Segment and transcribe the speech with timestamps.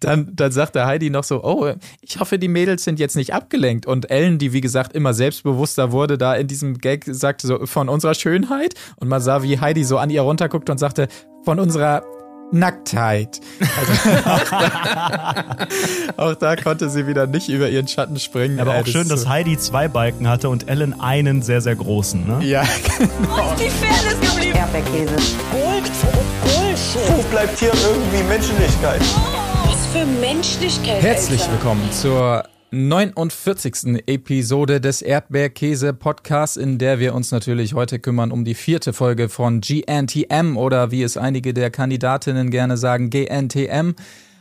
[0.00, 3.86] dann, dann sagte Heidi noch so, oh, ich hoffe, die Mädels sind jetzt nicht abgelenkt.
[3.86, 7.88] Und Ellen, die wie gesagt immer selbstbewusster wurde, da in diesem Gag sagte so, von
[7.88, 8.74] unserer Schönheit.
[8.96, 11.08] Und man sah, wie Heidi so an ihr runterguckt und sagte,
[11.44, 12.02] von unserer
[12.52, 13.40] Nacktheit.
[13.60, 13.92] Also,
[16.16, 18.58] auch da konnte sie wieder nicht über ihren Schatten springen.
[18.58, 22.44] Aber auch schön, dass Heidi zwei Balken hatte und Ellen einen sehr, sehr großen, ne?
[22.44, 22.64] Ja,
[22.98, 23.50] genau.
[23.50, 24.56] Und die Fairness geblieben.
[24.56, 25.14] Erdbeerkäse.
[25.52, 25.90] Gold,
[26.42, 27.08] Bullshit.
[27.08, 29.00] Wo bleibt hier irgendwie Menschlichkeit?
[29.00, 29.49] Was
[29.92, 31.52] für Menschlichkeit, Herzlich Alter.
[31.54, 34.06] willkommen zur 49.
[34.06, 39.60] Episode des Erdbeerkäse-Podcasts, in der wir uns natürlich heute kümmern um die vierte Folge von
[39.60, 43.94] GNTM oder wie es einige der Kandidatinnen gerne sagen, GNTM.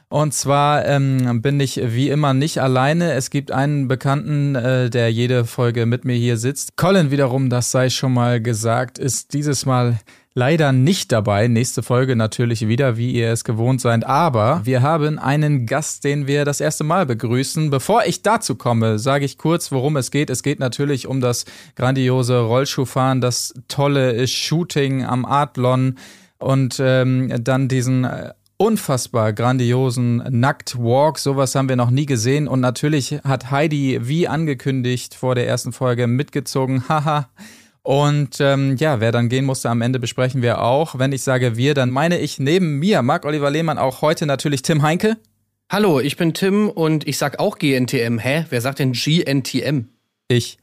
[0.07, 3.13] Und zwar ähm, bin ich wie immer nicht alleine.
[3.13, 6.77] Es gibt einen Bekannten, äh, der jede Folge mit mir hier sitzt.
[6.77, 9.97] Colin wiederum, das sei schon mal gesagt, ist dieses Mal
[10.33, 11.47] leider nicht dabei.
[11.47, 14.05] Nächste Folge natürlich wieder, wie ihr es gewohnt seid.
[14.05, 17.69] Aber wir haben einen Gast, den wir das erste Mal begrüßen.
[17.69, 20.30] Bevor ich dazu komme, sage ich kurz, worum es geht.
[20.30, 25.97] Es geht natürlich um das grandiose Rollschuhfahren, das tolle Shooting am Adlon
[26.38, 31.17] und ähm, dann diesen äh, unfassbar grandiosen Nacktwalk.
[31.17, 32.47] Sowas haben wir noch nie gesehen.
[32.47, 36.88] Und natürlich hat Heidi, wie angekündigt vor der ersten Folge, mitgezogen.
[36.89, 37.30] Haha.
[37.89, 40.99] Und ähm, ja, wer dann gehen musste am Ende besprechen wir auch.
[40.99, 44.83] Wenn ich sage wir, dann meine ich neben mir, Marc-Oliver Lehmann, auch heute natürlich Tim
[44.83, 45.17] Heinke.
[45.71, 48.19] Hallo, ich bin Tim und ich sag auch GNTM.
[48.19, 48.45] Hä?
[48.47, 49.85] Wer sagt denn GNTM?
[50.27, 50.59] Ich.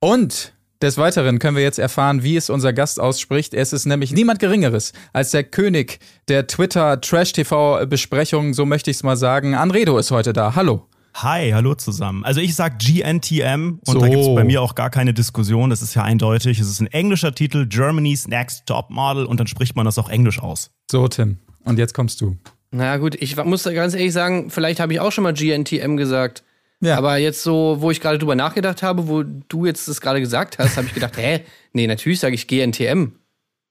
[0.00, 3.52] Und des Weiteren können wir jetzt erfahren, wie es unser Gast ausspricht.
[3.52, 9.18] Es ist nämlich niemand Geringeres als der König der Twitter-Trash-TV-Besprechungen, so möchte ich es mal
[9.18, 9.54] sagen.
[9.54, 10.54] Anredo ist heute da.
[10.54, 10.88] Hallo.
[11.14, 12.24] Hi, hallo zusammen.
[12.24, 14.00] Also ich sag GNTM und So.
[14.00, 15.68] da gibt's bei mir auch gar keine Diskussion.
[15.70, 16.58] Das ist ja eindeutig.
[16.58, 20.08] Es ist ein englischer Titel, Germany's Next Top Model und dann spricht man das auch
[20.08, 20.70] englisch aus.
[20.90, 21.38] So, Tim.
[21.64, 22.38] Und jetzt kommst du.
[22.70, 26.42] Naja, gut, ich muss ganz ehrlich sagen, vielleicht habe ich auch schon mal GNTM gesagt.
[26.80, 26.96] Ja.
[26.96, 30.58] Aber jetzt so, wo ich gerade drüber nachgedacht habe, wo du jetzt das gerade gesagt
[30.58, 31.42] hast, habe ich gedacht, hä?
[31.74, 33.12] Nee, natürlich sage ich GNTM.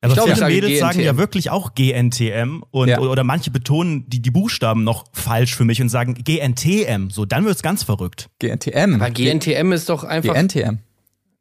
[0.03, 3.00] Aber glaub, ich viele Mädels sagen ja wirklich auch GNTM und Ja.
[3.00, 7.09] oder, oder manche betonen die, die Buchstaben noch falsch für mich und sagen GNTM.
[7.12, 8.29] So, dann wird's ganz verrückt.
[8.40, 8.95] GNTM.
[8.95, 10.34] Aber GNTM ist doch einfach.
[10.34, 10.79] GNTM.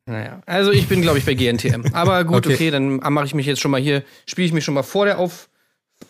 [0.06, 1.92] Naja, also ich bin, glaube ich, bei GNTM.
[1.92, 2.54] Aber gut, Okay.
[2.54, 5.04] okay, dann mache ich mich jetzt schon mal hier, spiele ich mich schon mal vor
[5.06, 5.48] der Auf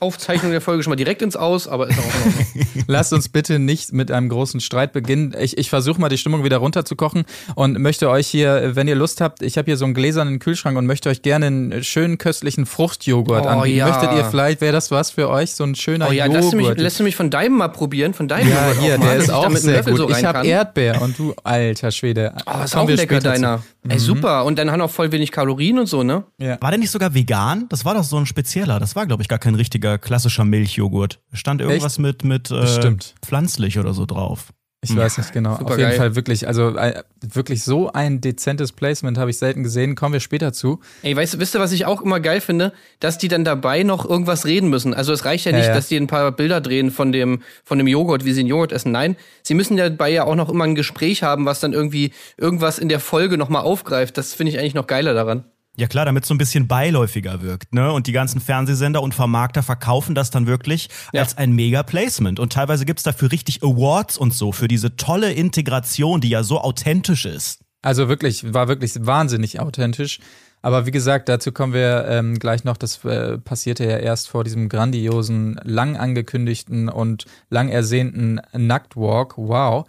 [0.00, 2.66] Aufzeichnung der Folge schon mal direkt ins Aus, aber ist auch Ordnung.
[2.86, 5.34] Lasst uns bitte nicht mit einem großen Streit beginnen.
[5.38, 7.24] Ich, ich versuche mal die Stimmung wieder runterzukochen
[7.54, 10.76] und möchte euch hier, wenn ihr Lust habt, ich habe hier so einen gläsernen Kühlschrank
[10.78, 13.76] und möchte euch gerne einen schönen köstlichen Fruchtjoghurt Oh, anbieten.
[13.76, 13.88] ja.
[13.88, 15.52] Möchtet ihr vielleicht, wäre das was für euch?
[15.52, 16.80] So ein schöner Oh ja, lässt du, mich, Joghurt.
[16.80, 18.14] lässt du mich von deinem mal probieren?
[18.14, 20.00] Von deinem ja, Joghurt hier, auch mal, der ist auch mit einem sehr Löffel gut.
[20.00, 20.46] so ich habe?
[20.46, 22.34] Erdbeer und du, alter Schwede.
[22.46, 23.40] Oh, ist auch wir lecker, später zu.
[23.42, 23.62] deiner.
[23.88, 24.44] Ey, super.
[24.44, 26.24] Und dann hat auch voll wenig Kalorien und so, ne?
[26.38, 26.58] Ja.
[26.60, 27.64] War der nicht sogar vegan?
[27.70, 28.78] Das war doch so ein spezieller.
[28.78, 31.20] Das war, glaube ich, gar kein richtiger klassischer Milchjoghurt.
[31.32, 34.52] Stand irgendwas mit, mit äh, pflanzlich oder so drauf.
[34.82, 35.58] Ich weiß nicht genau.
[35.58, 35.98] Super Auf jeden geil.
[35.98, 39.94] Fall wirklich, also äh, wirklich so ein dezentes Placement habe ich selten gesehen.
[39.94, 40.80] Kommen wir später zu.
[41.02, 42.72] Ey, weißt du, wisst ihr, was ich auch immer geil finde?
[42.98, 44.94] Dass die dann dabei noch irgendwas reden müssen.
[44.94, 45.74] Also es reicht ja nicht, Ja, ja.
[45.74, 48.72] dass die ein paar Bilder drehen von dem, von dem Joghurt, wie sie den Joghurt
[48.72, 48.90] essen.
[48.90, 52.12] Nein, sie müssen ja dabei ja auch noch immer ein Gespräch haben, was dann irgendwie
[52.38, 54.16] irgendwas in der Folge nochmal aufgreift.
[54.16, 55.44] Das finde ich eigentlich noch geiler daran.
[55.76, 57.92] Ja klar, damit es so ein bisschen beiläufiger wirkt, ne?
[57.92, 61.22] Und die ganzen Fernsehsender und Vermarkter verkaufen das dann wirklich Ja.
[61.22, 62.38] als ein Mega-Placement.
[62.40, 66.60] Und teilweise gibt's dafür richtig Awards und so, für diese tolle Integration, die ja so
[66.60, 67.60] authentisch ist.
[67.82, 70.18] Also wirklich, war wirklich wahnsinnig authentisch.
[70.60, 72.76] Aber wie gesagt, dazu kommen wir ähm, gleich noch.
[72.76, 79.38] Das äh, passierte ja erst vor diesem grandiosen, lang angekündigten und lang ersehnten Nacktwalk.
[79.38, 79.86] Wow.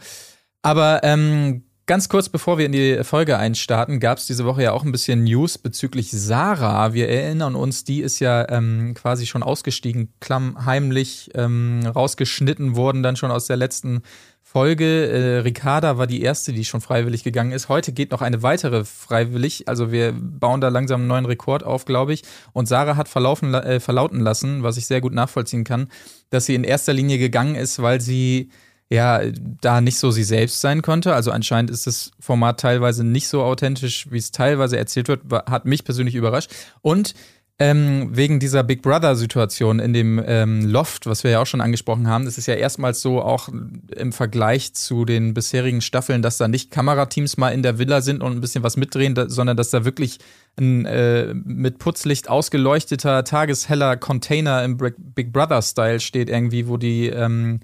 [0.62, 4.72] Aber ähm, ganz kurz bevor wir in die Folge einstarten, gab es diese Woche ja
[4.72, 6.94] auch ein bisschen News bezüglich Sarah.
[6.94, 13.18] Wir erinnern uns, die ist ja ähm, quasi schon ausgestiegen, klammheimlich ähm, rausgeschnitten worden, dann
[13.18, 14.04] schon aus der letzten
[14.42, 14.86] Folge.
[14.86, 17.68] Äh, Ricarda war die erste, die schon freiwillig gegangen ist.
[17.68, 19.68] Heute geht noch eine weitere freiwillig.
[19.68, 22.24] Also wir bauen da langsam einen neuen Rekord auf, glaube ich.
[22.54, 25.90] Und Sarah hat verlaufen, la- äh, verlauten lassen, was ich sehr gut nachvollziehen kann,
[26.30, 28.50] dass sie in erster Linie gegangen ist, weil sie
[28.92, 29.22] ja
[29.62, 31.14] da nicht so sie selbst sein konnte.
[31.16, 35.22] Also anscheinend ist das Format teilweise nicht so authentisch, wie es teilweise erzählt wird.
[35.32, 36.52] Hat mich persönlich überrascht.
[36.82, 37.16] Und
[37.58, 42.08] ähm, wegen dieser Big Brother-Situation in dem ähm, Loft, was wir ja auch schon angesprochen
[42.08, 43.50] haben, das ist ja erstmals so auch
[43.96, 48.24] im Vergleich zu den bisherigen Staffeln, dass da nicht Kamerateams mal in der Villa sind
[48.24, 50.18] und ein bisschen was mitdrehen, sondern dass da wirklich
[50.60, 57.08] ein äh, mit Putzlicht ausgeleuchteter, tagesheller Container im Big Big Brother-Style steht irgendwie, wo die
[57.08, 57.60] ähm,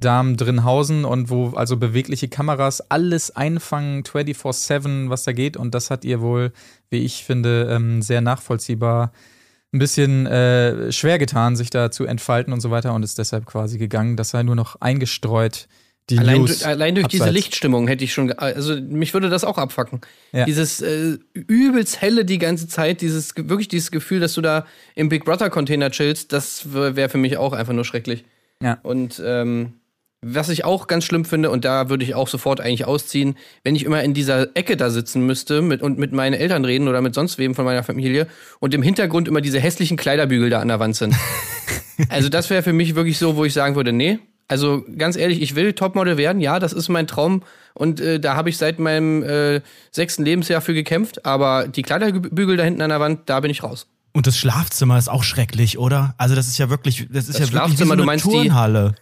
[0.00, 5.56] Damen drin hausen und wo also bewegliche Kameras alles einfangen, 24-7, was da geht.
[5.56, 6.52] Und das hat ihr wohl,
[6.88, 9.12] wie ich finde, ähm, sehr nachvollziehbar
[9.72, 13.46] ein bisschen äh, schwer getan, sich da zu entfalten und so weiter und ist deshalb
[13.46, 14.16] quasi gegangen.
[14.16, 15.68] Das sei nur noch eingestreut.
[16.08, 17.36] Die Allein, News du- allein durch diese abseits.
[17.36, 20.00] Lichtstimmung hätte ich schon, also mich würde das auch abfacken.
[20.32, 20.44] Ja.
[20.44, 24.66] Dieses äh, übelst helle die ganze Zeit, dieses wirklich dieses Gefühl, dass du da
[24.96, 28.24] im Big Brother Container chillst, das wäre für mich auch einfach nur schrecklich.
[28.60, 28.78] Ja.
[28.82, 29.74] Und ähm,
[30.22, 33.74] was ich auch ganz schlimm finde, und da würde ich auch sofort eigentlich ausziehen, wenn
[33.74, 37.00] ich immer in dieser Ecke da sitzen müsste mit, und mit meinen Eltern reden oder
[37.00, 38.26] mit sonst wem von meiner Familie
[38.58, 41.14] und im Hintergrund immer diese hässlichen Kleiderbügel da an der Wand sind.
[42.10, 44.18] also das wäre für mich wirklich so, wo ich sagen würde, nee.
[44.46, 47.42] Also ganz ehrlich, ich will Topmodel werden, ja, das ist mein Traum
[47.72, 49.60] und äh, da habe ich seit meinem äh,
[49.92, 53.62] sechsten Lebensjahr für gekämpft, aber die Kleiderbügel da hinten an der Wand, da bin ich
[53.62, 53.86] raus.
[54.12, 56.14] Und das Schlafzimmer ist auch schrecklich, oder?
[56.18, 58.06] Also das ist ja wirklich, das ist Das ja wirklich wie so Schlafzimmer, eine du
[58.06, 58.94] meinst die- Turnhalle.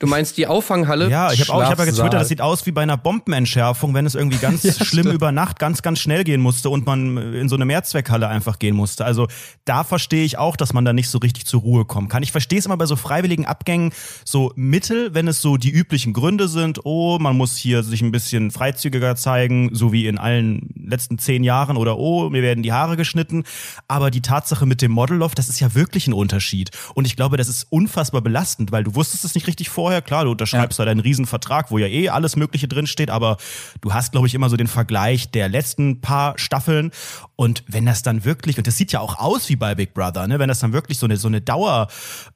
[0.00, 1.08] Du meinst die Auffanghalle?
[1.08, 3.94] Ja, ich habe auch, ich habe ja getwittert, das sieht aus wie bei einer Bombenentschärfung,
[3.94, 7.48] wenn es irgendwie ganz schlimm über Nacht ganz, ganz schnell gehen musste und man in
[7.48, 9.04] so eine Mehrzweckhalle einfach gehen musste.
[9.04, 9.28] Also
[9.64, 12.24] da verstehe ich auch, dass man da nicht so richtig zur Ruhe kommt kann.
[12.24, 13.92] Ich verstehe es immer bei so freiwilligen Abgängen
[14.24, 18.10] so mittel, wenn es so die üblichen Gründe sind, oh, man muss hier sich ein
[18.10, 22.72] bisschen freizügiger zeigen, so wie in allen letzten zehn Jahren oder oh, mir werden die
[22.72, 23.44] Haare geschnitten.
[23.86, 26.70] Aber die Tatsache mit dem Modelloft, das ist ja wirklich ein Unterschied.
[26.94, 30.00] Und ich glaube, das ist unfassbar belastend, weil du wusstest es nicht richtig vorher.
[30.00, 33.36] Klar, du unterschreibst da deinen Riesenvertrag, wo ja eh alles Mögliche drinsteht, aber
[33.82, 36.90] du hast, glaube ich, immer so den Vergleich der letzten paar Staffeln.
[37.36, 40.26] Und wenn das dann wirklich, und das sieht ja auch aus wie bei Big Brother,
[40.26, 41.88] ne, wenn das dann wirklich so eine, so eine Dauer,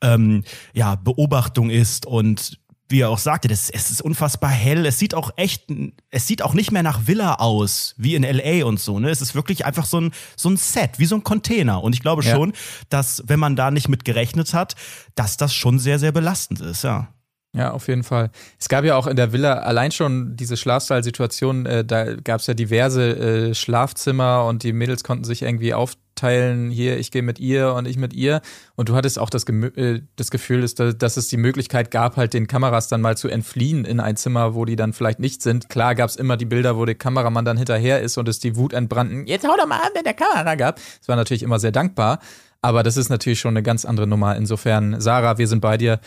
[0.02, 2.58] ähm, ja, Beobachtung ist und
[2.90, 4.86] wie er auch sagte, das, es ist unfassbar hell.
[4.86, 5.64] Es sieht auch echt,
[6.10, 8.98] es sieht auch nicht mehr nach Villa aus, wie in LA und so.
[8.98, 9.10] Ne?
[9.10, 11.82] Es ist wirklich einfach so ein, so ein Set, wie so ein Container.
[11.82, 12.34] Und ich glaube Ja.
[12.34, 12.52] schon,
[12.88, 14.74] dass, wenn man da nicht mit gerechnet hat,
[15.14, 17.08] dass das schon sehr, sehr belastend ist, ja.
[17.54, 18.30] Ja, auf jeden Fall.
[18.60, 22.46] Es gab ja auch in der Villa allein schon diese Schlafsaal-Situation, äh, da gab es
[22.46, 23.16] ja diverse
[23.50, 27.88] äh, Schlafzimmer und die Mädels konnten sich irgendwie aufteilen, hier, ich gehe mit ihr und
[27.88, 28.42] ich mit ihr.
[28.76, 31.90] Und du hattest auch das, Gemü äh, das Gefühl, dass, da- dass es die Möglichkeit
[31.90, 35.18] gab, halt den Kameras dann mal zu entfliehen in ein Zimmer, wo die dann vielleicht
[35.18, 35.70] nicht sind.
[35.70, 38.56] Klar gab es immer die Bilder, wo der Kameramann dann hinterher ist und es die
[38.56, 40.76] Wut entbrannten, jetzt hau doch mal an, wenn der Kamera gab.
[40.98, 42.18] Das war natürlich immer sehr dankbar.
[42.60, 44.34] Aber das ist natürlich schon eine ganz andere Nummer.
[44.36, 46.00] Insofern, Sarah, wir sind bei dir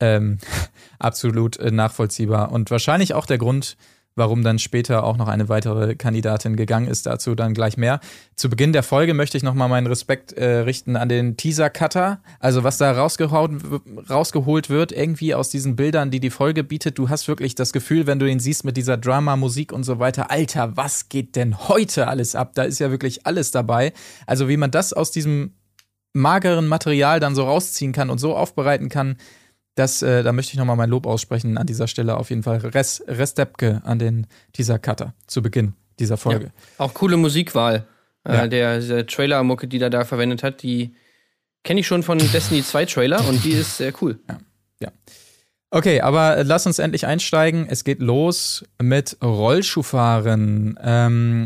[0.00, 0.38] ähm,
[0.98, 2.52] absolut äh, nachvollziehbar.
[2.52, 3.76] Und wahrscheinlich auch der Grund,
[4.18, 7.06] warum dann später auch noch eine weitere Kandidatin gegangen ist.
[7.06, 8.00] Dazu dann gleich mehr.
[8.34, 12.20] Zu Beginn der Folge möchte ich nochmal meinen Respekt äh, richten an den Teaser-Cutter.
[12.40, 16.98] Also was da rausgeholt wird, irgendwie aus diesen Bildern, die die Folge bietet.
[16.98, 20.30] Du hast wirklich das Gefühl, wenn du ihn siehst mit dieser Drama-Musik und so weiter,
[20.30, 22.52] Alter, was geht denn heute alles ab?
[22.54, 23.92] Da ist ja wirklich alles dabei.
[24.26, 25.54] Also wie man das aus diesem
[26.12, 29.16] mageren Material dann so rausziehen kann und so aufbereiten kann,
[29.78, 32.58] das, äh, da möchte ich nochmal mein Lob aussprechen an dieser Stelle auf jeden Fall.
[32.58, 36.52] Res, Restepke an den Teaser Cutter zu Beginn dieser Folge.
[36.78, 37.86] Auch coole Musikwahl.
[38.26, 38.44] Ja.
[38.44, 40.94] Äh, der der Trailer-Mucke, die er da verwendet hat, die
[41.64, 44.18] kenne ich schon von Destiny 2 Trailer und die ist sehr cool.
[45.70, 47.66] Okay, aber äh, lass uns endlich einsteigen.
[47.68, 50.78] Es geht los mit Rollschuhfahren.
[50.82, 51.44] Ähm,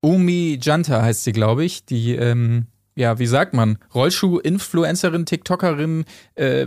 [0.00, 1.84] Umi Janta heißt sie, glaube ich.
[1.84, 2.66] Die, ähm,
[2.96, 3.78] ja, wie sagt man?
[3.94, 6.04] Rollschuh-Influencerin, TikTokerin,
[6.34, 6.66] äh,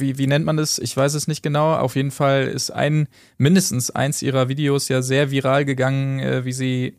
[0.00, 0.78] wie, wie nennt man das?
[0.78, 1.74] Ich weiß es nicht genau.
[1.74, 3.08] Auf jeden Fall ist ein,
[3.38, 6.96] mindestens eins ihrer Videos ja sehr viral gegangen, äh, wie sie,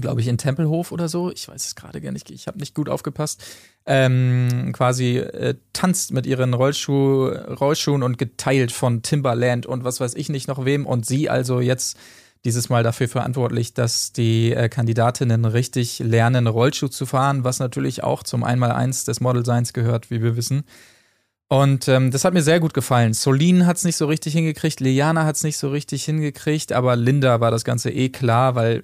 [0.00, 1.30] glaube ich, in Tempelhof oder so.
[1.30, 2.30] Ich weiß es gerade gar nicht.
[2.30, 3.44] Ich habe nicht gut aufgepasst.
[3.86, 10.14] Ähm, quasi äh, tanzt mit ihren Rollschuh, Rollschuhen und geteilt von Timberland und was weiß
[10.14, 10.86] ich nicht noch wem.
[10.86, 11.96] Und sie also jetzt
[12.44, 18.04] dieses Mal dafür verantwortlich, dass die äh, Kandidatinnen richtig lernen, Rollschuh zu fahren, was natürlich
[18.04, 20.64] auch zum Einmaleins des Model Science gehört, wie wir wissen.
[21.48, 23.14] Und ähm, das hat mir sehr gut gefallen.
[23.14, 26.94] Solin hat es nicht so richtig hingekriegt, Liana hat es nicht so richtig hingekriegt, aber
[26.94, 28.82] Linda war das Ganze eh klar, weil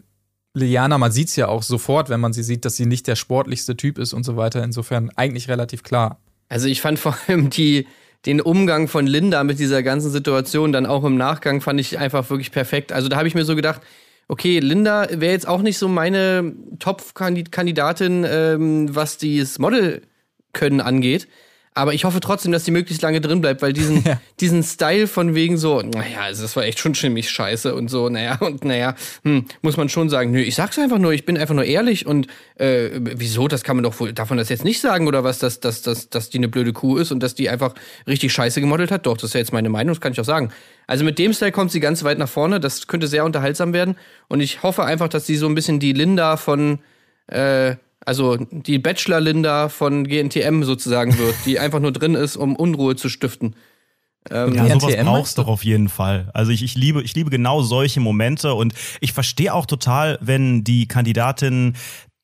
[0.54, 3.16] Liana, man sieht es ja auch sofort, wenn man sie sieht, dass sie nicht der
[3.16, 4.62] sportlichste Typ ist und so weiter.
[4.62, 6.20] Insofern eigentlich relativ klar.
[6.48, 7.86] Also ich fand vor allem die,
[8.24, 12.30] den Umgang von Linda mit dieser ganzen Situation dann auch im Nachgang fand ich einfach
[12.30, 12.92] wirklich perfekt.
[12.92, 13.82] Also da habe ich mir so gedacht,
[14.28, 21.28] okay, Linda wäre jetzt auch nicht so meine Top-Kandidatin, ähm, was dieses Model-Können angeht.
[21.76, 24.20] Aber ich hoffe trotzdem, dass sie möglichst lange drin bleibt, weil diesen, Ja.
[24.38, 28.08] diesen Style von wegen so, naja, also das war echt schon ziemlich scheiße und so,
[28.08, 31.36] naja, und naja, hm, muss man schon sagen, nö, ich sag's einfach nur, ich bin
[31.36, 34.64] einfach nur ehrlich und äh, wieso, das kann man doch wohl, darf man das jetzt
[34.64, 37.34] nicht sagen oder was, dass, dass, dass, dass die eine blöde Kuh ist und dass
[37.34, 37.74] die einfach
[38.06, 39.06] richtig scheiße gemodelt hat?
[39.06, 40.50] Doch, das ist ja jetzt meine Meinung, das kann ich auch sagen.
[40.86, 43.96] Also mit dem Style kommt sie ganz weit nach vorne, das könnte sehr unterhaltsam werden
[44.28, 46.78] und ich hoffe einfach, dass sie so ein bisschen die Linda von,
[47.26, 52.96] äh, also die Bachelor-Linda von GNTM sozusagen wird, die einfach nur drin ist, um Unruhe
[52.96, 53.56] zu stiften.
[54.30, 55.42] Ja, GNTM sowas meinst brauchst du?
[55.42, 56.30] du doch auf jeden Fall.
[56.32, 60.64] Also ich, ich liebe, ich liebe genau solche Momente und ich verstehe auch total, wenn
[60.64, 61.76] die Kandidatinnen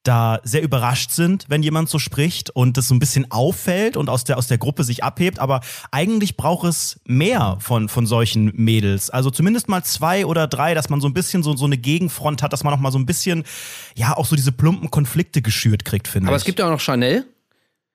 [0.02, 4.08] da sehr überrascht sind, wenn jemand so spricht und das so ein bisschen auffällt und
[4.08, 5.38] aus der, aus der Gruppe sich abhebt.
[5.38, 9.10] Aber eigentlich braucht es mehr von, von solchen Mädels.
[9.10, 12.42] Also zumindest mal zwei oder drei, dass man so ein bisschen so, so eine Gegenfront
[12.42, 13.44] hat, dass man auch mal so ein bisschen,
[13.94, 16.28] ja, auch so diese plumpen Konflikte geschürt kriegt, finde ich.
[16.28, 17.26] Aber es gibt ja auch noch Chanel.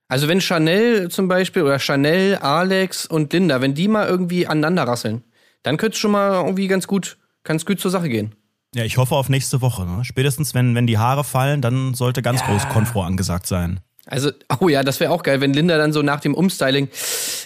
[0.07, 4.83] Also wenn Chanel zum Beispiel oder Chanel, Alex und Linda, wenn die mal irgendwie aneinander
[4.83, 5.23] rasseln,
[5.63, 8.35] dann könnte es schon mal irgendwie ganz gut, ganz gut zur Sache gehen.
[8.75, 9.85] Ja, ich hoffe auf nächste Woche.
[9.85, 10.03] Ne?
[10.03, 12.47] Spätestens, wenn, wenn die Haare fallen, dann sollte ganz Ja.
[12.47, 13.79] groß Konfro angesagt sein.
[14.05, 16.89] Also, oh ja, das wäre auch geil, wenn Linda dann so nach dem Umstyling,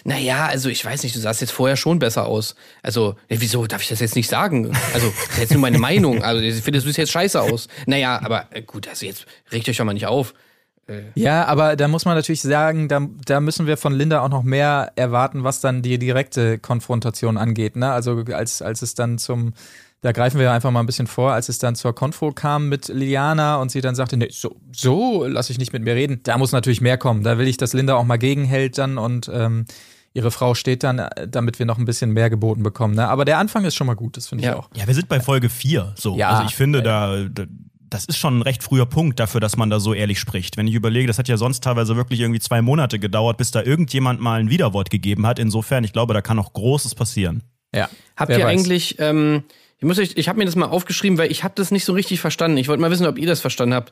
[0.04, 2.56] naja, also ich weiß nicht, du sahst jetzt vorher schon besser aus.
[2.84, 4.76] Also, ja, wieso darf ich das jetzt nicht sagen?
[4.94, 6.22] Also, das ist jetzt nur meine Meinung.
[6.24, 7.70] Also, ich finde, du siehst jetzt scheiße aus.
[7.86, 10.34] Naja, aber äh, gut, also jetzt regt euch doch mal nicht auf.
[11.14, 14.42] Ja, aber da muss man natürlich sagen, da, da müssen wir von Linda auch noch
[14.42, 17.76] mehr erwarten, was dann die direkte Konfrontation angeht.
[17.76, 17.92] Ne?
[17.92, 19.54] Also als, als es dann zum,
[20.02, 22.88] da greifen wir einfach mal ein bisschen vor, als es dann zur Konfro kam mit
[22.88, 26.22] Liliana und sie dann sagte, nee, so, so lass ich nicht mit mir reden.
[26.24, 27.24] Da muss natürlich mehr kommen.
[27.24, 29.66] Da will ich, dass Linda auch mal gegenhält dann und ähm,
[30.14, 32.96] ihre Frau steht dann, äh, damit wir noch ein bisschen mehr geboten bekommen.
[32.96, 33.08] Ne?
[33.08, 34.56] Aber der Anfang ist schon mal gut, das finde ich Ja.
[34.58, 34.70] auch.
[34.76, 35.94] Ja, wir sind bei Folge 4.
[35.98, 36.16] So.
[36.18, 36.30] Ja.
[36.30, 37.44] Also ich finde, da, da,
[37.90, 40.56] das ist schon ein recht früher Punkt dafür, dass man da so ehrlich spricht.
[40.58, 43.62] Wenn ich überlege, das hat ja sonst teilweise wirklich irgendwie zwei Monate gedauert, bis da
[43.64, 45.40] irgendjemand mal ein Widerwort gegeben hat.
[45.40, 47.44] Insofern, ich glaube, da kann noch Großes passieren.
[47.76, 47.90] Ja.
[48.16, 48.60] Habt Wer ihr weiß.
[48.62, 49.44] eigentlich, ähm,
[49.80, 51.94] ich muss euch, ich habe mir das mal aufgeschrieben, weil ich habe das nicht so
[51.94, 52.58] richtig verstanden.
[52.58, 53.92] Ich wollte mal wissen, ob ihr das verstanden habt.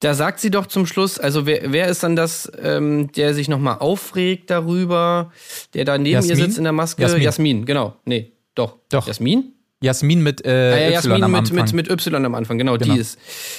[0.00, 3.48] Da sagt sie doch zum Schluss, also wer, wer ist dann das, ähm, der sich
[3.48, 5.32] nochmal aufregt darüber,
[5.72, 6.36] der da neben ihr Jasmin?
[6.36, 7.02] sitzt in der Maske?
[7.18, 7.64] Jasmin.
[7.64, 7.96] genau.
[8.04, 8.76] Nee, doch.
[8.90, 9.06] Doch.
[9.06, 9.52] Jasmin?
[9.80, 11.56] Jasmin mit äh, Ah, ja, Y Jasmin am mit, Anfang.
[11.56, 12.94] mit, mit Y am Anfang, genau, Genau.
[12.94, 13.18] die ist.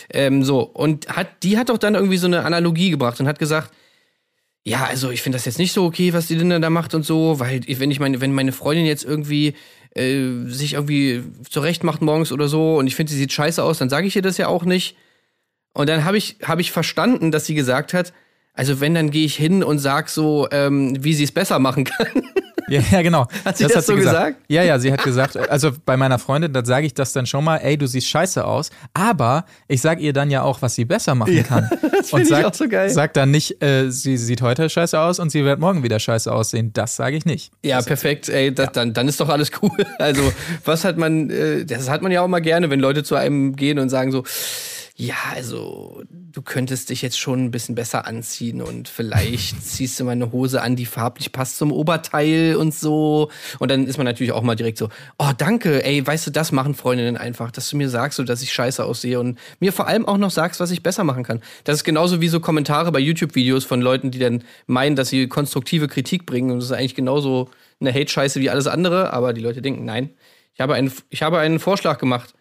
[0.09, 3.39] Ähm, so, und hat, die hat doch dann irgendwie so eine Analogie gebracht und hat
[3.39, 3.71] gesagt,
[4.63, 7.03] ja, also ich finde das jetzt nicht so okay, was die Linda da macht und
[7.05, 9.53] so, weil wenn ich meine, wenn meine Freundin jetzt irgendwie
[9.95, 13.77] äh, sich irgendwie zurecht macht morgens oder so und ich finde, sie sieht scheiße aus,
[13.77, 14.97] dann sage ich ihr das ja auch nicht.
[15.73, 18.13] Und dann habe ich, hab ich verstanden, dass sie gesagt hat,
[18.53, 21.83] also wenn, dann gehe ich hin und sag so, ähm, wie sie es besser machen
[21.83, 22.07] kann.
[22.67, 23.27] Ja, ja, genau.
[23.45, 24.37] Hat sie das so gesagt?
[24.47, 27.43] Ja, ja, sie hat gesagt, also bei meiner Freundin, da sage ich das dann schon
[27.43, 30.85] mal, ey, du siehst scheiße aus, aber ich sag ihr dann ja auch, was sie
[30.85, 31.69] besser machen kann.
[31.91, 32.89] das find ich auch so geil.
[32.89, 36.31] Sag dann nicht, äh, sie sieht heute scheiße aus und sie wird morgen wieder scheiße
[36.31, 36.71] aussehen.
[36.73, 37.51] Das sage ich nicht.
[37.63, 38.29] Ja, perfekt.
[38.29, 39.71] Ey, das, Dann, dann ist doch alles cool.
[39.97, 40.33] Also,
[40.65, 43.55] was hat man, äh, das hat man ja auch mal gerne, wenn Leute zu einem
[43.55, 44.23] gehen und sagen so,
[44.95, 46.03] ja, also,
[46.35, 50.33] du könntest dich jetzt schon ein bisschen besser anziehen und vielleicht ziehst du mal eine
[50.33, 53.31] Hose an, die farblich passt zum Oberteil und so.
[53.59, 56.51] Und dann ist man natürlich auch mal direkt so, oh, danke, ey, weißt du, das
[56.51, 59.87] machen Freundinnen einfach, dass du mir sagst, so, dass ich scheiße aussehe und mir vor
[59.87, 61.41] allem auch noch sagst, was ich besser machen kann.
[61.63, 65.27] Das ist genauso wie so Kommentare bei YouTube-Videos von Leuten, die dann meinen, dass sie
[65.27, 67.49] konstruktive Kritik bringen und das ist eigentlich genauso
[67.79, 70.09] eine Hate-Scheiße wie alles andere, aber die Leute denken, nein,
[70.53, 72.33] ich habe einen, ich habe einen Vorschlag gemacht,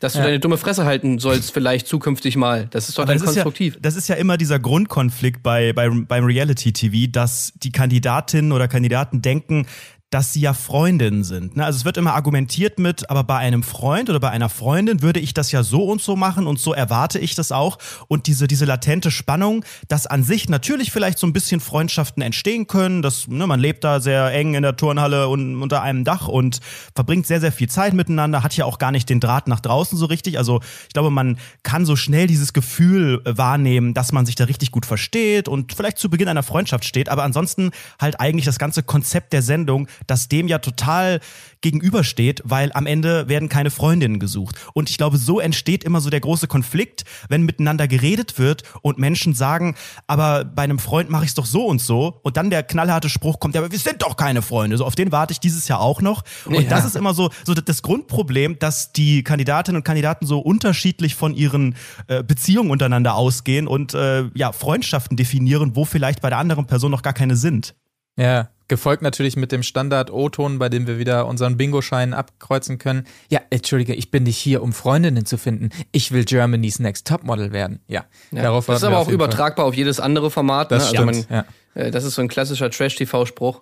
[0.00, 0.24] dass du Ja.
[0.26, 2.66] deine dumme Fresse halten sollst, vielleicht zukünftig mal.
[2.70, 3.78] Das ist doch dann das ist, ja, konstruktiv.
[3.80, 9.22] das ist ja immer dieser Grundkonflikt bei, bei, beim Reality-TV, dass die Kandidatinnen oder Kandidaten
[9.22, 9.66] denken,
[10.12, 11.56] dass sie ja Freundinnen sind.
[11.56, 11.64] Ne?
[11.64, 15.20] Also es wird immer argumentiert mit, aber bei einem Freund oder bei einer Freundin würde
[15.20, 17.78] ich das ja so und so machen und so erwarte ich das auch.
[18.08, 22.66] Und diese, diese latente Spannung, dass an sich natürlich vielleicht so ein bisschen Freundschaften entstehen
[22.66, 23.00] können.
[23.00, 26.60] dass ne, man lebt da sehr eng in der Turnhalle und unter einem Dach und
[26.94, 29.96] verbringt sehr, sehr viel Zeit miteinander, hat ja auch gar nicht den Draht nach draußen
[29.96, 30.36] so richtig.
[30.36, 34.72] Also ich glaube, man kann so schnell dieses Gefühl wahrnehmen, dass man sich da richtig
[34.72, 37.08] gut versteht und vielleicht zu Beginn einer Freundschaft steht.
[37.08, 41.20] Aber ansonsten halt eigentlich das ganze Konzept der Sendung, das dem ja total
[41.60, 44.56] gegenübersteht, weil am Ende werden keine Freundinnen gesucht.
[44.74, 48.98] Und ich glaube, so entsteht immer so der große Konflikt, wenn miteinander geredet wird und
[48.98, 49.74] Menschen sagen,
[50.06, 52.20] aber bei einem Freund mache ich es doch so und so.
[52.22, 54.76] Und dann der knallharte Spruch kommt, ja, aber wir sind doch keine Freunde.
[54.76, 56.22] So, auf den warte ich dieses Jahr auch noch.
[56.46, 56.70] Und Ja.
[56.70, 61.34] das ist immer so, so das Grundproblem, dass die Kandidatinnen und Kandidaten so unterschiedlich von
[61.34, 61.76] ihren
[62.08, 66.90] äh, Beziehungen untereinander ausgehen und äh, ja, Freundschaften definieren, wo vielleicht bei der anderen Person
[66.90, 67.74] noch gar keine sind.
[68.18, 73.04] Ja, gefolgt natürlich mit dem Standard-O-Ton, bei dem wir wieder unseren Bingo-Schein abkreuzen können.
[73.28, 75.70] Ja, entschuldige, ich bin nicht hier, um Freundinnen zu finden.
[75.92, 77.80] Ich will Germany's Next Topmodel werden.
[77.88, 78.42] Ja, Ja.
[78.42, 79.26] darauf das ist aber auch jeden Fall.
[79.28, 80.70] übertragbar auf jedes andere Format.
[80.70, 80.98] Das ne?
[80.98, 81.44] Also man, ja.
[81.74, 83.60] äh, das ist so ein klassischer Trash-TV-Spruch.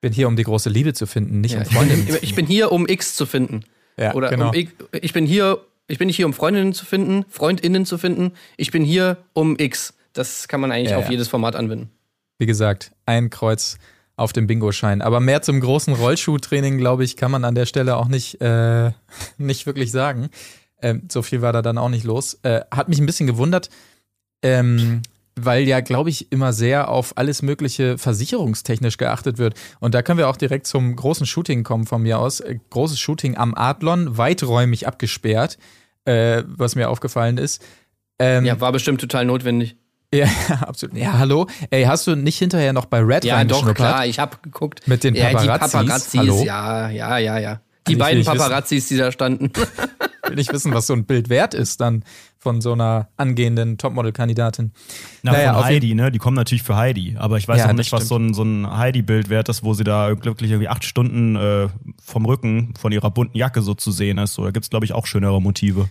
[0.00, 1.60] bin hier, um die große Liebe zu finden, nicht Ja.
[1.60, 2.06] um Freundinnen.
[2.08, 3.64] zu Ich bin hier, um X zu finden.
[3.98, 4.48] Ja, Oder genau.
[4.48, 7.98] um ich, ich bin hier, ich bin nicht hier, um Freundinnen zu finden, Freundinnen zu
[7.98, 8.32] finden.
[8.56, 9.94] Ich bin hier, um X.
[10.14, 11.90] Das kann man eigentlich Ja, auf jedes Format anwenden.
[12.38, 13.76] Wie gesagt, ein Kreuz
[14.20, 15.00] auf dem Bingo-Schein.
[15.00, 18.92] Aber mehr zum großen Rollschuhtraining, glaube ich, kann man an der Stelle auch nicht, äh,
[19.38, 20.28] nicht wirklich sagen.
[20.82, 22.38] Ähm, so viel war da dann auch nicht los.
[22.42, 23.70] Äh, hat mich ein bisschen gewundert,
[24.42, 25.02] ähm,
[25.36, 29.54] weil ja, glaube ich, immer sehr auf alles Mögliche versicherungstechnisch geachtet wird.
[29.80, 32.40] Und da können wir auch direkt zum großen Shooting kommen von mir aus.
[32.40, 35.56] Äh, großes Shooting am Adlon, weiträumig abgesperrt,
[36.04, 37.62] äh, was mir aufgefallen ist.
[38.18, 39.76] Ähm, Ja, war bestimmt total notwendig.
[40.14, 40.26] Ja,
[40.60, 40.96] absolut.
[40.96, 41.46] Ja, hallo.
[41.70, 44.86] Ey, hast du nicht hinterher noch bei Red Ja, doch, klar, ich habe geguckt.
[44.86, 46.42] Mit den ja, die Paparazzis, Paparazzis, hallo?
[46.44, 47.60] ja, ja, ja, ja.
[47.86, 48.38] Die will beiden nicht wissen.
[48.38, 49.50] Paparazzis, die da standen.
[50.30, 52.04] will nicht wissen, was so ein Bild wert ist dann
[52.38, 54.72] von so einer angehenden Topmodel-Kandidatin.
[55.22, 56.10] Na, Naja, von Heidi, ne?
[56.10, 57.16] Die kommen natürlich für Heidi.
[57.18, 59.74] Aber ich weiß Ja, auch nicht, was so ein, so ein Heidi-Bild wert ist, wo
[59.74, 61.68] sie da glücklich irgendwie acht Stunden äh,
[62.02, 64.34] vom Rücken von ihrer bunten Jacke so zu sehen ist.
[64.34, 65.90] So, da gibt's glaube ich, auch schönere Motive.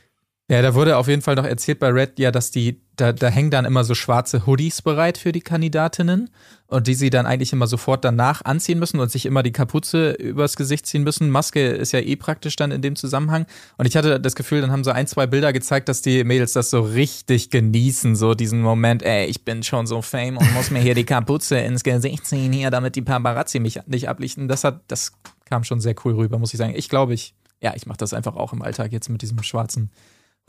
[0.52, 3.28] Ja, da wurde auf jeden Fall noch erzählt bei Red, ja, dass die, da, da
[3.28, 6.32] hängen dann immer so schwarze Hoodies bereit für die Kandidatinnen
[6.66, 10.14] und die sie dann eigentlich immer sofort danach anziehen müssen und sich immer die Kapuze
[10.14, 11.30] übers Gesicht ziehen müssen.
[11.30, 13.46] Maske ist ja eh praktisch dann in dem Zusammenhang.
[13.78, 16.54] Und ich hatte das Gefühl, dann haben so ein, zwei Bilder gezeigt, dass die Mädels
[16.54, 20.72] das so richtig genießen, so diesen Moment, ey, ich bin schon so fame und muss
[20.72, 24.48] mir hier die Kapuze ins Gesicht ziehen hier, damit die Paparazzi mich nicht ablichten.
[24.48, 25.12] Das hat, das
[25.46, 26.74] kam schon sehr cool rüber, muss ich sagen.
[26.76, 29.92] Ich glaube, ich, ja, ich mache das einfach auch im Alltag jetzt mit diesem schwarzen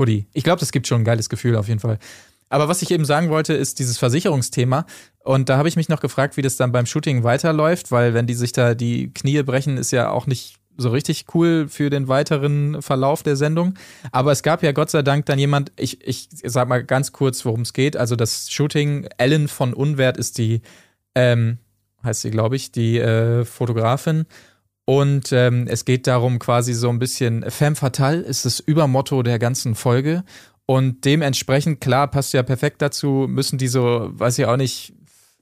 [0.00, 0.26] Hoodie.
[0.32, 1.98] Ich glaube, das gibt schon ein geiles Gefühl auf jeden Fall.
[2.48, 4.84] Aber was ich eben sagen wollte, ist dieses Versicherungsthema.
[5.22, 8.26] Und da habe ich mich noch gefragt, wie das dann beim Shooting weiterläuft, weil wenn
[8.26, 12.08] die sich da die Knie brechen, ist ja auch nicht so richtig cool für den
[12.08, 13.74] weiteren Verlauf der Sendung.
[14.10, 17.44] Aber es gab ja Gott sei Dank dann jemand, ich, ich sag mal ganz kurz,
[17.44, 17.96] worum es geht.
[17.96, 20.62] Also das Shooting, Ellen von Unwert ist die,
[21.14, 21.58] ähm,
[22.02, 24.26] heißt sie, glaube ich, die äh, Fotografin.
[24.84, 29.38] Und ähm, es geht darum, quasi so ein bisschen Femme fatale ist das Übermotto der
[29.38, 30.24] ganzen Folge.
[30.66, 34.92] Und dementsprechend, klar, passt ja perfekt dazu, müssen die so, weiß ich auch nicht,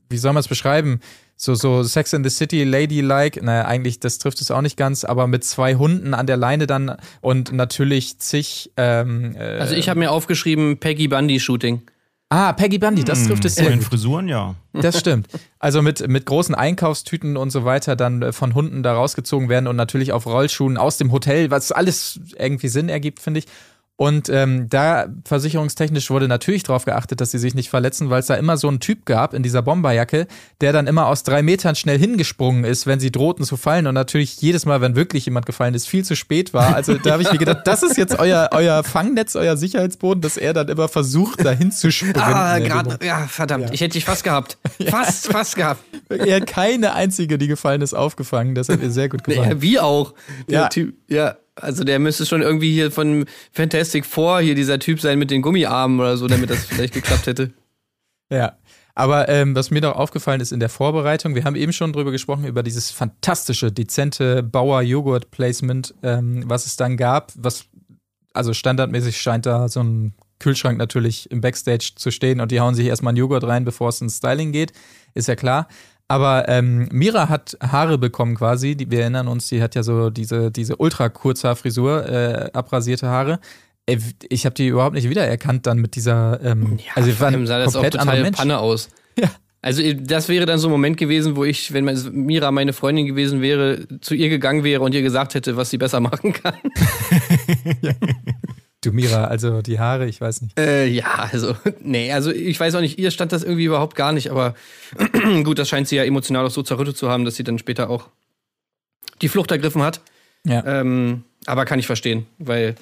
[0.09, 1.01] wie soll man es beschreiben?
[1.37, 5.05] So, so Sex in the City, Ladylike, naja, eigentlich, das trifft es auch nicht ganz,
[5.05, 8.73] aber mit zwei Hunden an der Leine dann und natürlich zig.
[8.77, 11.83] Ähm, äh, Also ich habe mir aufgeschrieben, Peggy Bundy Shooting.
[12.31, 13.89] Ah, Peggy Bundy, das trifft es Von sehr den gut.
[13.89, 14.55] Frisuren, ja.
[14.73, 15.29] Das stimmt.
[15.59, 19.67] Also mit, mit großen Einkaufstüten und so weiter dann äh, von Hunden da rausgezogen werden
[19.67, 23.47] und natürlich auf Rollschuhen aus dem Hotel, was alles irgendwie Sinn ergibt, finde ich.
[24.01, 28.27] Und ähm, da versicherungstechnisch wurde natürlich darauf geachtet, dass sie sich nicht verletzen, weil es
[28.27, 30.29] da immer so einen Typ gab in dieser Bomberjacke,
[30.61, 33.89] der dann immer aus drei Metern schnell hingesprungen ist, wenn sie drohten zu fallen.
[33.89, 36.77] Und natürlich jedes Mal, wenn wirklich jemand gefallen ist, viel zu spät war.
[36.77, 40.37] Also da habe ich mir gedacht, das ist jetzt euer, euer Fangnetz, euer Sicherheitsboden, dass
[40.37, 42.15] er dann immer versucht, dahin zu springen.
[42.19, 44.59] Ah, gerade, ja, verdammt, ich hätte dich fast gehabt.
[44.89, 45.83] Fast, fast gehabt.
[46.09, 48.55] Er hat keine einzige, die gefallen ist, aufgefangen.
[48.55, 49.51] Das hat mir sehr gut gefallen.
[49.51, 50.15] Ja, wie auch.
[50.49, 50.69] Der Ja.
[50.69, 51.37] Typ, ja.
[51.63, 55.43] Also der müsste schon irgendwie hier von Fantastic Four hier dieser Typ sein mit den
[55.43, 57.53] Gummiarmen oder so, damit das vielleicht geklappt hätte.
[58.31, 58.59] Ja.
[58.95, 62.11] Aber ähm, was mir noch aufgefallen ist in der Vorbereitung, wir haben eben schon drüber
[62.11, 67.33] gesprochen, über dieses fantastische, dezente Bauer-Joghurt-Placement, ähm, was es dann gab.
[67.37, 67.65] Was,
[68.35, 72.75] also standardmäßig scheint da so ein Kühlschrank natürlich im Backstage zu stehen und die hauen
[72.75, 74.73] sich erstmal einen Joghurt rein, bevor es ins Styling geht.
[75.15, 75.69] Ist ja klar.
[76.09, 78.75] Aber ähm, Mira hat Haare bekommen quasi.
[78.77, 83.41] Die, wir erinnern uns, die hat ja so diese, diese ultra Kurzhaarfrisur, äh, abrasierte Haare.
[83.87, 83.99] Äh,
[84.31, 86.41] Ich habe die überhaupt nicht wiedererkannt dann mit dieser.
[86.43, 88.31] Ähm, Ja, also wir waren sah das auch komplett total.
[88.33, 88.89] Panne aus.
[89.19, 89.31] Ja.
[89.61, 93.43] Also das wäre dann so ein Moment gewesen, wo ich, wenn Mira meine Freundin gewesen
[93.43, 96.55] wäre, zu ihr gegangen wäre und ihr gesagt hätte, was sie besser machen kann.
[98.81, 100.59] Du Mira, also die Haare, ich weiß nicht.
[100.59, 104.13] Äh, ja, also, nee, also ich weiß auch nicht, ihr stand das irgendwie überhaupt gar
[104.13, 104.55] nicht, aber
[105.45, 107.91] gut, das scheint sie ja emotional auch so zerrüttet zu haben, dass sie dann später
[107.91, 108.09] auch
[109.21, 110.01] die Flucht ergriffen hat.
[110.47, 110.65] Ja.
[110.65, 112.77] Ähm, aber kann ich verstehen, weil,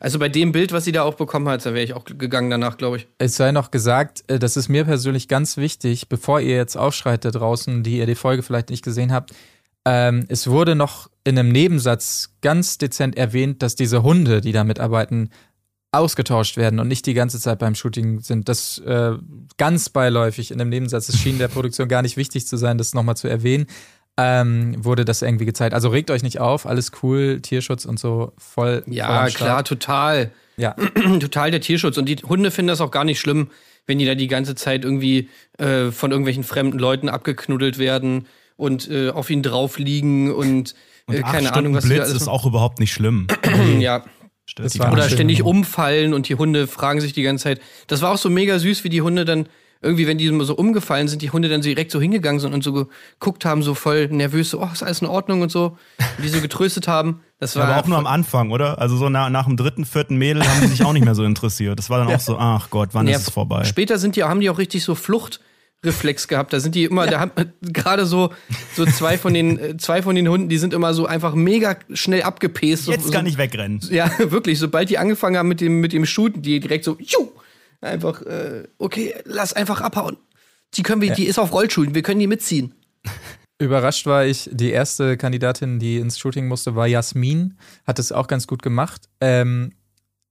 [0.00, 2.50] also bei dem Bild, was sie da auch bekommen hat, da wäre ich auch gegangen
[2.50, 3.08] danach, glaube ich.
[3.16, 7.24] Es sei noch gesagt, äh, das ist mir persönlich ganz wichtig, bevor ihr jetzt aufschreit
[7.24, 9.32] da draußen, die ihr die Folge vielleicht nicht gesehen habt.
[9.84, 14.64] Ähm, es wurde noch in einem Nebensatz ganz dezent erwähnt, dass diese Hunde, die da
[14.64, 15.30] mitarbeiten,
[15.90, 18.48] ausgetauscht werden und nicht die ganze Zeit beim Shooting sind.
[18.48, 19.12] Das äh,
[19.56, 22.94] ganz beiläufig in dem Nebensatz, es schien der Produktion gar nicht wichtig zu sein, das
[22.94, 23.66] nochmal zu erwähnen,
[24.18, 25.74] ähm, wurde das irgendwie gezeigt.
[25.74, 28.82] Also regt euch nicht auf, alles cool, Tierschutz und so voll.
[28.82, 30.30] voll Ja, am klar, total.
[30.56, 30.74] Ja,
[31.20, 31.96] total der Tierschutz.
[31.96, 33.50] Und die Hunde finden das auch gar nicht schlimm,
[33.86, 38.26] wenn die da die ganze Zeit irgendwie äh, von irgendwelchen fremden Leuten abgeknuddelt werden
[38.58, 40.74] und äh, auf ihn drauf liegen und,
[41.06, 43.26] Und äh, keine Stunden Ahnung, was Blitz alles ist auch überhaupt nicht schlimm.
[43.78, 44.04] Ja.
[44.56, 47.60] War gar Oder ständig umfallen und die Hunde fragen sich die ganze Zeit.
[47.86, 49.46] Das war auch so mega süß, wie die Hunde dann
[49.82, 52.64] irgendwie, wenn die so umgefallen sind, die Hunde dann so direkt so hingegangen sind und
[52.64, 55.76] so geguckt haben, so voll nervös, so, oh, ist alles in Ordnung und so.
[56.16, 57.20] Und die so getröstet haben.
[57.38, 58.80] Das war Aber auch nur am Anfang, oder?
[58.80, 61.24] Also so nach, nach dem dritten, vierten Mädel haben die sich auch nicht mehr so
[61.24, 61.78] interessiert.
[61.78, 63.64] Das war dann auch so, ach Gott, wann Ja, ist es vorbei?
[63.64, 64.94] Später sind die, haben die auch richtig so
[65.82, 66.52] Fluchtreflex gehabt.
[66.52, 68.32] Da sind die immer, da haben gerade so,
[68.74, 71.76] so zwei von den, äh, zwei von den Hunden, die sind immer so einfach mega
[71.92, 72.84] schnell abgepäst.
[72.84, 73.80] So, Jetzt so, kann ich wegrennen.
[73.90, 74.58] Ja, wirklich.
[74.58, 77.30] Sobald die angefangen haben mit dem, mit dem Shooten, die direkt so, juh,
[77.80, 80.16] einfach, äh, okay, lass einfach abhauen.
[80.74, 82.74] Die können wir, die ist auf Rollschuhen, wir können die mitziehen.
[83.60, 87.58] Überrascht war ich, die erste Kandidatin, die ins Shooting musste, war Jasmin.
[87.86, 89.08] Hat es auch ganz gut gemacht.
[89.20, 89.72] Ähm,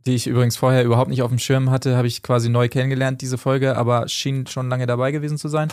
[0.07, 3.21] die ich übrigens vorher überhaupt nicht auf dem Schirm hatte, habe ich quasi neu kennengelernt,
[3.21, 5.67] diese Folge, aber schien schon lange dabei gewesen zu sein.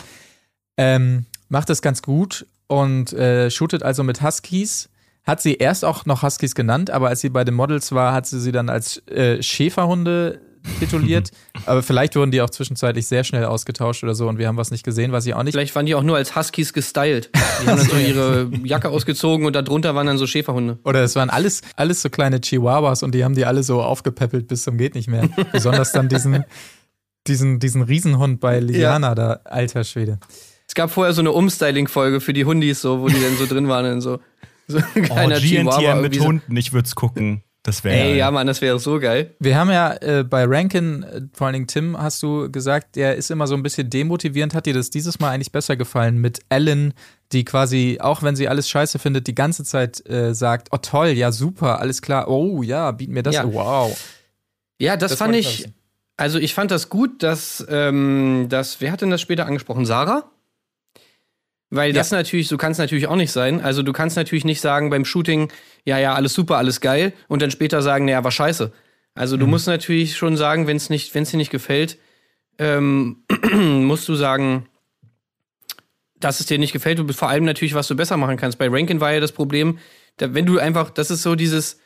[0.77, 4.89] Ähm, macht das ganz gut und äh, shootet also mit Huskies.
[5.23, 8.27] Hat sie erst auch noch Huskies genannt, aber als sie bei den Models war, hat
[8.27, 10.39] sie sie dann als äh, Schäferhunde
[10.79, 11.31] tituliert.
[11.65, 14.71] aber vielleicht wurden die auch zwischenzeitlich sehr schnell ausgetauscht oder so und wir haben was
[14.71, 15.53] nicht gesehen, weiß ich auch nicht.
[15.53, 17.29] Vielleicht waren die auch nur als Huskies gestylt.
[17.33, 20.79] Die haben dann so ihre Jacke ausgezogen und darunter waren dann so Schäferhunde.
[20.83, 24.47] Oder es waren alles, alles so kleine Chihuahuas und die haben die alle so aufgepäppelt
[24.47, 25.29] bis zum geht nicht mehr.
[25.51, 26.43] Besonders dann diesen,
[27.27, 29.15] diesen, diesen Riesenhund bei Liana ja.
[29.15, 30.19] da, alter Schwede.
[30.67, 33.67] Es gab vorher so eine Umstyling-Folge für die Hundis, so, wo die dann so drin
[33.67, 34.19] waren in so,
[34.67, 35.95] so ein oh, kleiner oh, Chihuahua.
[35.95, 36.25] mit so.
[36.25, 37.43] Hunden, ich würde es gucken.
[37.65, 37.95] Das wäre.
[37.95, 39.33] Ey, ja, Mann, das wäre so geil.
[39.39, 43.15] Wir haben ja äh, bei Rankin, äh, vor allen Dingen Tim, hast du gesagt, der
[43.15, 44.53] ist immer so ein bisschen demotivierend.
[44.53, 46.93] Hat dir das dieses Mal eigentlich besser gefallen mit Ellen,
[47.31, 51.07] die quasi, auch wenn sie alles scheiße findet, die ganze Zeit äh, sagt: Oh toll,
[51.07, 53.51] ja, super, alles klar, oh ja, biet mir das, ja.
[53.51, 53.97] wow.
[54.77, 55.67] Ja, das, das fand ich.
[56.17, 59.87] Also ich fand das gut, dass, ähm, dass, wer hat denn das später angesprochen?
[59.87, 60.29] Sarah?
[61.75, 62.17] Weil das ja.
[62.17, 63.61] natürlich, so kann es natürlich auch nicht sein.
[63.61, 65.51] Also du kannst natürlich nicht sagen beim Shooting,
[65.83, 68.71] ja, ja, alles super, alles geil, und dann später sagen, naja, war scheiße.
[69.13, 69.51] Also du mhm.
[69.51, 71.97] musst natürlich schon sagen, wenn es nicht, wenn es dir nicht gefällt,
[72.59, 74.67] ähm, musst du sagen,
[76.19, 78.57] dass es dir nicht gefällt und vor allem natürlich, was du besser machen kannst.
[78.57, 79.79] Bei Rankin war ja das Problem,
[80.17, 81.79] da, wenn du einfach, das ist so dieses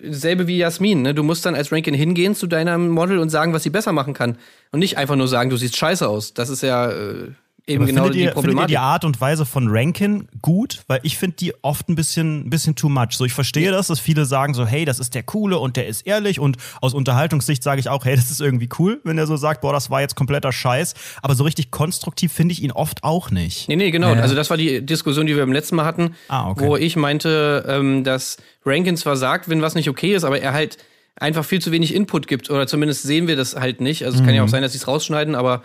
[0.00, 1.14] selbe wie Jasmin, ne?
[1.14, 4.14] Du musst dann als Rankin hingehen zu deinem Model und sagen, was sie besser machen
[4.14, 4.38] kann.
[4.70, 6.34] Und nicht einfach nur sagen, du siehst scheiße aus.
[6.34, 7.30] Das ist ja, äh,
[7.66, 8.32] eben genau findet die ihr.
[8.32, 10.82] Findet ihr die Art und Weise von Rankin gut?
[10.88, 13.12] Weil ich finde die oft ein bisschen, ein bisschen too much.
[13.12, 13.72] So, ich verstehe ja.
[13.72, 16.56] das, dass viele sagen so, hey, das ist der Coole und der ist ehrlich und
[16.80, 19.72] aus Unterhaltungssicht sage ich auch, hey, das ist irgendwie cool, wenn er so sagt, boah,
[19.72, 20.94] das war jetzt kompletter Scheiß.
[21.22, 23.68] Aber so richtig konstruktiv finde ich ihn oft auch nicht.
[23.68, 24.14] Nee, nee, genau.
[24.14, 24.20] Ja.
[24.20, 26.64] Also das war die Diskussion, die wir beim letzten Mal hatten, ah, okay.
[26.64, 30.52] wo ich meinte, ähm, dass Rankin zwar sagt, wenn was nicht okay ist, aber er
[30.52, 30.78] halt
[31.16, 34.04] einfach viel zu wenig Input gibt oder zumindest sehen wir das halt nicht.
[34.04, 34.26] Also es mhm.
[34.26, 35.62] kann ja auch sein, dass sie es rausschneiden, aber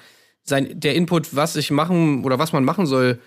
[0.48, 3.20] sein, der Input, was ich machen oder was man machen soll,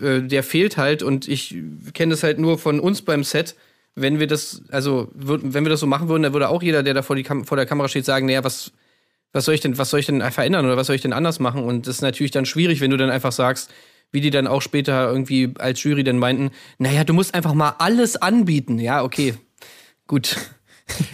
[0.00, 1.56] äh, der fehlt halt und ich
[1.94, 3.56] kenne das halt nur von uns beim Set.
[3.94, 6.94] Wenn wir das, also wenn wir das so machen würden, dann würde auch jeder, der
[6.94, 8.72] da vor, die Kam vor der Kamera steht, sagen, naja, was,
[9.32, 11.40] was soll ich denn, was soll ich denn verändern oder was soll ich denn anders
[11.40, 11.64] machen?
[11.64, 13.70] Und das ist natürlich dann schwierig, wenn du dann einfach sagst,
[14.12, 17.74] wie die dann auch später irgendwie als Jury dann meinten, naja, du musst einfach mal
[17.78, 18.78] alles anbieten.
[18.78, 19.34] Ja, okay.
[20.06, 20.36] Gut.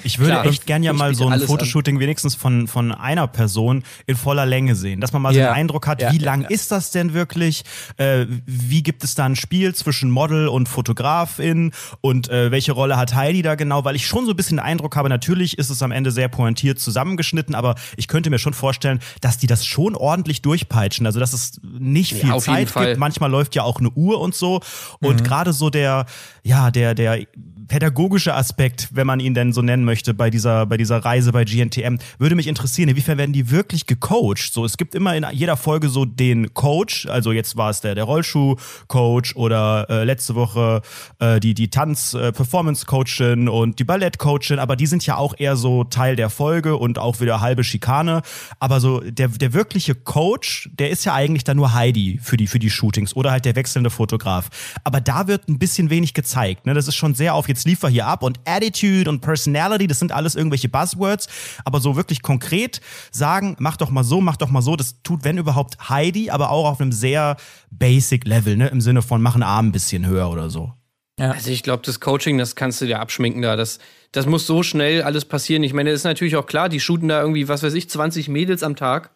[0.02, 2.00] Ich würde Klar, echt gern ja mal so ein Fotoshooting an.
[2.00, 5.87] wenigstens von, von einer Person in voller Länge sehen, dass man mal so einen Eindruck
[5.87, 6.48] hat, ja, wie lang ja.
[6.48, 7.64] ist das denn wirklich?
[7.96, 12.96] Äh, wie gibt es da ein Spiel zwischen Model und Fotografin und äh, welche Rolle
[12.96, 13.84] hat Heidi da genau?
[13.84, 16.28] Weil ich schon so ein bisschen den Eindruck habe, natürlich ist es am Ende sehr
[16.28, 21.06] pointiert zusammengeschnitten, aber ich könnte mir schon vorstellen, dass die das schon ordentlich durchpeitschen.
[21.06, 22.98] Also dass es nicht viel ja, Zeit gibt.
[22.98, 24.60] Manchmal läuft ja auch eine Uhr und so.
[25.00, 25.24] Und mhm.
[25.24, 26.06] gerade so der,
[26.42, 27.26] ja, der, der
[27.68, 31.44] pädagogische Aspekt, wenn man ihn denn so nennen möchte, bei dieser, bei dieser Reise bei
[31.44, 34.53] GNTM, würde mich interessieren, inwiefern werden die wirklich gecoacht?
[34.53, 37.94] So, es gibt immer in jeder Folge so den Coach, also jetzt war es der,
[37.94, 40.83] der Rollschuh-Coach oder äh, letzte Woche
[41.18, 46.16] äh, die, die Tanz-Performance-Coachin und die Ballett-Coachin, aber die sind ja auch eher so Teil
[46.16, 48.22] der Folge und auch wieder halbe Schikane.
[48.61, 52.46] Aber so der, der wirkliche Coach, der ist ja eigentlich dann nur Heidi für die,
[52.46, 54.48] für die Shootings oder halt der wechselnde Fotograf.
[54.85, 56.66] Aber da wird ein bisschen wenig gezeigt.
[56.66, 56.74] Ne?
[56.74, 60.12] Das ist schon sehr auf jetzt liefer hier ab und Attitude und Personality, das sind
[60.12, 61.28] alles irgendwelche Buzzwords,
[61.64, 65.24] aber so wirklich konkret sagen, mach doch mal so, mach doch mal so, das tut,
[65.24, 67.36] wenn überhaupt, Heidi, aber auch auf einem sehr
[67.70, 70.72] basic Level, ne, im Sinne von mach einen Arm ein bisschen höher oder so.
[71.18, 71.30] Ja.
[71.30, 73.56] Also ich glaube, das Coaching, das kannst du dir abschminken da.
[73.56, 73.78] Das,
[74.12, 75.62] das muss so schnell alles passieren.
[75.62, 78.28] Ich meine, das ist natürlich auch klar, die shooten da irgendwie, was weiß ich, 20
[78.28, 79.10] Mädels am Tag.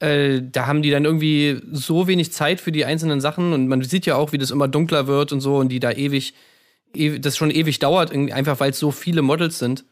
[0.00, 3.82] Äh, da haben die dann irgendwie so wenig Zeit für die einzelnen Sachen und man
[3.82, 6.34] sieht ja auch, wie das immer dunkler wird und so und die da ewig
[7.20, 9.84] das schon ewig dauert, einfach weil es so viele Models sind.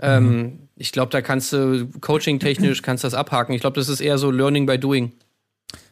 [0.00, 0.38] Ähm, mhm.
[0.38, 3.54] Ähm, ich glaube, da kannst du coaching-technisch kannst das abhaken.
[3.54, 5.12] Ich glaube, das ist eher so Learning by Doing.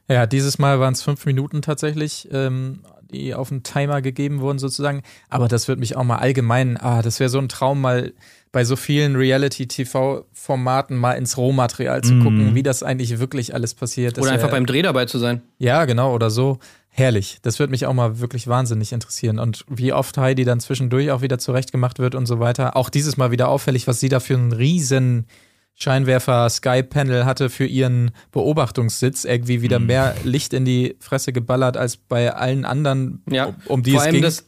[0.08, 4.58] Ja, dieses Mal waren es fünf Minuten tatsächlich, ähm, die auf den Timer gegeben wurden
[4.58, 5.02] sozusagen.
[5.28, 8.12] Aber das würde mich auch mal allgemein, ah, das wäre so ein Traum, mal
[8.52, 12.54] bei so vielen Reality-TV-Formaten mal ins Rohmaterial zu gucken, mm.
[12.54, 14.18] wie das eigentlich wirklich alles passiert.
[14.18, 15.42] Oder einfach beim Dreh dabei zu sein.
[15.58, 16.58] Ja, genau, oder so.
[16.98, 17.36] Herrlich.
[17.42, 19.38] Das würde mich auch mal wirklich wahnsinnig interessieren.
[19.38, 22.74] Und wie oft Heidi dann zwischendurch auch wieder zurechtgemacht wird und so weiter.
[22.74, 25.26] Auch dieses Mal wieder auffällig, was sie da für einen riesen
[25.74, 29.86] Scheinwerfer Sky Panel hatte für ihren Beobachtungssitz irgendwie wieder mhm.
[29.86, 34.06] mehr Licht in die Fresse geballert als bei allen anderen, ja, um die Vor es
[34.06, 34.22] allem ging.
[34.22, 34.46] Das,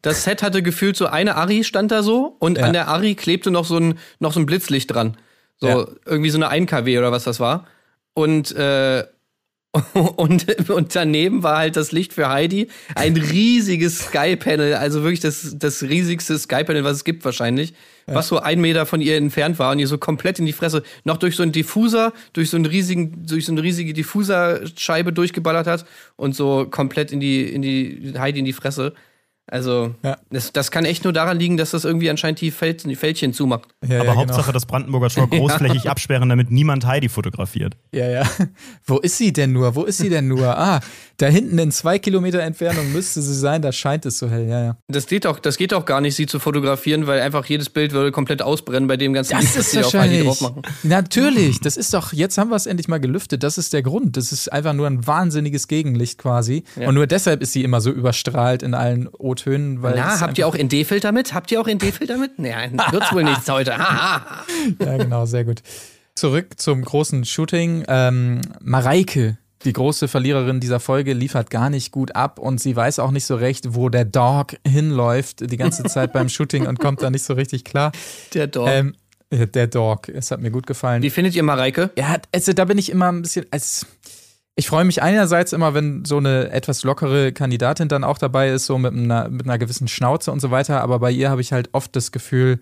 [0.00, 2.64] das Set hatte gefühlt so eine Ari stand da so und ja.
[2.64, 5.18] an der Ari klebte noch so ein noch so ein Blitzlicht dran.
[5.60, 5.86] So ja.
[6.06, 7.66] irgendwie so eine 1 kW oder was das war.
[8.14, 9.04] Und äh,
[9.72, 12.68] Und, und daneben war halt das Licht für Heidi.
[12.94, 17.72] Ein riesiges Sky-Panel, also wirklich das, das riesigste Sky-Panel, was es gibt wahrscheinlich,
[18.06, 20.82] was so ein Meter von ihr entfernt war und ihr so komplett in die Fresse,
[21.04, 25.66] noch durch so einen Diffuser, durch so einen riesigen, durch so eine riesige Diffuserscheibe durchgeballert
[25.66, 28.92] hat und so komplett in die, in die Heidi in die Fresse.
[29.50, 30.16] Also, Ja.
[30.30, 33.32] das, das kann echt nur daran liegen, dass das irgendwie anscheinend die, Feld, die Fältchen
[33.32, 33.68] zumacht.
[33.86, 34.52] Ja, Aber ja, Hauptsache genau.
[34.52, 37.76] das Brandenburger Tor großflächig absperren, damit niemand Heidi fotografiert.
[37.92, 38.22] Ja, ja.
[38.86, 39.74] Wo ist sie denn nur?
[39.74, 40.56] Wo ist sie denn nur?
[40.56, 40.80] Ah,
[41.18, 44.64] da hinten in zwei Kilometer Entfernung müsste sie sein, da scheint es so hell, ja,
[44.64, 44.76] ja.
[44.88, 47.92] Das geht auch, das geht auch gar nicht, sie zu fotografieren, weil einfach jedes Bild
[47.92, 50.38] würde komplett ausbrennen bei dem ganzen Das Licht, ist sie auf Heidi wahrscheinlich.
[50.38, 50.62] drauf machen.
[50.82, 53.42] Natürlich, das ist doch, jetzt haben wir es endlich mal gelüftet.
[53.42, 54.16] Das ist der Grund.
[54.16, 56.64] Das ist einfach nur ein wahnsinniges Gegenlicht quasi.
[56.78, 56.88] Ja.
[56.88, 59.82] Und nur deshalb ist sie immer so überstrahlt in allen O-Tönen.
[59.82, 61.34] weil Na, habt ihr auch ND-Filter mit?
[61.34, 62.38] Habt ihr auch ND-Filter mit?
[62.38, 63.70] Nein, wird's wohl nichts heute.
[63.72, 64.44] Ja,
[64.98, 65.62] genau, sehr gut.
[66.14, 67.84] Zurück zum großen Shooting.
[67.88, 72.98] Ähm, Mareike, die große Verliererin dieser Folge, liefert gar nicht gut ab und sie weiß
[72.98, 77.02] auch nicht so recht, wo der Dog hinläuft die ganze Zeit beim Shooting und kommt
[77.02, 77.92] da nicht so richtig klar.
[78.34, 78.68] Der Dog.
[78.68, 78.94] Ähm,
[79.30, 81.02] der Dog, es hat mir gut gefallen.
[81.02, 81.90] Wie findet ihr Mareike?
[81.96, 83.86] Ja, also da bin ich immer ein bisschen als
[84.54, 88.66] ich freue mich einerseits immer, wenn so eine etwas lockere Kandidatin dann auch dabei ist,
[88.66, 91.52] so mit einer, mit einer gewissen Schnauze und so weiter, aber bei ihr habe ich
[91.52, 92.60] halt oft das Gefühl,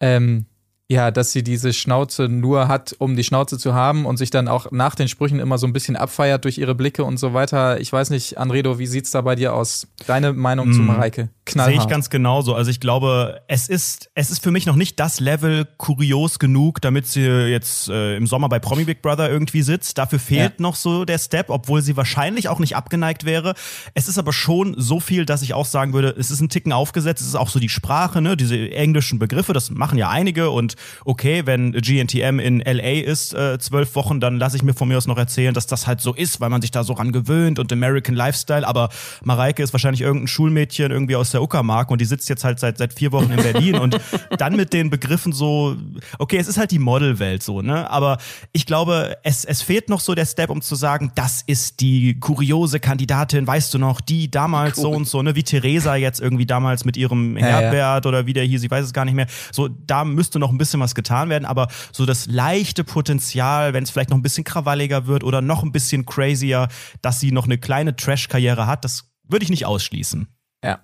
[0.00, 0.46] ähm,
[0.90, 4.48] ja, dass sie diese Schnauze nur hat, um die Schnauze zu haben und sich dann
[4.48, 7.80] auch nach den Sprüchen immer so ein bisschen abfeiert durch ihre Blicke und so weiter.
[7.80, 9.86] Ich weiß nicht, Anredo, wie sieht's da bei dir aus?
[10.08, 10.86] Deine Meinung zu Mm.
[10.86, 11.28] Mareike?
[11.44, 11.72] Knallhart.
[11.74, 12.56] Sehe ich ganz genauso.
[12.56, 16.80] Also ich glaube, es ist, es ist für mich noch nicht das Level kurios genug,
[16.80, 19.96] damit sie jetzt äh, im Sommer bei Promi Big Brother irgendwie sitzt.
[19.96, 20.62] Dafür fehlt Ja.
[20.62, 23.54] noch so der Step, obwohl sie wahrscheinlich auch nicht abgeneigt wäre.
[23.94, 26.72] Es ist aber schon so viel, dass ich auch sagen würde, es ist ein Ticken
[26.72, 27.20] aufgesetzt.
[27.22, 30.50] Es ist auch so die Sprache, ne, diese englischen Begriffe, das machen ja einige.
[30.50, 34.88] Und okay, wenn GNTM in LA ist, äh, zwölf Wochen, dann lasse ich mir von
[34.88, 37.12] mir aus noch erzählen, dass das halt so ist, weil man sich da so ran
[37.12, 38.66] gewöhnt und American Lifestyle.
[38.66, 38.90] Aber
[39.24, 42.78] Mareike ist wahrscheinlich irgendein Schulmädchen irgendwie aus der Uckermark und die sitzt jetzt halt seit,
[42.78, 43.98] seit vier Wochen in Berlin und
[44.38, 45.76] dann mit den Begriffen so,
[46.18, 47.90] okay, es ist halt die Modelwelt so, ne?
[47.90, 48.18] Aber
[48.52, 52.18] ich glaube, es, es fehlt noch so der Step, um zu sagen, das ist die
[52.20, 55.34] kuriose Kandidatin, weißt du noch, die damals so und so, ne?
[55.34, 57.60] Wie Theresa jetzt irgendwie damals mit ihrem Ja, ja.
[57.60, 59.26] Herbert oder wie der hieß, ich weiß es gar nicht mehr.
[59.52, 63.82] So, da müsste noch ein bisschen was getan werden, aber so das leichte Potenzial, wenn
[63.82, 66.68] es vielleicht noch ein bisschen krawalliger wird oder noch ein bisschen crazier,
[67.02, 70.28] dass sie noch eine kleine Trash-Karriere hat, das würde ich nicht ausschließen.
[70.62, 70.80] Ja.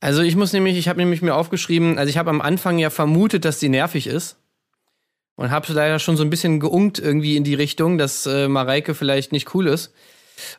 [0.00, 2.90] Also ich muss nämlich, ich habe nämlich mir aufgeschrieben, also ich habe am Anfang ja
[2.90, 4.36] vermutet, dass sie nervig ist.
[5.36, 8.94] Und habe leider schon so ein bisschen geunkt irgendwie in die Richtung, dass äh, Mareike
[8.94, 9.94] vielleicht nicht cool ist.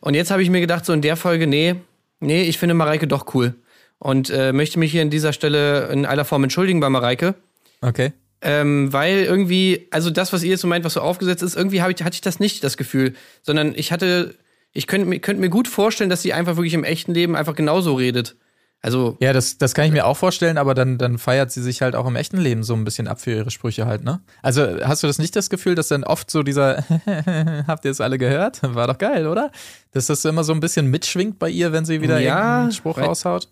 [0.00, 1.76] Und jetzt habe ich mir gedacht, so in der Folge, nee,
[2.18, 3.54] nee, ich finde Mareike doch cool.
[3.98, 7.36] Und äh, möchte mich hier an dieser Stelle in aller Form entschuldigen bei Mareike.
[7.80, 8.12] Okay.
[8.42, 11.76] Ähm, weil irgendwie, also das, was ihr jetzt so meint, was so aufgesetzt ist, irgendwie
[11.76, 13.14] ich, hatte ich das nicht, das Gefühl.
[13.42, 14.34] Sondern ich hatte,
[14.72, 17.54] ich könnte mir, könnte mir gut vorstellen, dass sie einfach wirklich im echten Leben einfach
[17.54, 18.36] genauso redet.
[18.84, 21.82] Also, Ja, das, das kann ich mir auch vorstellen, aber dann, dann feiert sie sich
[21.82, 24.20] halt auch im echten Leben so ein bisschen ab für ihre Sprüche halt, ne?
[24.42, 26.82] Also hast du das nicht das Gefühl, dass dann oft so dieser
[27.68, 28.58] Habt ihr es alle gehört?
[28.62, 29.52] War doch geil, oder?
[29.92, 33.46] Dass das immer so ein bisschen mitschwingt bei ihr, wenn sie wieder Ja, Spruch raushaut?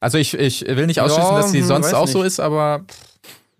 [0.00, 2.26] Also ich, ich will nicht ausschließen, Ja, dass sie hm, sonst auch so nicht.
[2.26, 2.98] ist, aber pff,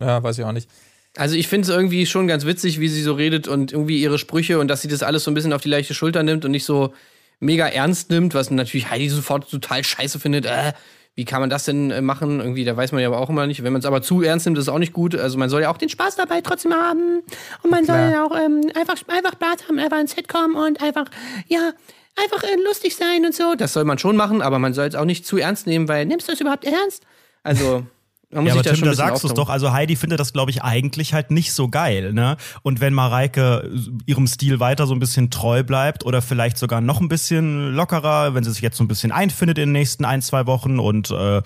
[0.02, 0.68] ja, weiß ich auch nicht.
[1.16, 4.18] Also ich finde es irgendwie schon ganz witzig, wie sie so redet und irgendwie ihre
[4.18, 6.50] Sprüche und dass sie das alles so ein bisschen auf die leichte Schulter nimmt und
[6.50, 6.94] nicht so
[7.38, 10.46] mega ernst nimmt, was natürlich Heidi sofort total scheiße findet.
[10.46, 10.72] Äh,
[11.14, 12.40] wie kann man das denn äh, machen?
[12.40, 13.62] Irgendwie, da weiß man ja aber auch immer nicht.
[13.62, 15.14] Wenn man es aber zu ernst nimmt, ist es auch nicht gut.
[15.14, 17.22] Also man soll ja auch den Spaß dabei trotzdem haben.
[17.62, 17.98] Und man Klar.
[17.98, 21.06] soll ja auch ähm, einfach, einfach Spaß haben, einfach ein Sitcom und einfach,
[21.48, 21.72] ja,
[22.16, 23.54] einfach äh, lustig sein und so.
[23.54, 26.06] Das soll man schon machen, aber man soll es auch nicht zu ernst nehmen, weil
[26.06, 27.04] nimmst du es überhaupt ernst?
[27.42, 27.84] Also,
[28.32, 29.48] man muss Ja, aber da Tim, da sagst du es doch.
[29.48, 32.36] Also Heidi findet das, glaube ich, eigentlich halt nicht so geil, ne?
[32.62, 33.70] Und wenn Mareike
[34.06, 38.34] ihrem Stil weiter so ein bisschen treu bleibt oder vielleicht sogar noch ein bisschen lockerer,
[38.34, 41.10] wenn sie sich jetzt so ein bisschen einfindet in den nächsten ein, zwei Wochen und
[41.10, 41.42] äh,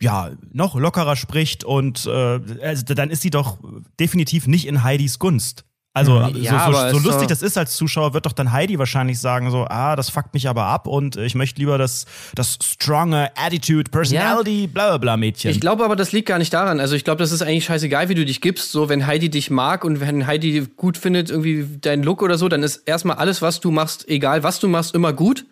[0.00, 3.58] ja, noch lockerer spricht und äh, also, dann ist sie doch
[3.98, 5.65] definitiv nicht in Heidis Gunst.
[5.96, 6.42] Also Mhm.
[6.42, 9.50] Ja, so, so, so lustig das ist als Zuschauer, wird doch dann Heidi wahrscheinlich sagen
[9.50, 12.04] so, ah, das fuckt mich aber ab und ich möchte lieber das,
[12.34, 15.50] das stronger Attitude, Personality, bla bla bla Mädchen.
[15.50, 16.80] Ich glaube aber, das liegt gar nicht daran.
[16.80, 18.72] Also ich glaube, das ist eigentlich scheißegal, wie du dich gibst.
[18.72, 22.48] So, wenn Heidi dich mag und wenn Heidi gut findet, irgendwie deinen Look oder so,
[22.48, 25.46] dann ist erstmal alles, was du machst, egal was du machst, immer gut.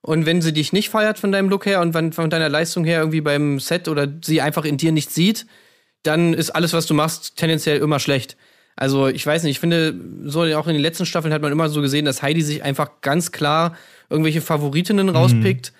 [0.00, 3.00] Und wenn sie dich nicht feiert von deinem Look her und von deiner Leistung her
[3.00, 5.44] irgendwie beim Set oder sie einfach in dir nicht sieht,
[6.04, 8.36] dann ist alles, was du machst, tendenziell immer schlecht.
[8.80, 9.92] Also ich weiß nicht, ich finde,
[10.24, 13.00] so auch in den letzten Staffeln hat man immer so gesehen, dass Heidi sich einfach
[13.00, 13.76] ganz klar
[14.08, 15.72] irgendwelche Favoritinnen rauspickt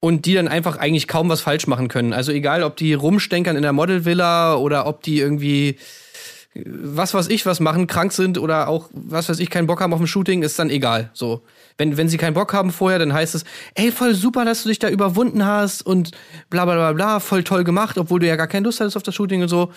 [0.00, 2.12] und die dann einfach eigentlich kaum was falsch machen können.
[2.12, 5.76] Also egal, ob die rumstenkern in der Modelvilla oder ob die irgendwie
[6.54, 9.94] was weiß ich was machen, krank sind oder auch was weiß ich keinen Bock haben
[9.94, 11.10] auf ein Shooting, ist dann egal.
[11.14, 11.42] So,
[11.78, 14.68] wenn wenn sie keinen Bock haben vorher, dann heißt es, ey voll super, dass du
[14.68, 16.10] dich da überwunden hast und
[16.50, 19.04] bla bla bla bla, voll toll gemacht, obwohl du ja gar keine Lust hattest auf
[19.04, 19.72] das Shooting und so.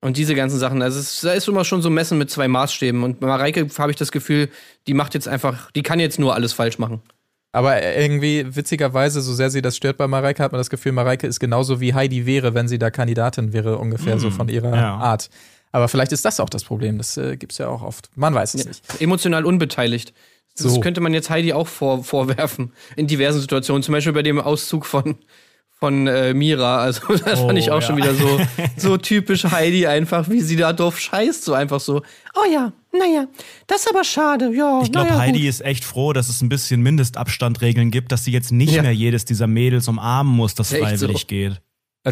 [0.00, 2.46] Und diese ganzen Sachen, also es, da ist immer schon so ein Messen mit zwei
[2.46, 3.02] Maßstäben.
[3.02, 4.48] Und bei Mareike habe ich das Gefühl,
[4.86, 7.02] die macht jetzt einfach, die kann jetzt nur alles falsch machen.
[7.50, 11.26] Aber irgendwie, witzigerweise, so sehr sie das stört bei Mareike, hat man das Gefühl, Mareike
[11.26, 14.76] ist genauso wie Heidi wäre, wenn sie da Kandidatin wäre, ungefähr Mm, so von ihrer
[14.76, 14.96] ja.
[14.96, 15.30] Art.
[15.72, 16.98] Aber vielleicht ist das auch das Problem.
[16.98, 18.10] Das äh, gibt's ja auch oft.
[18.14, 19.00] Man weiß es nicht.
[19.00, 20.12] Emotional unbeteiligt.
[20.56, 20.80] Das So.
[20.80, 22.72] könnte man jetzt Heidi auch vor, vorwerfen.
[22.96, 23.82] In diversen Situationen.
[23.82, 25.16] Zum Beispiel bei dem Auszug von,
[25.80, 26.78] von äh, Mira.
[26.78, 27.86] Also, das fand ich Oh, auch ja.
[27.86, 28.40] schon wieder so,
[28.76, 31.44] so typisch Heidi einfach, wie sie da doof scheißt.
[31.44, 32.02] So einfach so.
[32.34, 33.26] Oh ja, naja,
[33.66, 34.50] das ist aber schade.
[34.54, 35.48] Ja, Ich glaube, naja, Heidi gut.
[35.48, 38.82] ist echt froh, dass es ein bisschen Mindestabstandregeln gibt, dass sie jetzt nicht Ja.
[38.82, 41.26] mehr jedes dieser Mädels umarmen muss, das freiwillig so.
[41.26, 41.60] geht.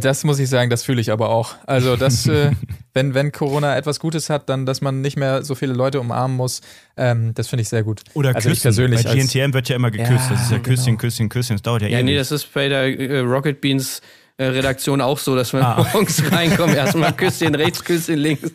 [0.01, 1.55] Das muss ich sagen, das fühle ich aber auch.
[1.67, 2.51] Also, das, äh,
[2.95, 6.37] wenn, wenn Corona etwas Gutes hat, dann, dass man nicht mehr so viele Leute umarmen
[6.37, 6.61] muss,
[6.97, 8.03] ähm, das finde ich sehr gut.
[8.15, 8.63] Oder also küssen.
[8.63, 10.11] persönlich Bei als- GNTM wird ja immer geküsst.
[10.11, 10.99] Ja, das ist ja Küsschen, genau.
[10.99, 11.55] Küsschen, Küsschen.
[11.57, 12.07] Das dauert ja, Ja, ewig.
[12.07, 14.01] nee, das ist bei der äh, Rocket Beans
[14.39, 15.87] äh, Redaktion auch so, dass wir Ah.
[15.93, 18.51] morgens reinkommen, erstmal Küsschen rechts, Küsschen links.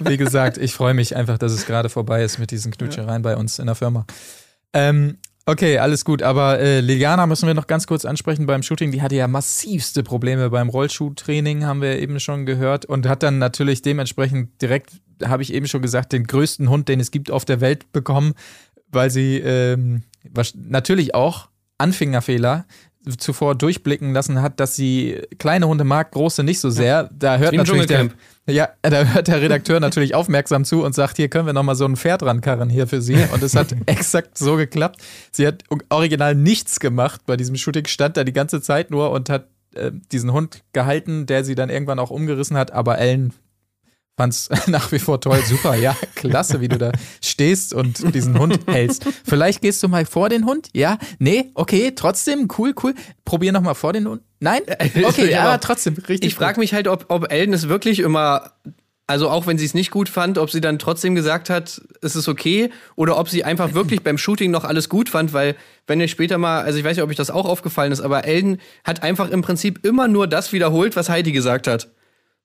[0.00, 3.36] Wie gesagt, ich freue mich einfach, dass es gerade vorbei ist mit diesen Knutschereien bei
[3.36, 4.06] uns in der Firma.
[4.74, 5.16] Ähm,
[5.48, 8.92] okay, alles gut, aber äh, Liliana müssen wir noch ganz kurz ansprechen beim Shooting.
[8.92, 13.38] Die hatte ja massivste Probleme beim Rollschuhtraining, haben wir eben schon gehört, und hat dann
[13.38, 17.46] natürlich dementsprechend direkt, habe ich eben schon gesagt, den größten Hund, den es gibt auf
[17.46, 18.34] der Welt bekommen,
[18.88, 20.02] weil sie ähm,
[20.54, 22.66] natürlich auch Anfängerfehler
[23.16, 27.08] zuvor durchblicken lassen hat, dass sie kleine Hunde mag, große nicht so sehr.
[27.16, 28.10] Da hört natürlich der,
[28.46, 31.74] ja, da hört der Redakteur natürlich aufmerksam zu und sagt, hier können wir noch mal
[31.74, 33.16] so ein Pferd rankarren hier für Sie.
[33.32, 35.00] Und es hat exakt so geklappt.
[35.32, 39.30] Sie hat original nichts gemacht bei diesem Shooting, stand da die ganze Zeit nur und
[39.30, 42.72] hat äh, diesen Hund gehalten, der sie dann irgendwann auch umgerissen hat.
[42.72, 43.32] Aber Ellen
[44.18, 45.40] fand's nach wie vor toll.
[45.46, 49.06] Super, ja, klasse, wie du da stehst und diesen Hund hältst.
[49.24, 50.68] Vielleicht gehst du mal vor den Hund?
[50.74, 50.98] Ja?
[51.18, 51.50] Nee?
[51.54, 52.94] Okay, trotzdem, cool, cool.
[53.24, 54.22] Probier noch mal vor den Hund.
[54.40, 54.60] Nein?
[55.04, 58.52] Okay, Ja, aber trotzdem, richtig Ich frage mich halt, ob, ob Ellen es wirklich immer,
[59.06, 62.16] also auch wenn sie es nicht gut fand, ob sie dann trotzdem gesagt hat, es
[62.16, 65.54] ist okay, oder ob sie einfach wirklich beim Shooting noch alles gut fand, weil
[65.86, 68.24] wenn ihr später mal, also ich weiß nicht, ob euch das auch aufgefallen ist, aber
[68.24, 71.88] Ellen hat einfach im Prinzip immer nur das wiederholt, was Heidi gesagt hat.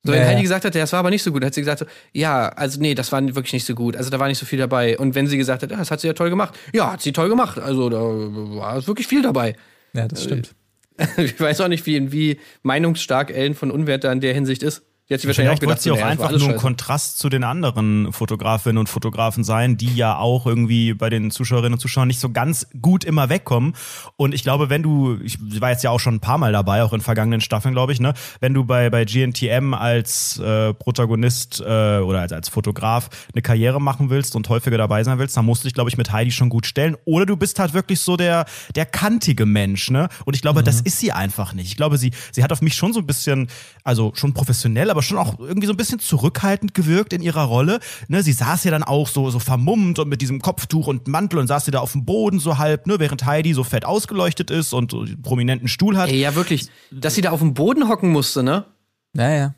[0.03, 0.27] So, wenn Ja.
[0.27, 2.49] Heidi gesagt hat, ja, das war aber nicht so gut, hat sie gesagt, so, ja,
[2.49, 3.95] also nee, das war wirklich nicht so gut.
[3.95, 4.97] Also da war nicht so viel dabei.
[4.97, 7.13] Und wenn sie gesagt hat, ja, das hat sie ja toll gemacht, ja, hat sie
[7.13, 7.57] toll gemacht.
[7.57, 9.55] Also da war wirklich viel dabei.
[9.93, 10.53] Ja, das stimmt.
[11.17, 14.83] Ich weiß auch nicht, wie, wie meinungsstark Ellen von Unwert da in der Hinsicht ist.
[15.09, 16.59] Die hat sich wahrscheinlich auch Vielleicht gedacht, wollte sie auch war einfach nur ein scheiße.
[16.59, 21.73] Kontrast zu den anderen Fotografinnen und Fotografen sein, die ja auch irgendwie bei den Zuschauerinnen
[21.73, 23.73] und Zuschauern nicht so ganz gut immer wegkommen.
[24.15, 26.83] Und ich glaube, wenn du, ich war jetzt ja auch schon ein paar Mal dabei,
[26.83, 31.59] auch in vergangenen Staffeln, glaube ich, ne, wenn du bei, bei GNTM als äh, Protagonist
[31.59, 35.43] äh, oder als, als Fotograf eine Karriere machen willst und häufiger dabei sein willst, dann
[35.43, 36.95] musst du dich, glaube ich, mit Heidi schon gut stellen.
[37.03, 40.07] Oder du bist halt wirklich so der, der kantige Mensch, ne?
[40.23, 41.67] Und ich glaube, das ist sie einfach nicht.
[41.67, 43.49] Ich glaube, sie, sie hat auf mich schon so ein bisschen,
[43.83, 47.79] also schon professionell, aber schon auch irgendwie so ein bisschen zurückhaltend gewirkt in ihrer Rolle.
[48.07, 51.39] Ne, sie saß ja dann auch so, so vermummt und mit diesem Kopftuch und Mantel
[51.39, 54.51] und saß sie da auf dem Boden so halb, ne, während Heidi so fett ausgeleuchtet
[54.51, 56.09] ist und so einen prominenten Stuhl hat.
[56.09, 56.67] Ey, ja, wirklich.
[56.91, 58.65] Dass sie da auf dem Boden hocken musste, ne?
[59.13, 59.55] Naja.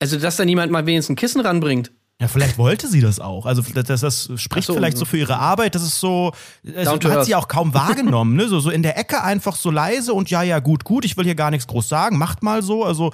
[0.00, 1.90] Also, dass da niemand mal wenigstens ein Kissen ranbringt.
[2.20, 3.46] Ja, vielleicht wollte sie das auch.
[3.46, 5.76] Also das, das, spricht so, vielleicht so für ihre Arbeit.
[5.76, 6.32] Das ist so,
[6.74, 7.26] also, hat earth.
[7.26, 8.34] sie auch kaum wahrgenommen.
[8.34, 8.48] Ne?
[8.48, 11.04] So, so in der Ecke einfach so leise und ja, ja, gut, gut.
[11.04, 12.18] Ich will hier gar nichts groß sagen.
[12.18, 12.84] Macht mal so.
[12.84, 13.12] Also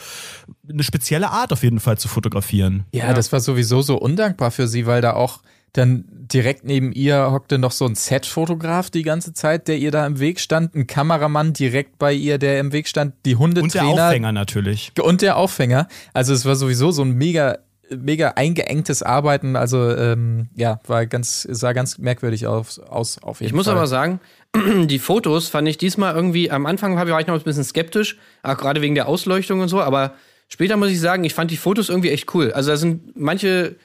[0.67, 2.85] eine spezielle Art auf jeden Fall zu fotografieren.
[2.93, 5.40] Ja, das war sowieso so undankbar für sie, weil da auch
[5.75, 10.07] dann direkt neben ihr hockte noch so ein Set-Fotograf die ganze Zeit, der ihr da
[10.07, 13.62] im Weg stand, ein Kameramann direkt bei ihr, der im Weg stand, die Und der
[13.62, 14.93] Hundetrainer Aufhänger natürlich.
[15.03, 15.88] und der Aufhänger.
[16.12, 17.59] Also es war sowieso so ein mega
[17.90, 23.49] mega eingeengtes Arbeiten, also ähm, ja, war ganz sah ganz merkwürdig aus, aus auf jeden
[23.49, 23.77] Ich muss Fall.
[23.77, 24.20] aber sagen,
[24.87, 28.57] die Fotos fand ich diesmal irgendwie, am Anfang war ich noch ein bisschen skeptisch, auch
[28.57, 30.14] gerade wegen der Ausleuchtung und so, aber
[30.49, 32.53] später muss ich sagen, ich fand die Fotos irgendwie echt cool.
[32.53, 33.77] Also da sind manche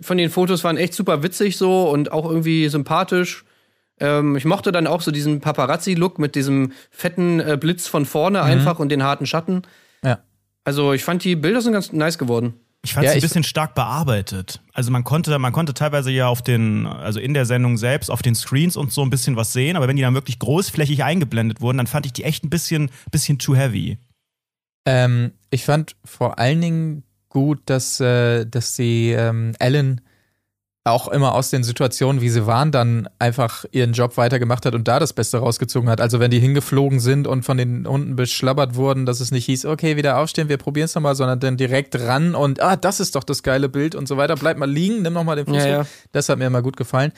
[0.00, 3.44] von den Fotos waren echt super witzig so und auch irgendwie sympathisch.
[3.98, 8.42] Ähm, ich mochte dann auch so diesen Paparazzi-Look mit diesem fetten äh, Blitz von vorne
[8.42, 9.62] einfach und den harten Schatten.
[10.04, 10.18] Ja.
[10.64, 12.54] Also ich fand die Bilder sind ganz nice geworden.
[12.84, 14.60] Ich fand Ja, es ein bisschen stark bearbeitet.
[14.72, 18.22] Also man konnte, man konnte teilweise ja auf den, also in der Sendung selbst, auf
[18.22, 21.60] den Screens und so ein bisschen was sehen, aber wenn die dann wirklich großflächig eingeblendet
[21.60, 23.98] wurden, dann fand ich die echt ein bisschen, bisschen too heavy.
[24.86, 30.00] Ähm, ich fand vor allen Dingen gut, dass, äh, dass sie ähm, Ellen
[30.86, 34.86] auch immer aus den Situationen, wie sie waren, dann einfach ihren Job weitergemacht hat und
[34.86, 36.00] da das Beste rausgezogen hat.
[36.00, 39.66] Also wenn die hingeflogen sind und von den Hunden beschlabbert wurden, dass es nicht hieß,
[39.66, 43.16] okay, wieder aufstehen, wir probieren es nochmal, sondern dann direkt ran und ah, das ist
[43.16, 44.36] doch das geile Bild und so weiter.
[44.36, 45.56] Bleib mal liegen, nimm nochmal den Fuß.
[45.56, 45.86] Ja, ja.
[46.12, 47.12] Das hat mir immer gut gefallen.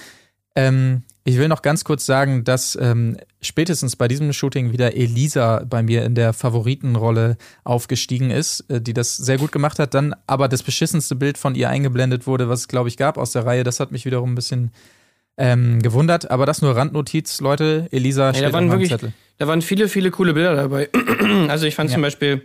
[0.57, 5.62] Ähm, ich will noch ganz kurz sagen, dass ähm, spätestens bei diesem Shooting wieder Elisa
[5.68, 9.93] bei mir in der Favoritenrolle aufgestiegen ist, äh, die das sehr gut gemacht hat.
[9.93, 13.33] Dann aber das beschissenste Bild von ihr eingeblendet wurde, was es, glaube ich, gab aus
[13.33, 13.62] der Reihe.
[13.62, 14.72] Das hat mich wiederum ein bisschen
[15.37, 16.31] ähm, gewundert.
[16.31, 17.89] Aber das nur Randnotiz, Leute.
[17.91, 19.12] Elisa steht da waren wirklich, Zettel.
[19.37, 20.89] da waren viele, viele coole Bilder dabei.
[21.49, 21.95] also ich fand Ja.
[21.95, 22.43] zum Beispiel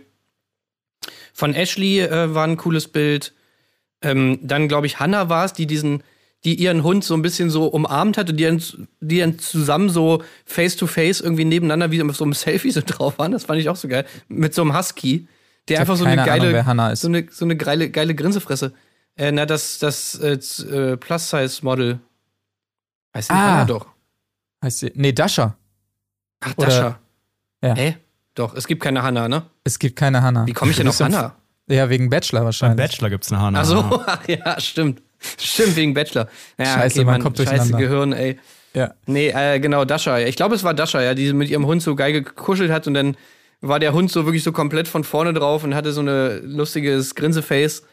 [1.32, 3.32] von Ashley äh, war ein cooles Bild.
[4.02, 6.02] Ähm, dann glaube ich Hannah war es, die diesen,
[6.44, 8.62] die ihren Hund so ein bisschen so umarmt hatte, die dann,
[9.00, 12.82] die dann zusammen so face to face irgendwie nebeneinander wie auf so einem Selfie so
[12.84, 13.32] drauf waren.
[13.32, 14.04] Das fand ich auch so geil.
[14.28, 15.26] Mit so einem Husky,
[15.68, 17.00] der Ich einfach so eine geile, Ahnung, wer Hannah ist.
[17.00, 18.72] so eine so eine geile, geile Grinsefresse.
[19.16, 21.98] Äh, na das das äh, äh, Plus Size Model.
[23.16, 23.52] Heißt die Ah.
[23.52, 23.86] Hannah doch?
[24.62, 24.92] Heißt sie?
[24.94, 25.56] Nee, Dasha.
[26.40, 26.98] Ach, Oder- Dasha.
[27.62, 27.74] Ja.
[27.74, 27.96] Hä?
[28.34, 29.44] Doch, es gibt keine Hannah, ne?
[29.62, 30.46] Es gibt keine Hannah.
[30.46, 31.36] Wie komme ich denn auf Hannah?
[31.68, 32.76] Ja, wegen Bachelor Beim wahrscheinlich.
[32.76, 33.60] Bachelor gibt's eine Hannah.
[33.60, 35.00] Ach so, ja, stimmt.
[35.38, 36.28] Stimmt, wegen Bachelor.
[36.58, 37.78] Ja, Scheiße, okay, man Mann, kommt Scheiße, durcheinander.
[37.78, 38.38] Gehirn, ey.
[38.74, 38.94] Ja.
[39.06, 40.18] Nee, äh, genau, Dasha.
[40.18, 42.94] Ich glaube, es war Dasha, ja, die mit ihrem Hund so geil gekuschelt hat und
[42.94, 43.16] dann
[43.60, 47.14] war der Hund so wirklich so komplett von vorne drauf und hatte so eine lustiges
[47.14, 47.82] Grinseface.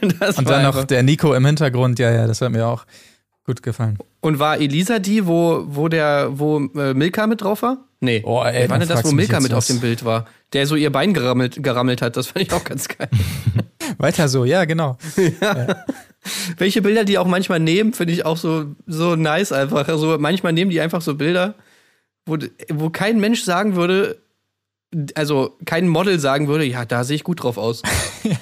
[0.00, 1.98] Und dann noch der Nico im Hintergrund.
[1.98, 2.84] Ja, ja, das hat mir auch
[3.44, 3.98] gut gefallen.
[4.20, 7.87] Und war Elisa die, wo, wo der, wo äh, Milka mit drauf war?
[8.00, 8.22] Nee.
[8.24, 9.66] Oh, ey, dann denn das, wo Milka mit auf was.
[9.66, 10.26] dem Bild war?
[10.52, 12.16] Der so ihr Bein gerammelt, gerammelt hat.
[12.16, 13.08] Das fand ich auch ganz geil.
[13.98, 14.98] Weiter so, ja, genau.
[16.58, 19.88] Welche Bilder die auch manchmal nehmen, finde ich auch so, so nice einfach.
[19.88, 21.54] Also manchmal nehmen die einfach so Bilder,
[22.24, 22.38] wo,
[22.70, 24.20] wo kein Mensch sagen würde,
[25.14, 27.82] also kein Model sagen würde, ja, da sehe ich gut drauf aus.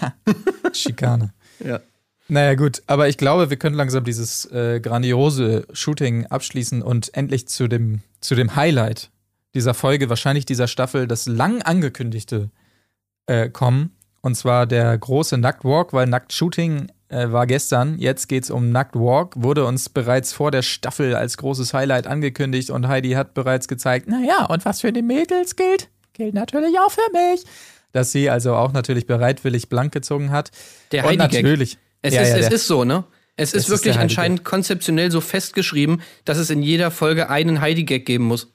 [0.72, 1.32] Schikane.
[1.64, 1.80] Ja.
[2.28, 7.48] Naja, gut, aber ich glaube, wir können langsam dieses äh, grandiose Shooting abschließen und endlich
[7.48, 9.10] zu dem, zu dem Highlight
[9.56, 12.50] dieser Folge, wahrscheinlich dieser Staffel, das lang angekündigte,
[13.26, 13.96] äh, kommen.
[14.20, 17.98] Und zwar der große Nacktwalk, weil Nacktshooting äh, war gestern.
[17.98, 22.88] Jetzt geht's um Nacktwalk, wurde uns bereits vor der Staffel als großes Highlight angekündigt und
[22.88, 27.12] Heidi hat bereits gezeigt, naja, und was für die Mädels gilt, gilt natürlich auch für
[27.12, 27.44] mich.
[27.92, 30.50] Dass sie also auch natürlich bereitwillig blank gezogen hat.
[30.92, 31.44] Der und Heidi-Gag.
[31.44, 31.78] natürlich.
[32.02, 33.04] Es, Ja, ist, ja, es ist so, ne?
[33.36, 34.02] Es ist ist wirklich Heidi-Gag.
[34.02, 38.52] anscheinend konzeptionell so festgeschrieben, dass es in jeder Folge einen Heidi-Gag geben muss.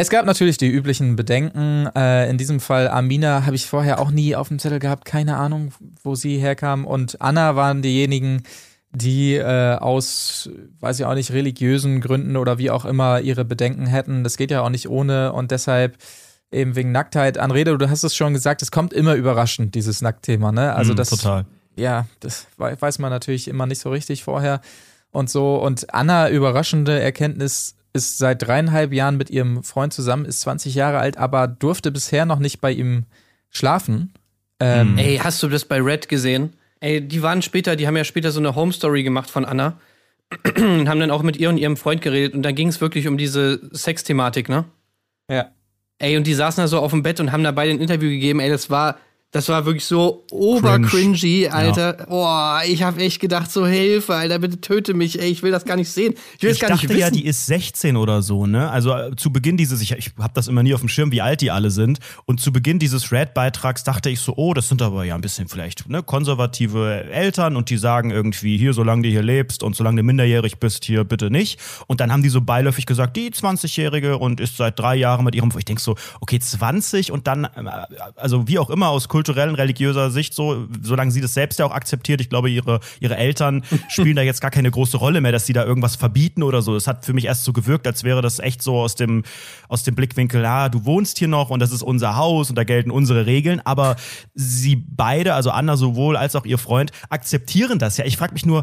[0.00, 1.88] Es gab natürlich die üblichen Bedenken.
[1.96, 5.04] Äh, in diesem Fall Amina habe ich vorher auch nie auf dem Zettel gehabt.
[5.04, 5.72] Keine Ahnung,
[6.04, 6.86] wo sie herkam.
[6.86, 8.44] Und Anna waren diejenigen,
[8.92, 13.86] die äh, aus, weiß ich auch nicht, religiösen Gründen oder wie auch immer ihre Bedenken
[13.86, 14.22] hätten.
[14.22, 15.32] Das geht ja auch nicht ohne.
[15.32, 15.96] Und deshalb
[16.52, 17.36] eben wegen Nacktheit.
[17.36, 20.52] Anrede, du hast es schon gesagt, es kommt immer überraschend, dieses Nacktthema.
[20.52, 20.74] Ne?
[20.74, 21.44] Also Mm, das total.
[21.74, 24.60] ja, das wei- weiß man natürlich immer nicht so richtig vorher
[25.10, 25.56] und so.
[25.56, 30.98] Und Anna, überraschende Erkenntnis, ist seit dreieinhalb Jahren mit ihrem Freund zusammen, ist 20 Jahre
[30.98, 33.04] alt, aber durfte bisher noch nicht bei ihm
[33.50, 34.12] schlafen.
[34.60, 34.98] Ähm, Hm.
[34.98, 36.52] Ey, hast du das bei Red gesehen?
[36.80, 39.78] Ey, die waren später, die haben ja später so eine Home Story gemacht von Anna
[40.56, 43.08] und haben dann auch mit ihr und ihrem Freund geredet und da ging es wirklich
[43.08, 44.64] um diese Sexthematik, ne?
[45.30, 45.50] ja.
[46.00, 48.08] Ey, und die saßen da so auf dem Bett und haben da beide ein Interview
[48.08, 48.38] gegeben.
[48.38, 48.98] Ey, das war,
[49.30, 52.06] das war wirklich so obercringy, Alter.
[52.08, 55.66] Boah, ich hab echt gedacht, so Hilfe, Alter, bitte töte mich, ey, ich will das
[55.66, 56.14] gar nicht sehen.
[56.36, 57.00] Ich will Ich das gar dachte nicht wissen.
[57.00, 58.70] ja, die ist 16 oder so, ne?
[58.70, 61.20] Also äh, zu Beginn dieses, ich, ich habe das immer nie auf dem Schirm, wie
[61.20, 61.98] alt die alle sind.
[62.24, 65.46] Und zu Beginn dieses Red-Beitrags dachte ich so, oh, das sind aber ja ein bisschen
[65.46, 69.98] vielleicht ne, konservative Eltern und die sagen irgendwie, hier, solange du hier lebst und solange
[69.98, 71.60] du minderjährig bist, hier bitte nicht.
[71.86, 75.34] Und dann haben die so beiläufig gesagt, die 20-Jährige und ist seit drei Jahren mit
[75.34, 77.48] ihrem, ich denk so, okay, 20 und dann, äh,
[78.16, 81.72] also wie auch immer aus kulturellen, religiöser Sicht so, solange sie das selbst ja auch
[81.72, 85.44] akzeptiert, ich glaube, ihre, ihre Eltern spielen da jetzt gar keine große Rolle mehr, dass
[85.44, 86.76] sie da irgendwas verbieten oder so.
[86.76, 89.24] Es hat für mich erst so gewirkt, als wäre das echt so aus dem,
[89.68, 92.62] aus dem Blickwinkel, ah, du wohnst hier noch und das ist unser Haus und da
[92.62, 93.60] gelten unsere Regeln.
[93.64, 93.96] Aber
[94.34, 98.04] sie beide, also Anna sowohl als auch ihr Freund, akzeptieren das ja.
[98.04, 98.62] Ich frage mich nur,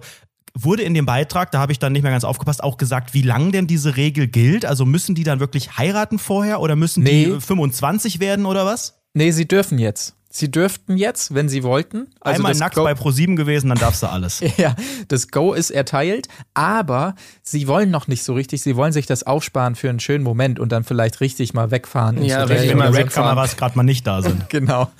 [0.57, 3.23] Wurde in dem Beitrag, da habe ich dann nicht mehr ganz aufgepasst, auch gesagt, wie
[3.23, 4.63] lang denn diese Regel gilt?
[4.65, 7.25] Also müssen die dann wirklich heiraten vorher oder müssen Nee.
[7.25, 9.01] die äh, 25 werden oder was?
[9.13, 10.15] Nee, sie dürfen jetzt.
[10.37, 12.07] Sie dürften jetzt, wenn sie wollten.
[12.19, 14.41] Also Einmal nackt Go- bei Pro7 gewesen, dann darfst du alles.
[14.57, 14.75] Ja,
[15.07, 18.61] das Go ist erteilt, aber sie wollen noch nicht so richtig.
[18.61, 22.21] Sie wollen sich das aufsparen für einen schönen Moment und dann vielleicht richtig mal wegfahren.
[22.21, 22.89] Ja, richtig Wenn mal.
[22.93, 24.49] Red-Kameras gerade mal nicht da sind.
[24.49, 24.91] Genau.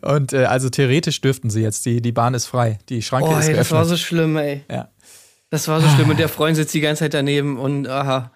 [0.00, 1.84] Und äh, also theoretisch dürften sie jetzt.
[1.84, 2.78] Die, die Bahn ist frei.
[2.88, 3.98] Die Schranke Oh, ist ey, das war geöffnet.
[3.98, 4.64] so schlimm, ey.
[4.70, 4.88] Ja.
[5.50, 8.30] Das war so schlimm und der Freund sitzt die ganze Zeit daneben und aha.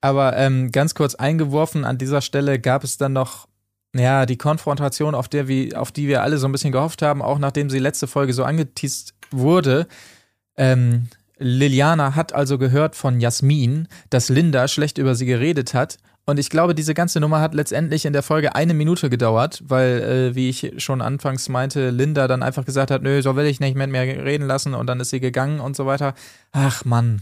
[0.00, 3.47] Aber ähm, ganz kurz eingeworfen, an dieser Stelle gab es dann noch
[3.94, 7.22] ja, die Konfrontation, auf, der wir, auf die wir alle so ein bisschen gehofft haben,
[7.22, 9.86] auch nachdem sie letzte Folge so angeteased wurde.
[10.56, 11.08] Ähm,
[11.38, 15.98] Liliana hat also gehört von Jasmin, dass Linda schlecht über sie geredet hat.
[16.26, 20.02] Und ich glaube, diese ganze Nummer hat letztendlich in der Folge eine Minute gedauert, weil,
[20.02, 23.60] äh, wie ich schon anfangs meinte, Linda dann einfach gesagt hat, nö, so will ich
[23.60, 26.14] nicht mit mir reden lassen und dann ist sie gegangen und so weiter.
[26.52, 27.20] Ach Mann.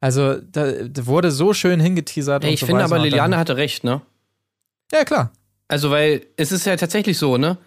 [0.00, 0.66] Also, da,
[1.06, 2.44] wurde so schön hingeteasert.
[2.44, 4.02] Ey, und ich so finde weiter aber, und Liliane dann, hatte recht, ne?
[4.92, 5.30] Ja, klar.
[5.68, 7.58] Also, weil es ist ja tatsächlich so, ne?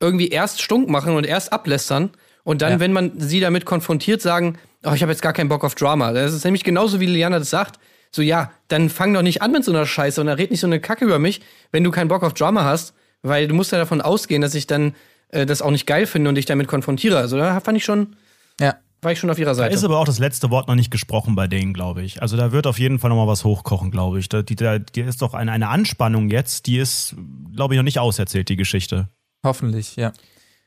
[0.00, 2.10] Irgendwie erst stunk machen und erst ablästern
[2.44, 2.80] und dann, Ja.
[2.80, 6.12] wenn man sie damit konfrontiert, sagen, oh, ich habe jetzt gar keinen Bock auf Drama.
[6.12, 7.78] Das ist nämlich genauso, wie Liliana das sagt.
[8.12, 10.60] So, ja, dann fang doch nicht an mit so einer Scheiße und dann red nicht
[10.60, 11.40] so eine Kacke über mich,
[11.72, 14.66] wenn du keinen Bock auf Drama hast, weil du musst ja davon ausgehen, dass ich
[14.66, 14.94] dann
[15.30, 17.18] äh, das auch nicht geil finde und dich damit konfrontiere.
[17.18, 18.16] Also da fand ich schon,
[18.60, 18.76] Ja.
[19.02, 19.74] War ich schon auf ihrer Da Seite.
[19.74, 22.22] ist aber auch das letzte Wort noch nicht gesprochen bei denen, glaube ich.
[22.22, 24.28] Also da wird auf jeden Fall noch mal was hochkochen, glaube ich.
[24.28, 27.14] Da, die, da, die ist doch eine, eine Anspannung jetzt, die ist,
[27.54, 29.08] glaube ich, noch nicht auserzählt, die Geschichte.
[29.44, 30.12] Hoffentlich, ja.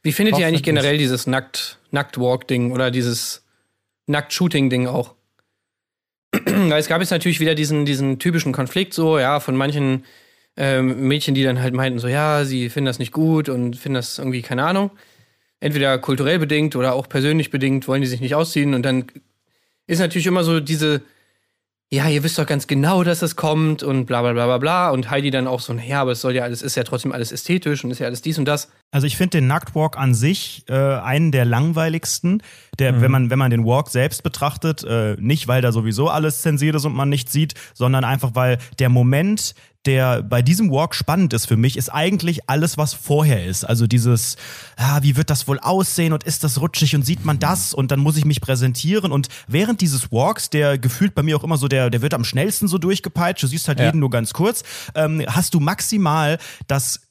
[0.03, 3.43] Wie findet ihr eigentlich generell dieses Nackt, Nackt-Walk-Ding oder dieses
[4.07, 5.15] Nackt-Shooting-Ding auch?
[6.45, 10.05] Weil es gab jetzt natürlich wieder diesen, diesen typischen Konflikt, so, ja, von manchen
[10.55, 13.95] ähm, Mädchen, die dann halt meinten, so, ja, sie finden das nicht gut und finden
[13.95, 14.91] das irgendwie, keine Ahnung,
[15.59, 19.05] entweder kulturell bedingt oder auch persönlich bedingt, wollen die sich nicht ausziehen und dann
[19.87, 21.01] ist natürlich immer so diese,
[21.89, 24.89] ja, ihr wisst doch ganz genau, dass es kommt und bla bla bla bla bla
[24.91, 27.31] und Heidi dann auch so, naja, aber es soll ja alles, ist ja trotzdem alles
[27.31, 28.71] ästhetisch und ist ja alles dies und das.
[28.91, 32.41] Also ich finde den Nacktwalk an sich äh, einen der langweiligsten,
[32.79, 36.41] der, wenn man wenn man den Walk selbst betrachtet, äh, nicht weil da sowieso alles
[36.41, 39.53] zensiert ist und man nicht sieht, sondern einfach weil der Moment,
[39.85, 43.63] der bei diesem Walk spannend ist für mich, ist eigentlich alles, was vorher ist.
[43.63, 44.37] Also dieses,
[44.75, 47.91] ah, wie wird das wohl aussehen und ist das rutschig und sieht man das und
[47.91, 51.57] dann muss ich mich präsentieren und während dieses Walks, der gefühlt bei mir auch immer
[51.57, 53.85] so, der, der wird am schnellsten so durchgepeitscht, du siehst halt Ja.
[53.85, 54.63] jeden nur ganz kurz,
[54.95, 57.01] ähm, hast du maximal das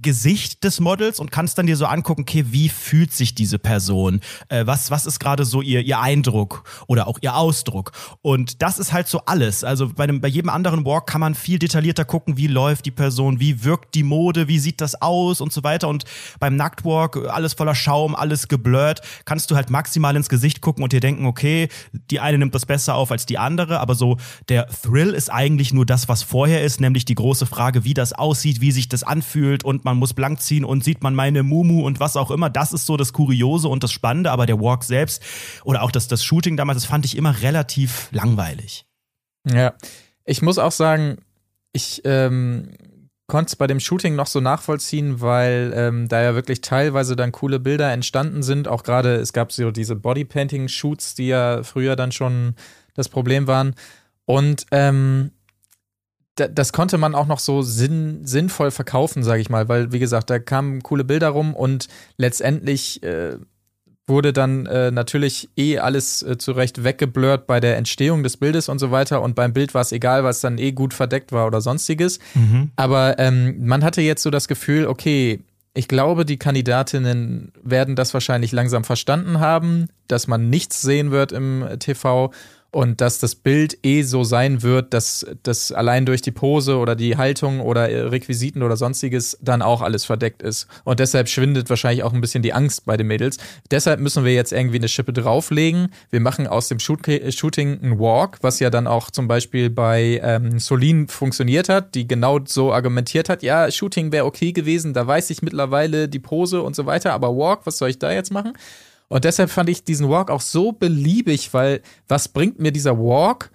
[0.00, 4.20] Gesicht des Models und kannst dann dir so angucken, okay, wie fühlt sich diese Person?
[4.48, 7.92] Äh, was, was ist gerade so ihr, ihr Eindruck oder auch ihr Ausdruck?
[8.22, 9.64] Und das ist halt so alles.
[9.64, 12.90] Also bei, einem, bei jedem anderen Walk kann man viel detaillierter gucken, wie läuft die
[12.90, 15.88] Person, wie wirkt die Mode, wie sieht das aus und so weiter.
[15.88, 16.04] Und
[16.38, 20.92] beim Nacktwalk, alles voller Schaum, alles geblurrt, kannst du halt maximal ins Gesicht gucken und
[20.92, 21.68] dir denken, okay,
[22.10, 24.16] die eine nimmt das besser auf als die andere, aber so
[24.48, 28.12] der Thrill ist eigentlich nur das, was vorher ist, nämlich die große Frage, wie das
[28.12, 31.84] aussieht, wie sich das anfühlt und man muss blank ziehen und sieht man meine Mumu
[31.84, 32.50] und was auch immer.
[32.50, 35.22] Das ist so das Kuriose und das Spannende, aber der Walk selbst
[35.64, 38.86] oder auch das, das Shooting damals, das fand ich immer relativ langweilig.
[39.46, 39.74] Ja,
[40.24, 41.18] ich muss auch sagen,
[41.72, 42.70] ich ähm,
[43.28, 47.30] konnte es bei dem Shooting noch so nachvollziehen, weil ähm, da ja wirklich teilweise dann
[47.30, 48.68] coole Bilder entstanden sind.
[48.68, 52.54] Auch gerade, es gab so diese Bodypainting-Shoots, die ja früher dann schon
[52.94, 53.74] das Problem waren.
[54.24, 55.30] Und ähm,
[56.40, 60.30] das konnte man auch noch so sinn, sinnvoll verkaufen, sage ich mal, weil, wie gesagt,
[60.30, 63.36] da kamen coole Bilder rum und letztendlich äh,
[64.08, 68.78] wurde dann äh, natürlich eh alles äh, zurecht weggeblurrt bei der Entstehung des Bildes und
[68.78, 69.22] so weiter.
[69.22, 72.18] Und beim Bild war es egal, was dann eh gut verdeckt war oder sonstiges.
[72.76, 75.40] Aber ähm, man hatte jetzt so das Gefühl, okay,
[75.74, 81.30] ich glaube, die Kandidatinnen werden das wahrscheinlich langsam verstanden haben, dass man nichts sehen wird
[81.30, 82.32] im TV
[82.70, 86.94] und dass das Bild eh so sein wird, dass das allein durch die Pose oder
[86.96, 90.66] die Haltung oder äh, Requisiten oder sonstiges dann auch alles verdeckt ist.
[90.84, 93.38] Und deshalb schwindet wahrscheinlich auch ein bisschen die Angst bei den Mädels.
[93.70, 95.88] Deshalb müssen wir jetzt irgendwie eine Schippe drauflegen.
[96.10, 96.98] Wir machen aus dem Shoot
[97.30, 102.06] Shooting einen Walk, was ja dann auch zum Beispiel bei ähm, Solin funktioniert hat, die
[102.06, 106.60] genau so argumentiert hat, ja, Shooting wäre okay gewesen, da weiß ich mittlerweile die Pose
[106.62, 108.52] und so weiter, aber Walk, was soll ich da jetzt machen?
[109.08, 113.50] Und deshalb fand ich diesen Walk auch so beliebig, weil was bringt mir dieser Walk,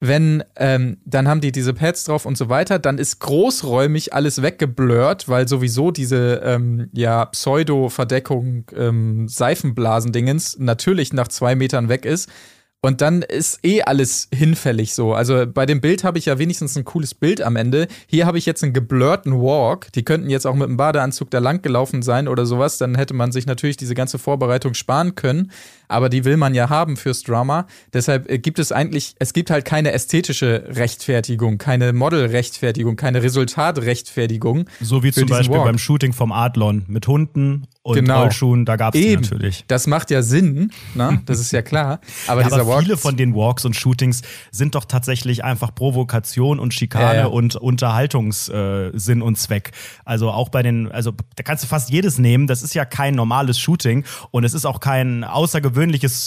[0.00, 4.40] wenn ähm, dann haben die diese Pads drauf und so weiter, dann ist großräumig alles
[4.40, 12.30] weggeblurrt, weil sowieso diese ähm, ja Pseudo-Verdeckung ähm, Seifenblasendingens natürlich nach zwei Metern weg ist.
[12.82, 15.12] Und dann ist eh alles hinfällig so.
[15.12, 17.88] Also bei dem Bild habe ich ja wenigstens ein cooles Bild am Ende.
[18.06, 19.92] Hier habe ich jetzt einen geblurrten Walk.
[19.92, 22.78] Die könnten jetzt auch mit einem Badeanzug da lang gelaufen sein oder sowas.
[22.78, 25.50] Dann hätte man sich natürlich diese ganze Vorbereitung sparen können.
[25.90, 27.66] Aber die will man ja haben fürs Drama.
[27.92, 34.66] Deshalb äh, gibt es eigentlich, es gibt halt keine ästhetische Rechtfertigung, keine Model-Rechtfertigung, keine Resultat-Rechtfertigung.
[34.80, 35.64] So wie zum Beispiel Walk.
[35.64, 38.22] beim Shooting vom Adlon mit Hunden und Genau.
[38.22, 39.64] Rollschuhen, da gab es die natürlich.
[39.66, 41.22] Das macht ja Sinn, ne?
[41.26, 42.00] Das ist ja klar.
[42.28, 42.82] Aber Ja, dieser aber Walk.
[42.82, 44.22] viele von den Walks und Shootings
[44.52, 47.26] sind doch tatsächlich einfach Provokation und Schikane ja.
[47.26, 49.72] und Unterhaltungssinn äh, und Zweck.
[50.04, 52.46] Also auch bei den, also da kannst du fast jedes nehmen.
[52.46, 55.79] Das ist ja kein normales Shooting und es ist auch kein außergewöhnliches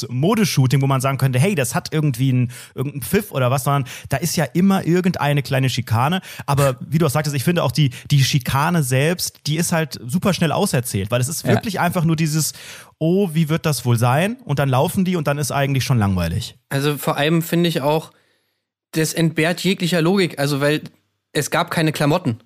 [0.09, 3.85] Modeshooting, wo man sagen könnte, hey, das hat irgendwie einen irgendeinen Pfiff oder was, sondern
[4.09, 6.21] da ist ja immer irgendeine kleine Schikane.
[6.45, 9.99] Aber wie du auch sagtest, ich finde auch die die Schikane selbst, die ist halt
[10.05, 11.51] super schnell auserzählt, weil es ist ja.
[11.51, 12.53] wirklich einfach nur dieses,
[12.97, 14.37] oh, wie wird das wohl sein?
[14.45, 16.57] Und dann laufen die und dann ist eigentlich schon langweilig.
[16.69, 18.11] Also vor allem finde ich auch,
[18.93, 20.39] das entbehrt jeglicher Logik.
[20.39, 20.81] Also, weil
[21.31, 22.39] es gab keine Klamotten.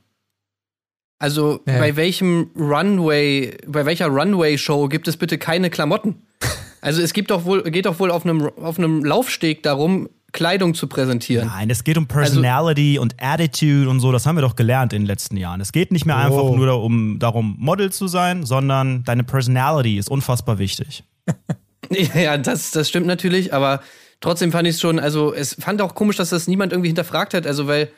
[1.20, 1.80] Also, ja.
[1.80, 6.24] bei welchem Runway, bei welcher Runway-Show gibt es bitte keine Klamotten?
[6.82, 10.74] Also, es gibt doch wohl, geht doch wohl auf einem, auf einem Laufsteg darum, Kleidung
[10.74, 11.48] zu präsentieren.
[11.48, 14.12] Nein, es geht um Personality also, und Attitude und so.
[14.12, 15.62] Das haben wir doch gelernt in den letzten Jahren.
[15.62, 16.20] Es geht nicht mehr oh.
[16.20, 21.04] einfach nur darum, darum, Model zu sein, sondern deine Personality ist unfassbar wichtig.
[22.14, 23.82] ja, das, das stimmt natürlich, aber
[24.20, 27.34] trotzdem fand ich es schon, also es fand auch komisch, dass das niemand irgendwie hinterfragt
[27.34, 27.48] hat.
[27.48, 27.90] Also, weil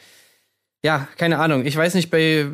[0.84, 1.66] ja, keine Ahnung.
[1.66, 2.46] Ich weiß nicht, bei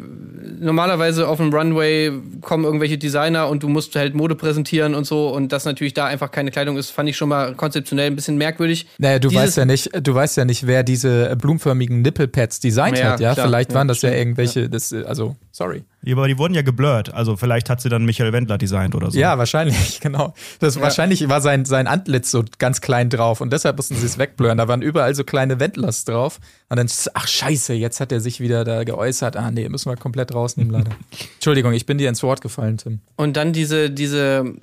[0.59, 2.11] normalerweise auf dem Runway
[2.41, 6.05] kommen irgendwelche Designer und du musst halt Mode präsentieren und so und dass natürlich da
[6.05, 8.87] einfach keine Kleidung ist, fand ich schon mal konzeptionell ein bisschen merkwürdig.
[8.97, 12.97] Naja, du Dieses weißt ja nicht, du weißt ja nicht, wer diese blumenförmigen Nippelpads designt
[12.97, 13.33] ja, hat, ja?
[13.33, 14.67] Klar, Vielleicht waren das ja irgendwelche, ja.
[14.69, 15.83] Das, also, sorry.
[16.05, 17.13] Ja, aber die wurden ja geblurrt.
[17.13, 19.19] Also vielleicht hat sie dann Michael Wendler designt oder so.
[19.19, 20.35] Ja, wahrscheinlich, genau.
[20.59, 20.81] Das, ja.
[20.81, 24.59] Wahrscheinlich war sein, sein Antlitz so ganz klein drauf und deshalb mussten sie es wegblurren.
[24.59, 26.39] Da waren überall so kleine Wendlers drauf.
[26.69, 29.35] Und dann, ach scheiße, jetzt hat er sich wieder da geäußert.
[29.35, 30.91] Ah nee, müssen wir komplett rausnehmen leider.
[31.35, 32.99] Entschuldigung, ich bin dir ins Wort gefallen, Tim.
[33.15, 34.53] Und dann diese, diese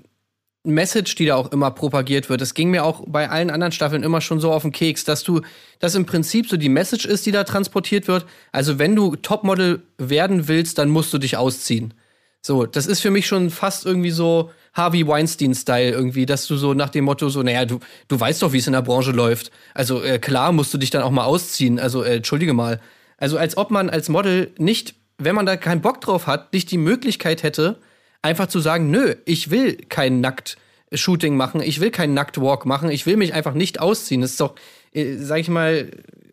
[0.65, 2.41] Message, die da auch immer propagiert wird.
[2.41, 5.25] Das ging mir auch bei allen anderen Staffeln immer schon so auf den Keks, dass
[5.25, 5.41] du,
[5.81, 8.27] dass im Prinzip so die Message ist, die da transportiert wird.
[8.53, 11.95] Also wenn du Topmodel werden willst, dann musst du dich ausziehen.
[12.43, 16.75] So, das ist für mich schon fast irgendwie so Harvey Weinstein-Style irgendwie, dass du so
[16.75, 19.51] nach dem Motto so, naja, du, du weißt doch, wie es in der Branche läuft.
[19.75, 21.79] Also äh, klar musst du dich dann auch mal ausziehen.
[21.79, 22.81] Also äh, entschuldige mal.
[23.17, 26.71] Also als ob man als Model nicht, wenn man da keinen Bock drauf hat, nicht
[26.71, 27.79] die Möglichkeit hätte,
[28.23, 33.05] einfach zu sagen, nö, ich will kein Nackt-Shooting machen, ich will keinen Nackt-Walk machen, ich
[33.05, 34.21] will mich einfach nicht ausziehen.
[34.21, 34.55] Das ist doch,
[34.95, 35.91] äh, sag ich mal,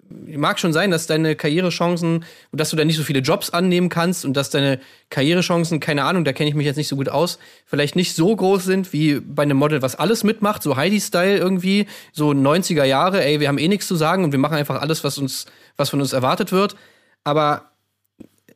[0.10, 3.90] mag schon sein, dass deine Karrierechancen und dass du da nicht so viele Jobs annehmen
[3.90, 4.80] kannst und dass deine
[5.10, 8.36] Karrierechancen, keine Ahnung, da kenne ich mich jetzt nicht so gut aus, vielleicht nicht so
[8.36, 13.24] groß sind wie bei einem Model, was alles mitmacht, so Heidi-Style irgendwie, so 90er Jahre,
[13.24, 15.46] ey, wir haben eh nichts zu sagen und wir machen einfach alles, was uns,
[15.78, 16.76] was von uns erwartet wird.
[17.24, 17.69] Aber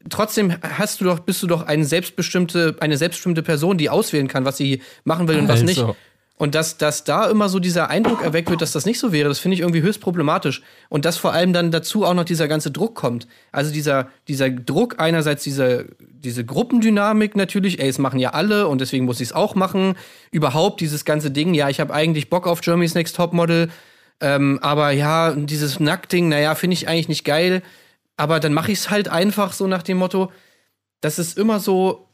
[0.09, 4.45] trotzdem hast du doch, bist du doch eine selbstbestimmte, eine selbstbestimmte Person, die auswählen kann,
[4.45, 5.79] was sie machen will und was nicht.
[5.79, 5.95] Also.
[6.35, 9.29] Und dass, dass da immer so dieser Eindruck erweckt wird, dass das nicht so wäre,
[9.29, 10.63] das finde ich irgendwie höchst problematisch.
[10.89, 13.27] Und dass vor allem dann dazu auch noch dieser ganze Druck kommt.
[13.51, 18.81] Also dieser, dieser Druck einerseits diese, diese Gruppendynamik natürlich, ey, es machen ja alle und
[18.81, 19.95] deswegen muss ich es auch machen.
[20.31, 23.69] Überhaupt dieses ganze Ding, ja, ich habe eigentlich Bock auf Germany's Next Topmodel,
[24.19, 27.61] ähm, aber ja, dieses Nacktding, naja, finde ich eigentlich nicht geil
[28.17, 30.31] aber dann mache ich es halt einfach so nach dem Motto,
[31.01, 32.09] das ist immer so,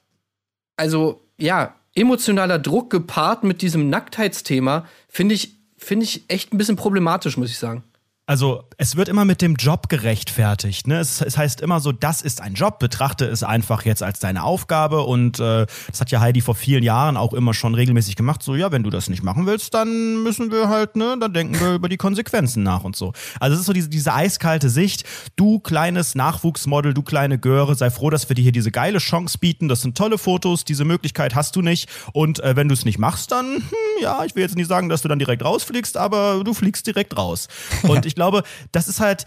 [0.75, 6.75] also ja, emotionaler Druck gepaart mit diesem Nacktheitsthema, finde ich, finde ich echt ein bisschen
[6.75, 7.83] problematisch, muss ich sagen.
[8.29, 10.85] Also es wird immer mit dem Job gerechtfertigt.
[10.85, 10.99] Ne?
[10.99, 14.43] Es, es, heißt immer so, das ist ein Job, betrachte es einfach jetzt als deine
[14.43, 15.01] Aufgabe.
[15.01, 18.43] Und äh, das hat ja Heidi vor vielen Jahren auch immer schon regelmäßig gemacht.
[18.43, 21.59] So, ja, wenn du das nicht machen willst, dann müssen wir halt, ne, dann denken
[21.59, 23.13] wir über die Konsequenzen nach und so.
[23.39, 25.05] Also es ist so diese, diese eiskalte Sicht.
[25.35, 29.39] Du kleines Nachwuchsmodel, du kleine Göre, sei froh, dass wir dir hier diese geile Chance
[29.39, 29.69] bieten.
[29.69, 31.89] Das sind tolle Fotos, diese Möglichkeit hast du nicht.
[32.13, 33.63] Und äh, wenn du es nicht machst, dann, hm,
[34.03, 37.17] ja, ich will jetzt nicht sagen, dass du dann direkt rausfliegst, aber du fliegst direkt
[37.17, 37.47] raus.
[37.81, 38.43] Und ich glaube,
[38.73, 39.25] das ist halt,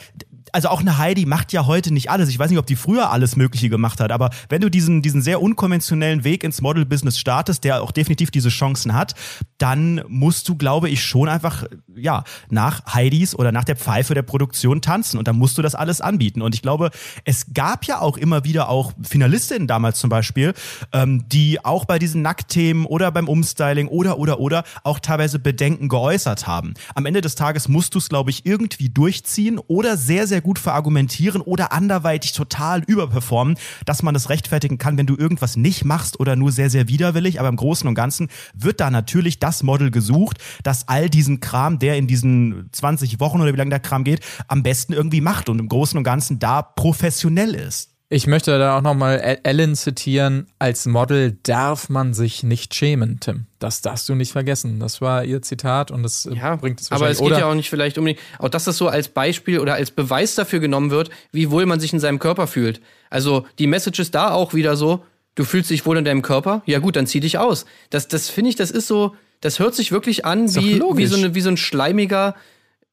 [0.52, 2.28] also auch eine Heidi macht ja heute nicht alles.
[2.28, 5.22] Ich weiß nicht, ob die früher alles Mögliche gemacht hat, aber wenn du diesen, diesen
[5.22, 9.14] sehr unkonventionellen Weg ins Model-Business startest, der auch definitiv diese Chancen hat,
[9.56, 14.22] dann musst du, glaube ich, schon einfach, ja, nach Heidis oder nach der Pfeife der
[14.22, 16.42] Produktion tanzen und dann musst du das alles anbieten.
[16.42, 16.90] Und ich glaube,
[17.24, 20.52] es gab ja auch immer wieder auch Finalistinnen damals zum Beispiel,
[20.92, 25.88] ähm, die auch bei diesen Nacktthemen oder beim Umstyling oder, oder, oder auch teilweise Bedenken
[25.88, 26.74] geäußert haben.
[26.94, 30.58] Am Ende des Tages musst du es, glaube ich, irgendwie durchziehen oder sehr, sehr gut
[30.58, 36.20] verargumentieren oder anderweitig total überperformen, dass man das rechtfertigen kann, wenn du irgendwas nicht machst
[36.20, 37.40] oder nur sehr, sehr widerwillig.
[37.40, 41.78] Aber im Großen und Ganzen wird da natürlich das Model gesucht, das all diesen Kram,
[41.78, 45.48] der in diesen 20 Wochen oder wie lange der Kram geht, am besten irgendwie macht
[45.48, 47.91] und im Großen und Ganzen da professionell ist.
[48.12, 50.46] Ich möchte da auch nochmal Ellen zitieren.
[50.58, 53.46] Als Model darf man sich nicht schämen, Tim.
[53.58, 54.80] Das darfst du nicht vergessen.
[54.80, 57.54] Das war ihr Zitat und das äh, ja, bringt es Aber es geht ja auch
[57.54, 61.08] nicht vielleicht unbedingt, auch dass das so als Beispiel oder als Beweis dafür genommen wird,
[61.32, 62.82] wie wohl man sich in seinem Körper fühlt.
[63.08, 65.02] Also die Message ist da auch wieder so,
[65.34, 66.62] du fühlst dich wohl in deinem Körper?
[66.66, 67.64] Ja gut, dann zieh dich aus.
[67.88, 71.16] Das, das finde ich, das ist so, das hört sich wirklich an wie, wie, so
[71.16, 72.34] eine, wie so ein schleimiger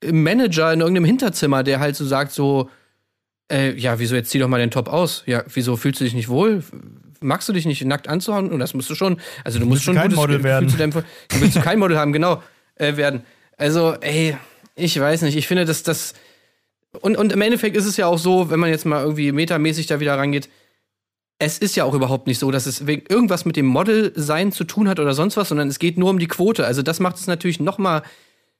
[0.01, 2.69] Manager in irgendeinem Hinterzimmer, der halt so sagt so,
[3.51, 5.23] äh, ja, wieso jetzt zieh doch mal den Top aus?
[5.25, 6.63] Ja, wieso fühlst du dich nicht wohl?
[7.21, 8.49] Magst du dich nicht nackt anzuhauen?
[8.49, 9.19] Und das musst du schon.
[9.43, 10.73] Also du musst schon kein Model werden.
[10.77, 11.03] Deinem, du
[11.41, 12.41] willst kein Model haben, genau,
[12.75, 13.23] äh, werden.
[13.57, 14.37] Also, ey,
[14.75, 15.35] ich weiß nicht.
[15.35, 16.13] Ich finde, dass das.
[17.01, 19.87] Und, und im Endeffekt ist es ja auch so, wenn man jetzt mal irgendwie metamäßig
[19.87, 20.49] da wieder rangeht,
[21.39, 24.89] es ist ja auch überhaupt nicht so, dass es irgendwas mit dem Model-Sein zu tun
[24.89, 26.65] hat oder sonst was, sondern es geht nur um die Quote.
[26.65, 28.03] Also das macht es natürlich noch mal,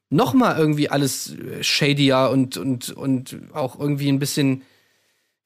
[0.10, 4.64] noch mal irgendwie alles äh, shadier und, und, und auch irgendwie ein bisschen,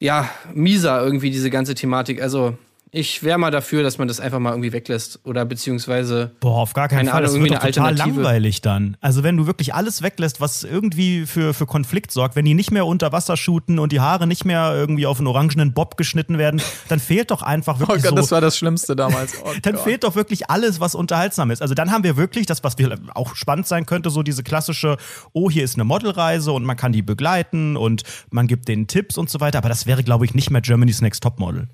[0.04, 2.20] ja, mieser irgendwie, diese ganze Thematik.
[2.20, 2.58] Also
[2.94, 6.30] ich wäre mal dafür, dass man das einfach mal irgendwie weglässt oder beziehungsweise.
[6.38, 7.24] Boah, auf gar keinen Keine Fall.
[7.24, 8.96] Ahnung, Das wird doch total langweilig dann.
[9.00, 12.70] Also wenn du wirklich alles weglässt, was irgendwie für, für Konflikt sorgt, wenn die nicht
[12.70, 16.38] mehr unter Wasser shooten und die Haare nicht mehr irgendwie auf einen orangenen Bob geschnitten
[16.38, 19.34] werden, dann fehlt doch einfach Oh wirklich Gott, so das war das Schlimmste damals.
[19.44, 19.82] Oh dann Gott.
[19.84, 21.62] fehlt doch wirklich alles, was unterhaltsam ist.
[21.62, 24.98] Also dann haben wir wirklich das, was wir auch spannend sein könnte, so diese klassische,
[25.32, 29.18] oh, hier ist eine Modelreise und man kann die begleiten und man gibt denen Tipps
[29.18, 29.58] und so weiter.
[29.58, 31.68] Aber das wäre, glaube ich, nicht mehr Germany's Next Topmodel.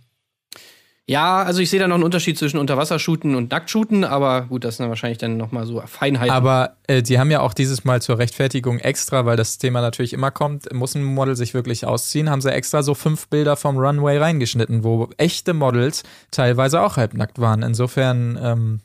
[1.07, 4.77] Ja, also ich sehe da noch einen Unterschied zwischen Unterwassershooten und Nacktshooten, aber gut, das
[4.77, 6.31] sind dann wahrscheinlich dann noch mal so Feinheiten.
[6.33, 10.13] Aber äh, die haben ja auch dieses Mal zur Rechtfertigung extra, weil das Thema natürlich
[10.13, 13.77] immer kommt, muss ein Model sich wirklich ausziehen, haben sie extra so fünf Bilder vom
[13.77, 17.63] Runway reingeschnitten, wo echte Models teilweise auch halbnackt waren.
[17.65, 18.81] Insofern, ähm,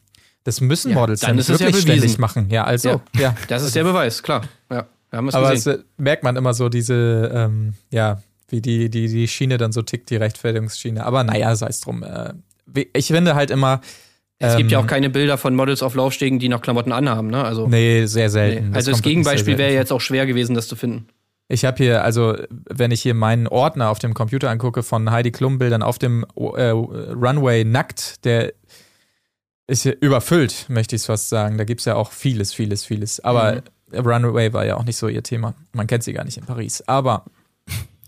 [0.45, 1.88] das müssen Ja, Models dann dann ja wirklich bewiesen.
[1.99, 2.47] ständig machen.
[2.49, 3.20] Ja, also, Ja.
[3.20, 3.36] ja.
[3.49, 4.41] das ist der Beweis, klar.
[4.72, 5.82] Ja, wir haben es Aber es gesehen.
[5.82, 8.20] äh, merkt man immer so diese, ähm, ja,
[8.55, 11.05] wie die, die, die Schiene dann so tickt, die Rechtfertigungsschiene.
[11.05, 12.03] Aber naja, sei es drum.
[12.03, 12.33] Äh,
[12.93, 13.81] ich finde halt immer.
[14.39, 17.29] es gibt ja ähm, auch keine Bilder von Models auf Laufstegen, die noch Klamotten anhaben,
[17.29, 17.43] ne?
[17.43, 18.69] Also, Nee, sehr selten.
[18.69, 18.75] nee.
[18.75, 21.07] also das sehr Gegenbeispiel wäre jetzt auch schwer gewesen, das zu finden.
[21.47, 25.31] Ich habe hier, also wenn ich hier meinen Ordner auf dem Computer angucke von Heidi
[25.31, 28.53] Klum Bildern auf dem äh, Runway nackt, der
[29.67, 31.57] ist hier überfüllt, möchte ich es fast sagen.
[31.57, 33.19] Da gibt's ja auch vieles, vieles, vieles.
[33.19, 33.61] Aber
[33.93, 35.53] Runway war ja auch nicht so ihr Thema.
[35.71, 36.83] Man kennt sie gar nicht in Paris.
[36.87, 37.25] Aber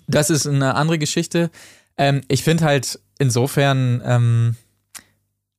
[0.08, 1.50] das ist eine andere Geschichte.
[1.98, 4.56] Ähm, ich finde halt insofern, ähm,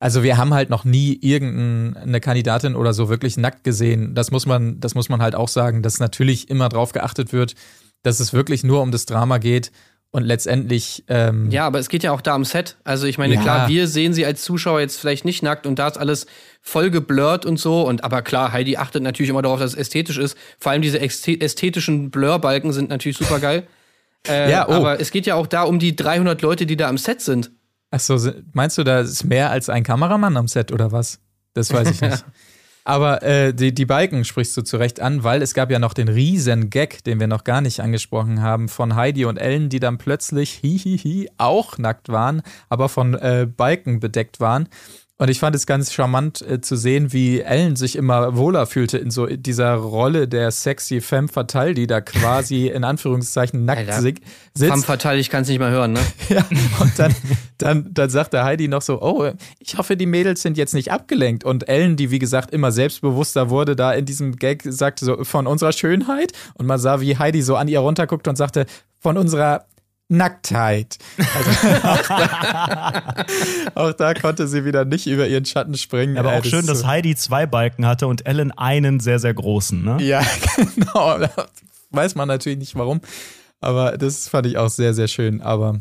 [0.00, 4.14] also wir haben halt noch nie irgendeine Kandidatin oder so wirklich nackt gesehen.
[4.14, 7.54] Das muss man, das muss man halt auch sagen, dass natürlich immer drauf geachtet wird,
[8.02, 9.72] dass es wirklich nur um das Drama geht
[10.10, 12.76] und letztendlich ähm, Ja, aber es geht ja auch da am Set.
[12.84, 13.42] Also ich meine, Ja.
[13.42, 16.26] klar, wir sehen sie als Zuschauer jetzt vielleicht nicht nackt und da ist alles
[16.62, 17.82] voll geblurrt und so.
[17.82, 20.38] Und aber klar, Heidi achtet natürlich immer darauf, dass es ästhetisch ist.
[20.60, 23.66] Vor allem diese ästhe- ästhetischen Blurbalken sind natürlich super geil.
[24.26, 24.72] Äh, Ja, oh.
[24.72, 27.50] Aber es geht ja auch da um die 300 Leute, die da am Set sind.
[27.90, 28.18] Achso,
[28.52, 31.20] meinst du, da ist mehr als ein Kameramann am Set oder was?
[31.54, 32.24] Das weiß ich nicht.
[32.88, 35.92] Aber äh, die, die Balken sprichst du zu Recht an, weil es gab ja noch
[35.92, 39.78] den riesen Gag, den wir noch gar nicht angesprochen haben, von Heidi und Ellen, die
[39.78, 42.40] dann plötzlich hihihi auch nackt waren,
[42.70, 44.70] aber von äh, Balken bedeckt waren.
[45.20, 48.98] Und ich fand es ganz charmant äh, zu sehen, wie Ellen sich immer wohler fühlte
[48.98, 54.00] in so dieser Rolle der sexy femme fatale, die da quasi in Anführungszeichen nackt Alter.
[54.02, 54.14] si-
[54.54, 54.70] sitzt.
[54.70, 56.00] Femme fatale, ich kann es nicht mehr hören, ne?
[56.28, 56.46] Ja,
[56.80, 57.12] und dann,
[57.58, 61.42] dann, dann sagte Heidi noch so, oh, ich hoffe, die Mädels sind jetzt nicht abgelenkt.
[61.42, 65.48] Und Ellen, die wie gesagt immer selbstbewusster wurde, da in diesem Gag sagte so, von
[65.48, 66.30] unserer Schönheit.
[66.54, 68.66] Und man sah, wie Heidi so an ihr runterguckt und sagte,
[69.00, 69.64] von unserer
[70.08, 70.98] Nacktheit.
[71.18, 71.50] Also,
[73.74, 76.16] auch da konnte sie wieder nicht über ihren Schatten springen.
[76.16, 79.84] Aber auch schön, dass Heidi zwei Balken hatte und Ellen einen sehr, sehr großen.
[79.84, 80.02] Ne?
[80.02, 80.22] Ja,
[80.74, 81.18] genau.
[81.18, 81.30] Da
[81.90, 83.00] Weiß man natürlich nicht warum.
[83.60, 85.40] Aber das fand ich auch sehr, sehr schön.
[85.40, 85.80] Aber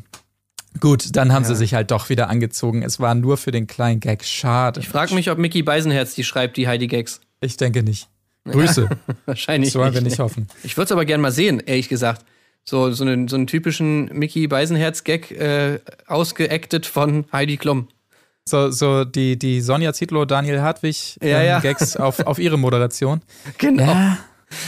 [0.79, 2.81] gut, dann haben sie sich halt doch wieder angezogen.
[2.81, 4.23] Es war nur für den kleinen Gag.
[4.23, 4.79] Schade.
[4.79, 7.19] Ich frage mich, ob Mickey Beisenherz die schreibt, die Heidi Gags.
[7.41, 8.07] Ich denke nicht.
[8.45, 8.89] Grüße.
[9.25, 10.11] Wahrscheinlich Das wollen wir nicht.
[10.11, 10.47] nicht hoffen.
[10.63, 12.25] Ich würde es aber gerne mal sehen, ehrlich gesagt.
[12.69, 17.87] So, so, einen, so einen typischen Mickey Beisenherz-Gag äh, ausgeactet von Heidi Klum.
[18.45, 21.59] So, so die, die Sonja Zietlow, Daniel Hartwig Ja, ähm, ja.
[21.59, 23.21] Gags auf, auf ihre Moderation.
[23.57, 23.95] Genau.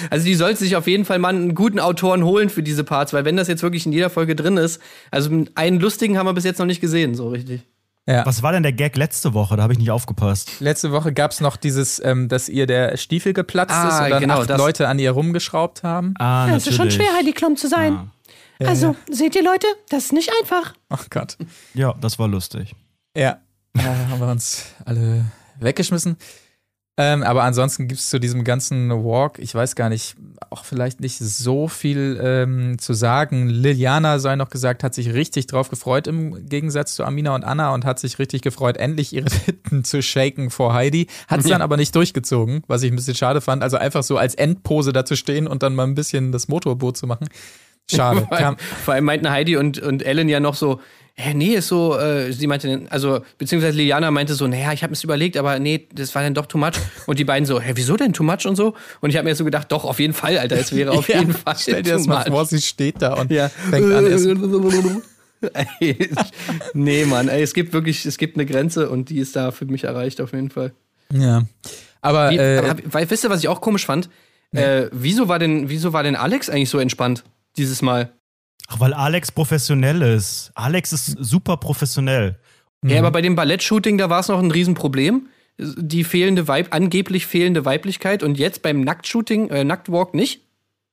[0.09, 3.13] Also die sollte sich auf jeden Fall mal einen guten Autoren holen für diese Parts,
[3.13, 6.33] weil wenn das jetzt wirklich in jeder Folge drin ist, also einen lustigen haben wir
[6.33, 7.61] bis jetzt noch nicht gesehen, so richtig.
[8.07, 8.25] Ja.
[8.25, 9.55] Was war denn der Gag letzte Woche?
[9.55, 10.59] Da habe ich nicht aufgepasst.
[10.59, 14.09] Letzte Woche gab es noch dieses, ähm, dass ihr der Stiefel geplatzt Ah, ist und
[14.09, 16.15] dann genau, acht Leute an ihr rumgeschraubt haben.
[16.17, 18.09] Ah, Ja, es ist schon schwer, Heidi Klum zu sein.
[18.61, 20.73] Also, seht ihr Leute, das ist nicht einfach.
[20.89, 21.37] Oh Gott.
[21.73, 22.75] Ja, das war lustig.
[23.15, 23.39] Ja,
[23.77, 25.23] äh, haben wir uns alle
[25.59, 26.17] weggeschmissen.
[27.01, 30.17] Ähm, aber ansonsten gibt es zu diesem ganzen Walk, ich weiß gar nicht,
[30.49, 33.47] auch vielleicht nicht so viel ähm, zu sagen.
[33.47, 37.73] Liliana sei noch gesagt, hat sich richtig drauf gefreut im Gegensatz zu Amina und Anna
[37.73, 41.07] und hat sich richtig gefreut, endlich ihre Titten zu shaken vor Heidi.
[41.29, 43.63] Hat es dann aber nicht durchgezogen, was ich ein bisschen schade fand.
[43.63, 46.97] Also einfach so als Endpose da zu stehen und dann mal ein bisschen das Motorboot
[46.97, 47.29] zu machen.
[47.89, 48.21] Schade.
[48.27, 50.81] Vor allem, Kam, vor allem meinten Heidi und, und Ellen ja noch so,
[51.19, 54.93] hä, nee, ist so, äh, sie meinte, also, beziehungsweise Liliana meinte so, naja, ich habe
[54.93, 56.73] es überlegt, aber nee, das war dann doch too much.
[57.07, 58.73] Und die beiden so, hä, wieso denn too much und so?
[59.01, 61.33] Und ich habe mir so gedacht, doch, auf jeden Fall, Alter, es wäre auf jeden
[61.33, 63.49] Fall Stell dir das mal vor, sie steht da und Ja.
[63.49, 64.05] fängt an,
[66.73, 69.65] nee, Mann, ey, es gibt wirklich, es gibt eine Grenze und die ist da für
[69.65, 70.73] mich erreicht, auf jeden Fall.
[71.13, 71.43] Ja.
[72.01, 74.09] Aber, Wie, äh, aber weil, wisst ihr, was ich auch komisch fand?
[74.51, 77.23] Äh, wieso, war denn, wieso war denn Alex eigentlich so entspannt
[77.57, 78.11] dieses Mal?
[78.69, 80.51] Ach, weil Alex professionell ist.
[80.55, 82.37] Alex ist super professionell.
[82.85, 85.27] Ja, aber bei dem Ballettshooting, da war es noch ein Riesenproblem.
[85.57, 90.41] Die fehlende Weib, angeblich fehlende Weiblichkeit und jetzt beim Nacktshooting, äh, Nacktwalk nicht.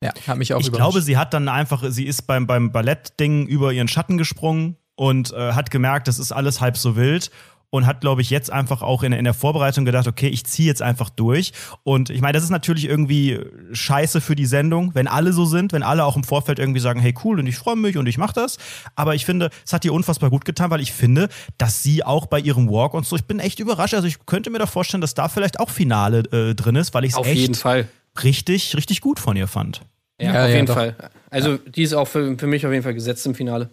[0.03, 0.91] Ja, hat mich auch Ich überrascht.
[0.91, 5.33] glaube, sie hat dann einfach, sie ist beim, beim Ballettding über ihren Schatten gesprungen und
[5.33, 7.31] äh, hat gemerkt, das ist alles halb so wild
[7.71, 10.67] und hat, glaube ich, jetzt einfach auch in, in der Vorbereitung gedacht, okay, ich ziehe
[10.69, 11.53] jetzt einfach durch.
[11.83, 13.41] Und ich meine, das ist natürlich irgendwie
[13.73, 17.01] scheiße für die Sendung, wenn alle so sind, wenn alle auch im Vorfeld irgendwie sagen,
[17.01, 18.59] hey cool und ich freue mich und ich mache das.
[18.95, 22.27] Aber ich finde, es hat ihr unfassbar gut getan, weil ich finde, dass sie auch
[22.27, 23.95] bei ihrem Walk und so, ich bin echt überrascht.
[23.95, 27.05] Also ich könnte mir da vorstellen, dass da vielleicht auch Finale äh, drin ist, weil
[27.05, 27.89] ich es Auf echt jeden Fall.
[28.23, 29.83] richtig, richtig gut von ihr fand.
[30.21, 30.75] Ja, Ja, auf ja, jeden doch.
[30.75, 30.97] Fall.
[31.31, 33.71] Also die ist auch für, für mich auf jeden Fall gesetzt im Finale.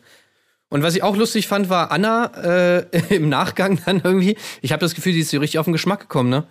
[0.73, 4.37] Und was ich auch lustig fand, war Anna äh, im Nachgang dann irgendwie.
[4.63, 6.45] Ich habe das Gefühl, die ist so richtig auf den Geschmack gekommen, ne?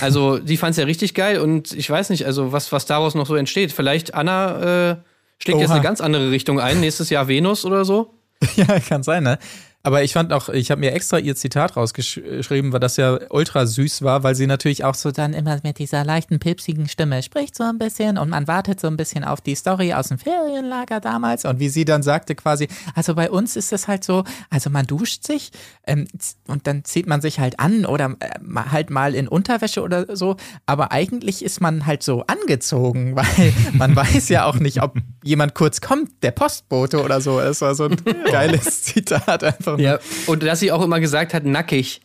[0.00, 3.16] Also die fand es ja richtig geil und ich weiß nicht, also was, was daraus
[3.16, 3.72] noch so entsteht.
[3.72, 4.96] Vielleicht Anna äh,
[5.38, 5.74] schlägt jetzt Oha.
[5.74, 6.78] eine ganz andere Richtung ein.
[6.78, 8.14] Nächstes Jahr Venus oder so.
[8.54, 9.40] Ja, kann sein, ne?
[9.86, 13.66] Aber ich fand auch, ich habe mir extra ihr Zitat rausgeschrieben, weil das ja ultra
[13.66, 17.54] süß war, weil sie natürlich auch so dann immer mit dieser leichten, pipsigen Stimme spricht
[17.54, 21.00] so ein bisschen und man wartet so ein bisschen auf die Story aus dem Ferienlager
[21.00, 24.70] damals und wie sie dann sagte quasi, also bei uns ist es halt so, also
[24.70, 25.50] man duscht sich
[25.86, 26.08] ähm,
[26.48, 28.30] und dann zieht man sich halt an oder äh,
[28.70, 33.94] halt mal in Unterwäsche oder so, aber eigentlich ist man halt so angezogen, weil man
[33.94, 37.38] weiß ja auch nicht, ob jemand kurz kommt, der Postbote oder so.
[37.40, 37.96] Es war so ein
[38.30, 39.73] geiles Zitat einfach.
[39.76, 40.00] Nur.
[40.26, 42.00] Und dass sie auch immer gesagt hat, nackig.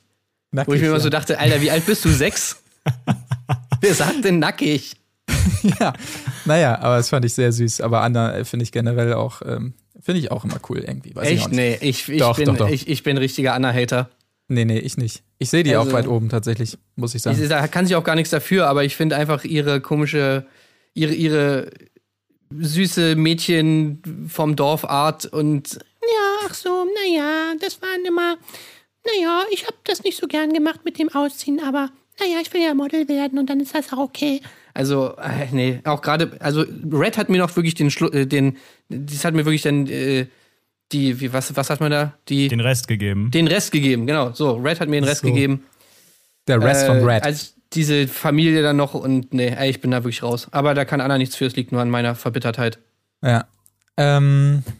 [0.51, 1.03] Nackig, Wo ich mir immer ja.
[1.03, 2.09] so dachte, Alter, wie alt bist du?
[2.09, 2.61] Sechs?
[3.81, 4.95] Wer sagt denn nackig?
[5.79, 5.93] ja.
[6.45, 7.81] Naja, aber das fand ich sehr süß.
[7.81, 11.15] Aber Anna äh, finde ich generell auch, ähm, finde ich auch immer cool irgendwie.
[11.15, 11.51] Weiß Echt?
[11.51, 12.69] Nee, ich, ich, Doch, bin, doch, doch.
[12.69, 14.09] Ich, ich bin richtiger Anna-Hater.
[14.47, 15.21] Nee, nee, ich nicht.
[15.37, 17.39] Ich sehe die Also- auch weit oben tatsächlich, muss ich sagen.
[17.41, 20.47] Ich, da kann sie auch gar nichts dafür, aber ich finde einfach ihre komische,
[20.95, 21.69] ihre, ihre
[22.57, 25.79] süße Mädchen vom Dorfart und Ja,
[26.45, 28.37] ach so, naja, das waren immer.
[29.05, 32.61] Naja, ich habe das nicht so gern gemacht mit dem Ausziehen, aber naja, ich will
[32.61, 34.41] ja Model werden und dann ist das auch okay.
[34.73, 38.57] also, äh, nee, auch gerade, also Red hat mir noch wirklich den, Schlu äh, den,
[38.89, 40.27] das hat mir wirklich dann, äh,
[40.91, 42.13] die, wie, was, was hat man da?
[42.27, 43.31] Die, Den Rest gegeben.
[43.31, 44.33] den Rest gegeben, genau.
[44.33, 45.27] So, Red hat mir den Rest So.
[45.27, 45.63] gegeben.
[46.47, 47.23] Der Rest von Äh, Red.
[47.23, 50.47] Als diese Familie dann noch und nee, ey, ich bin da wirklich raus.
[50.51, 52.79] Aber da kann Anna nichts für, es liegt nur an meiner Verbittertheit.
[53.23, 53.45] Ja.
[53.97, 54.71] Ähm, äh,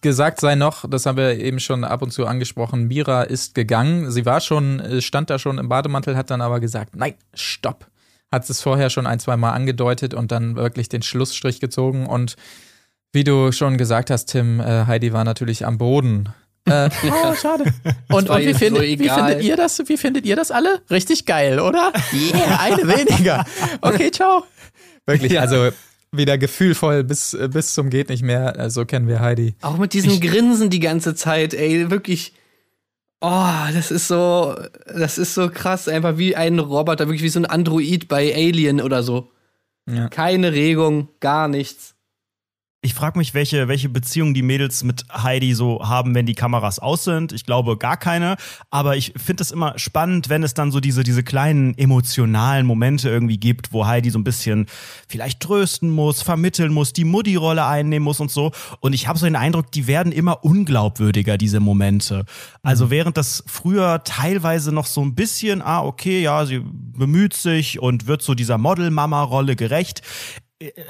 [0.00, 4.10] gesagt sei noch, das haben wir eben schon ab und zu angesprochen, Mira ist gegangen.
[4.10, 7.86] Sie war schon, äh, stand da schon im Bademantel, hat dann aber gesagt, nein, stopp.
[8.32, 12.06] Hat es vorher schon ein, zwei Mal angedeutet und dann wirklich den Schlussstrich gezogen.
[12.06, 12.36] Und
[13.12, 16.28] wie du schon gesagt hast, Tim, äh, Heidi war natürlich am Boden.
[16.66, 17.64] Äh, oh, schade.
[18.08, 19.82] Und, und wie, ihr so findet, wie findet ihr das?
[19.86, 20.82] Wie findet ihr das alle?
[20.90, 21.92] Richtig geil, oder?
[22.12, 23.44] Yeah, eine weniger.
[23.80, 24.44] Okay, ciao.
[25.06, 25.70] Wirklich, also
[26.12, 28.58] wieder gefühlvoll bis, äh, bis zum geht nicht mehr.
[28.58, 29.54] Also kennen wir Heidi.
[29.62, 32.34] Auch mit diesem Grinsen die ganze Zeit, ey, wirklich.
[33.22, 34.56] Oh, das ist so,
[34.86, 38.80] das ist so krass, einfach wie ein Roboter, wirklich wie so ein Android bei Alien
[38.80, 39.30] oder so.
[39.86, 40.08] Ja.
[40.08, 41.94] Keine Regung, gar nichts.
[42.82, 46.78] Ich frage mich, welche, welche Beziehung die Mädels mit Heidi so haben, wenn die Kameras
[46.78, 47.30] aus sind.
[47.30, 48.36] Ich glaube gar keine.
[48.70, 53.10] Aber ich finde es immer spannend, wenn es dann so diese, diese kleinen emotionalen Momente
[53.10, 54.64] irgendwie gibt, wo Heidi so ein bisschen
[55.08, 58.50] vielleicht trösten muss, vermitteln muss, die Mutti-Rolle einnehmen muss und so.
[58.80, 62.24] Und ich habe so den Eindruck, die werden immer unglaubwürdiger, diese Momente.
[62.62, 67.78] Also während das früher teilweise noch so ein bisschen, ah, okay, ja, sie bemüht sich
[67.78, 70.00] und wird so dieser Model-Mama-Rolle gerecht,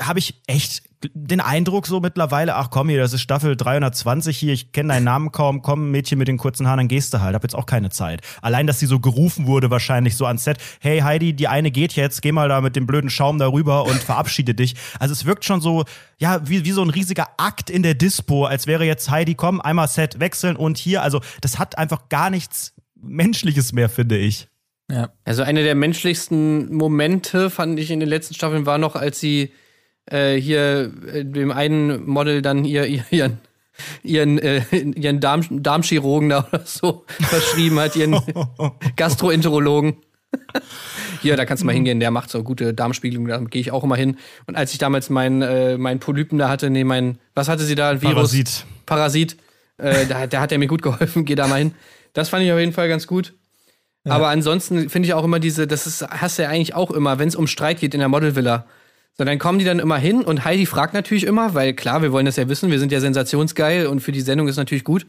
[0.01, 0.83] habe ich echt
[1.15, 5.05] den Eindruck so mittlerweile, ach komm hier, das ist Staffel 320 hier, ich kenne deinen
[5.05, 7.67] Namen kaum, komm Mädchen mit den kurzen Haaren, dann gehst du halt, hab jetzt auch
[7.67, 8.21] keine Zeit.
[8.43, 11.95] Allein, dass sie so gerufen wurde wahrscheinlich so ans Set, hey Heidi, die eine geht
[11.95, 14.75] jetzt, geh mal da mit dem blöden Schaum darüber und verabschiede dich.
[14.99, 15.85] Also es wirkt schon so,
[16.19, 19.61] ja, wie, wie so ein riesiger Akt in der Dispo, als wäre jetzt Heidi, komm,
[19.61, 24.50] einmal Set wechseln und hier, also das hat einfach gar nichts Menschliches mehr, finde ich.
[24.91, 25.11] Ja.
[25.25, 29.53] Also eine der menschlichsten Momente fand ich in den letzten Staffeln war noch, als sie
[30.07, 33.39] äh, hier äh, dem einen Model dann ihr, ihr, ihren
[34.03, 38.21] ihren, äh, ihren Darm, Darmchirurgen da oder so verschrieben hat, ihren
[38.97, 39.97] Gastroenterologen.
[41.23, 43.83] Hier, da kannst du mal hingehen, der macht so gute Darmspiegelung, da gehe ich auch
[43.83, 44.17] immer hin.
[44.47, 47.75] Und als ich damals meinen äh, mein Polypen da hatte, nee, mein, was hatte sie
[47.75, 47.91] da?
[47.91, 48.15] Ein Virus?
[48.15, 48.67] Parasit.
[48.87, 49.37] Parasit.
[49.79, 51.75] Äh, da, da hat er mir gut geholfen, geh da mal hin.
[52.13, 53.35] Das fand ich auf jeden Fall ganz gut.
[54.05, 57.19] Aber ansonsten finde ich auch immer diese, das ist, hast du ja eigentlich auch immer,
[57.19, 58.67] wenn es um Streit geht in der Modelvilla.
[59.19, 62.13] So, dann kommen die dann immer hin und Heidi fragt natürlich immer, weil klar, wir
[62.13, 65.07] wollen das ja wissen, wir sind ja sensationsgeil und für die Sendung ist natürlich gut.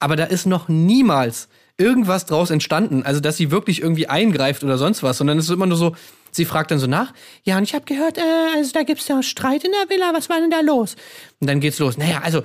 [0.00, 3.04] Aber da ist noch niemals irgendwas draus entstanden.
[3.04, 5.96] Also, dass sie wirklich irgendwie eingreift oder sonst was, sondern es ist immer nur so,
[6.30, 7.12] sie fragt dann so nach,
[7.42, 8.22] ja, und ich habe gehört, äh,
[8.56, 10.96] also da gibt's ja Streit in der Villa, was war denn da los?
[11.40, 11.96] Und dann geht's los.
[11.96, 12.42] Naja, also,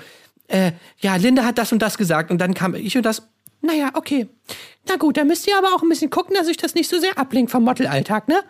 [0.47, 3.27] äh, ja, Linda hat das und das gesagt und dann kam ich und das.
[3.61, 4.27] Naja, okay.
[4.87, 6.99] Na gut, dann müsst ihr aber auch ein bisschen gucken, dass euch das nicht so
[6.99, 8.41] sehr ablenkt vom Modelalltag, ne?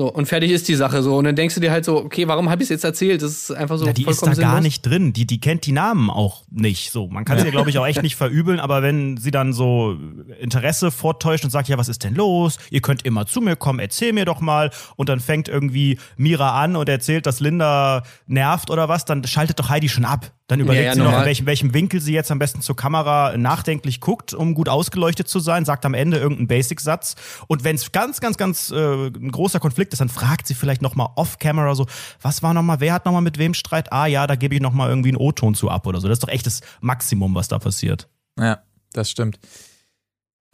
[0.00, 1.16] So, und fertig ist die Sache so.
[1.16, 3.20] Und dann denkst du dir halt so, okay, warum habe ich es jetzt erzählt?
[3.20, 4.62] Das ist einfach so Ja, die ist da vollkommen gar sinnlos.
[4.62, 5.12] nicht drin.
[5.12, 6.92] Die, die kennt die Namen auch nicht.
[6.92, 8.60] So, man kann sie, glaube ich, auch echt nicht verübeln.
[8.60, 9.96] Aber wenn sie dann so
[10.38, 12.58] Interesse vortäuscht und sagt, ja, was ist denn los?
[12.70, 14.70] Ihr könnt immer zu mir kommen, erzähl mir doch mal.
[14.94, 19.58] Und dann fängt irgendwie Mira an und erzählt, dass Linda nervt oder was, dann schaltet
[19.58, 20.30] doch Heidi schon ab.
[20.48, 23.36] Dann überlegt ja, sie noch, in welchem, welchem Winkel sie jetzt am besten zur Kamera
[23.36, 27.16] nachdenklich guckt, um gut ausgeleuchtet zu sein, sagt am Ende irgendeinen Basic-Satz.
[27.48, 30.80] Und wenn es ganz, ganz, ganz äh, ein großer Konflikt ist, dann fragt sie vielleicht
[30.80, 31.86] noch mal off-camera so,
[32.22, 33.92] was war noch mal, wer hat noch mal mit wem Streit?
[33.92, 36.08] Ah ja, da gebe ich noch mal irgendwie einen O-Ton zu ab oder so.
[36.08, 38.08] Das ist doch echt das Maximum, was da passiert.
[38.38, 38.62] Ja,
[38.94, 39.38] das stimmt.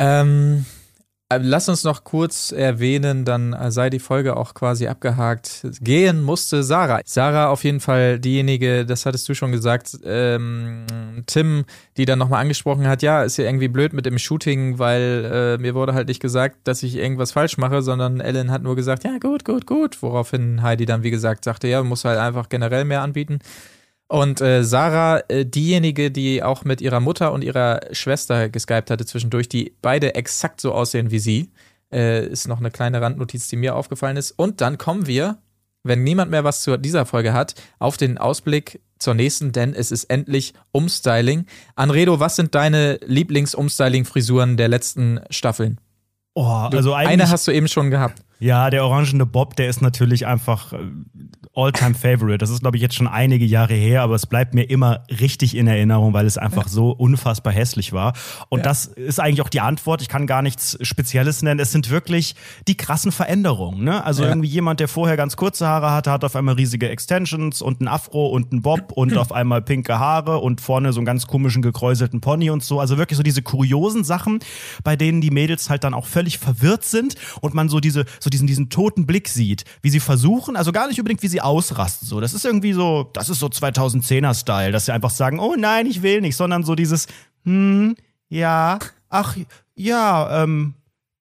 [0.01, 0.84] Ähm, äh,
[1.31, 5.67] lass uns noch kurz erwähnen, dann äh, sei die Folge auch quasi abgehakt.
[5.81, 7.01] Gehen musste Sarah.
[7.05, 10.85] Sarah auf jeden Fall diejenige, das hattest du schon gesagt, ähm,
[11.27, 11.65] Tim,
[11.97, 15.59] die dann nochmal angesprochen hat, ja, ist ja irgendwie blöd mit dem Shooting, weil äh,
[15.61, 19.05] mir wurde halt nicht gesagt, dass ich irgendwas falsch mache, sondern Ellen hat nur gesagt,
[19.05, 20.03] ja, gut, gut, gut.
[20.03, 23.39] Woraufhin Heidi dann, wie gesagt, sagte, ja, muss halt einfach generell mehr anbieten.
[24.09, 29.07] Und äh, Sarah, äh, diejenige, die auch mit ihrer Mutter und ihrer Schwester geskypt hatte
[29.07, 31.51] zwischendurch, die beide exakt so aussehen wie sie,
[31.93, 34.33] äh, ist noch eine kleine Randnotiz, die mir aufgefallen ist.
[34.33, 35.39] Und dann kommen wir,
[35.85, 39.91] wenn niemand mehr was zu dieser Folge hat, auf den Ausblick zur nächsten, denn es
[39.91, 41.47] ist endlich Umstyling.
[41.75, 45.79] Anredo, was sind deine Lieblings-Umstyling-Frisuren der letzten Staffeln?
[46.35, 48.23] Oh, also eigentlich, Eine hast du eben schon gehabt.
[48.41, 50.79] Ja, der orangene Bob, der ist natürlich einfach äh,
[51.57, 52.39] All-Time Favorite.
[52.39, 55.57] Das ist, glaube ich, jetzt schon einige Jahre her, aber es bleibt mir immer richtig
[55.57, 58.13] in Erinnerung, weil es einfach so unfassbar hässlich war.
[58.49, 60.03] Und das ist eigentlich auch die Antwort.
[60.03, 61.61] Ich kann gar nichts Spezielles nennen.
[61.61, 62.35] Es sind wirklich
[62.67, 63.85] die krassen Veränderungen.
[63.85, 64.05] Ne?
[64.05, 64.31] Also Ja.
[64.31, 67.89] irgendwie jemand, der vorher ganz kurze Haare hatte, hat auf einmal riesige Extensions und ein
[67.89, 71.63] Afro und ein Bob und auf einmal pinke Haare und vorne so einen ganz komischen
[71.63, 72.81] gekräuselten Pony und so.
[72.81, 74.41] Also wirklich so diese kuriosen Sachen,
[74.83, 78.31] bei denen die Mädels halt dann auch völlig verwirrt sind und man so diese, so
[78.31, 82.09] diesen, diesen toten Blick sieht, wie sie versuchen, also gar nicht unbedingt, wie sie ausrasten.
[82.09, 85.87] So, das ist irgendwie so, das ist so 2010er-Style, dass sie einfach sagen, oh nein,
[85.87, 87.07] ich will nicht, sondern so dieses,
[87.45, 87.95] hm,
[88.31, 88.79] ja,
[89.11, 89.37] ach,
[89.77, 90.75] ja, ähm,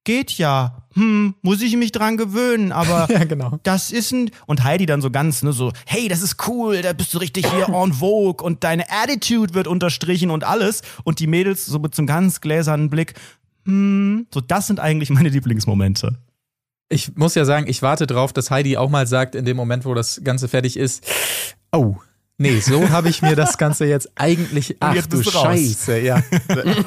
[0.06, 3.60] geht ja, hm, muss ich mich dran gewöhnen, aber Ja, genau.
[3.64, 4.32] das ist ein.
[4.46, 7.52] Und Heidi dann so ganz, ne, so, hey, das ist cool, da bist du richtig
[7.52, 10.82] hier en vogue und deine Attitude wird unterstrichen und alles.
[11.04, 13.14] Und die Mädels so mit so einem ganz gläsernen Blick,
[13.66, 16.18] hm, so, das sind eigentlich meine Lieblingsmomente.
[16.90, 19.86] Ich muss ja sagen, ich warte drauf, dass Heidi auch mal sagt, in dem Moment,
[19.86, 21.04] wo das Ganze fertig ist,
[21.72, 21.96] oh,
[22.38, 25.24] nee, so habe ich mir das Ganze jetzt eigentlich, ach jetzt du.
[25.24, 26.22] Scheiße, ja.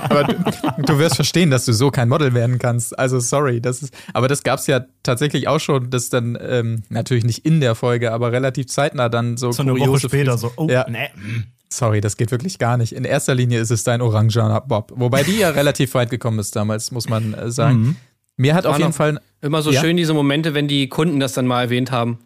[0.09, 2.97] aber du, du wirst verstehen, dass du so kein Model werden kannst.
[2.99, 6.83] Also sorry, das ist, aber das gab es ja tatsächlich auch schon, dass dann, ähm,
[6.89, 10.41] natürlich nicht in der Folge, aber relativ zeitnah dann so So eine Woche später Fris-
[10.43, 10.87] so, oh, ja.
[10.89, 11.09] nee.
[11.15, 11.45] hm.
[11.69, 12.93] Sorry, das geht wirklich gar nicht.
[12.93, 14.93] In erster Linie ist es dein orangener Bob.
[14.95, 17.79] Wobei die ja relativ weit gekommen ist damals, muss man äh, sagen.
[17.79, 17.97] Mhm.
[18.37, 19.81] Mir hat auf jeden Fall, Immer so Ja?
[19.81, 22.19] schön diese Momente, wenn die Kunden das dann mal erwähnt haben.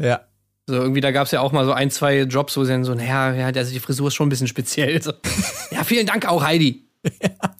[0.00, 0.20] ja,
[0.66, 2.84] So irgendwie, da gab es ja auch mal so ein, zwei Jobs, wo sie dann
[2.84, 5.00] so, naja, ja, also die Frisur ist schon ein bisschen speziell.
[5.02, 5.12] So.
[5.70, 6.82] Ja, vielen Dank auch, Heidi.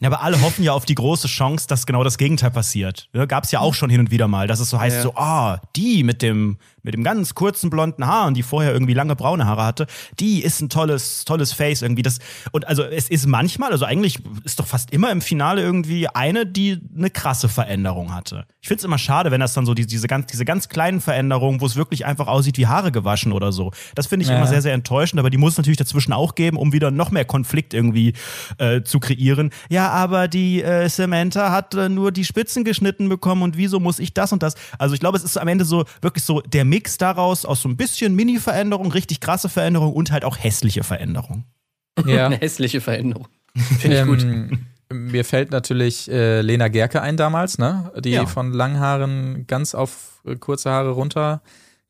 [0.01, 3.09] Ja, aber alle hoffen ja auf die große Chance, dass genau das Gegenteil passiert.
[3.13, 5.03] Ja, Gab es ja auch schon hin und wieder mal, dass es so heißt, Ja.
[5.03, 8.95] so, ah, die mit dem, mit dem ganz kurzen blonden Haar und die vorher irgendwie
[8.95, 9.87] lange braune Haare hatte,
[10.21, 12.03] die ist ein tolles, tolles Face irgendwie.
[12.03, 12.21] Das,
[12.53, 16.47] und also es ist manchmal, also eigentlich ist doch fast immer im Finale irgendwie eine,
[16.47, 18.45] die eine krasse Veränderung hatte.
[18.61, 21.61] Ich find's immer schade, wenn das dann so die, diese, ganz, diese ganz kleinen Veränderungen,
[21.61, 23.73] wo es wirklich einfach aussieht wie Haare gewaschen oder so.
[23.95, 24.37] Das finde ich Ja.
[24.37, 27.11] immer sehr, sehr enttäuschend, aber die muss es natürlich dazwischen auch geben, um wieder noch
[27.11, 28.13] mehr Konflikt irgendwie
[28.59, 29.51] äh, zu kreieren.
[29.71, 33.99] Ja, aber die äh, Samantha hat äh, nur die Spitzen geschnitten bekommen und wieso muss
[33.99, 34.55] ich das und das?
[34.79, 37.69] Also ich glaube, es ist am Ende so wirklich so der Mix daraus aus so
[37.69, 41.45] ein bisschen Mini-Veränderung, richtig krasse Veränderung und halt auch hässliche Veränderung.
[42.05, 42.27] ja.
[42.27, 43.29] Eine hässliche Veränderung.
[43.79, 44.23] Finde ich gut.
[44.25, 47.93] Ähm, mir fällt natürlich äh, Lena Gerke ein damals, ne?
[48.05, 48.27] Die Ja.
[48.27, 51.43] von langen Haaren ganz auf äh, kurze Haare runter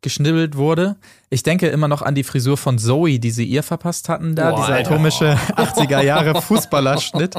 [0.02, 0.96] geschnibbelt wurde.
[1.30, 4.50] Ich denke immer noch an die Frisur von Zoe, die sie ihr verpasst hatten, da
[4.50, 4.90] Boah, dieser Alter.
[4.90, 7.34] komische 80er Jahre Fußballerschnitt.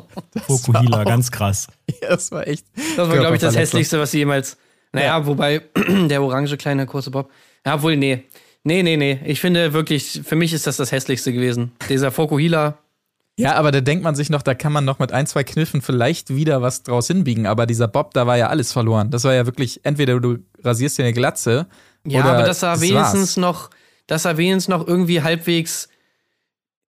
[0.47, 1.67] Fokuhila, ganz krass.
[2.01, 2.65] Ja, das war echt.
[2.97, 4.57] Das war, glaube ich, das hässlichste, was sie jemals.
[4.95, 5.61] Naja, wobei
[6.09, 7.29] der orange kleine kurze Bob.
[7.65, 8.23] Ja, obwohl, nee.
[8.63, 9.19] Nee, nee, nee.
[9.25, 11.71] Ich finde wirklich, für mich ist das das hässlichste gewesen.
[11.87, 12.79] Dieser Fokuhila.
[13.37, 15.81] Ja, aber da denkt man sich noch, da kann man noch mit ein, zwei Kniffen
[15.81, 17.45] vielleicht wieder was draus hinbiegen.
[17.45, 19.11] Aber dieser Bob, da war ja alles verloren.
[19.11, 21.67] Das war ja wirklich, entweder du rasierst dir eine Glatze.
[22.05, 23.37] Ja, aber das sah das wenigstens war's.
[23.37, 23.69] noch,
[24.07, 25.89] das sah wenigstens noch irgendwie halbwegs,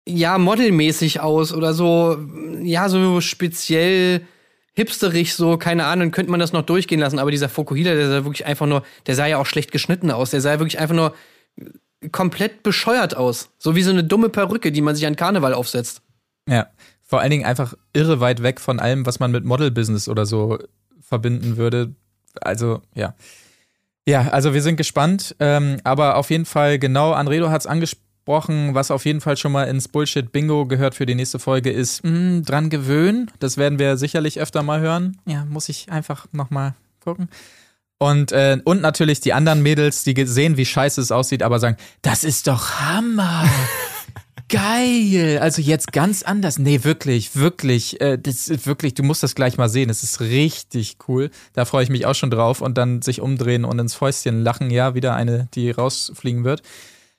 [0.06, 2.18] ja, modelmäßig aus oder so,
[2.62, 4.28] ja, so speziell
[4.74, 8.26] hipsterig so, keine Ahnung, könnte man das noch durchgehen lassen, aber dieser Fokuhila, der sah
[8.26, 11.14] wirklich einfach nur, der sah ja auch schlecht geschnitten aus, der sah wirklich einfach nur
[12.12, 13.50] komplett bescheuert aus.
[13.58, 16.02] So wie so eine dumme Perücke, die man sich an Karneval aufsetzt.
[16.50, 16.68] Ja,
[17.04, 20.58] vor allen Dingen einfach irre weit weg von allem, was man mit Model-Business oder so
[21.02, 21.94] verbinden würde.
[22.42, 23.14] Also, ja.
[24.06, 28.03] Ja, also wir sind gespannt, ähm, aber auf jeden Fall, genau, Anredo hat es angesprochen,
[28.74, 32.42] was auf jeden Fall schon mal ins Bullshit-Bingo gehört für die nächste Folge ist, mh,
[32.42, 33.32] dran gewöhnen.
[33.40, 35.18] Das werden wir sicherlich öfter mal hören.
[35.26, 37.30] Ja, muss ich einfach nochmal gucken.
[38.00, 41.78] Und, äh, und natürlich die anderen Mädels, die sehen, wie scheiße es aussieht, aber sagen,
[42.02, 43.50] das ist doch Hammer.
[44.50, 45.40] Geil.
[45.42, 46.60] Also jetzt ganz anders.
[46.60, 48.00] Nee, wirklich, wirklich.
[48.02, 49.90] Äh, das ist wirklich, du musst das gleich mal sehen.
[49.90, 51.32] Es ist richtig cool.
[51.54, 52.62] Da freue ich mich auch schon drauf.
[52.62, 54.70] Und dann sich umdrehen und ins Fäustchen lachen.
[54.70, 56.62] Ja, wieder eine, die rausfliegen wird.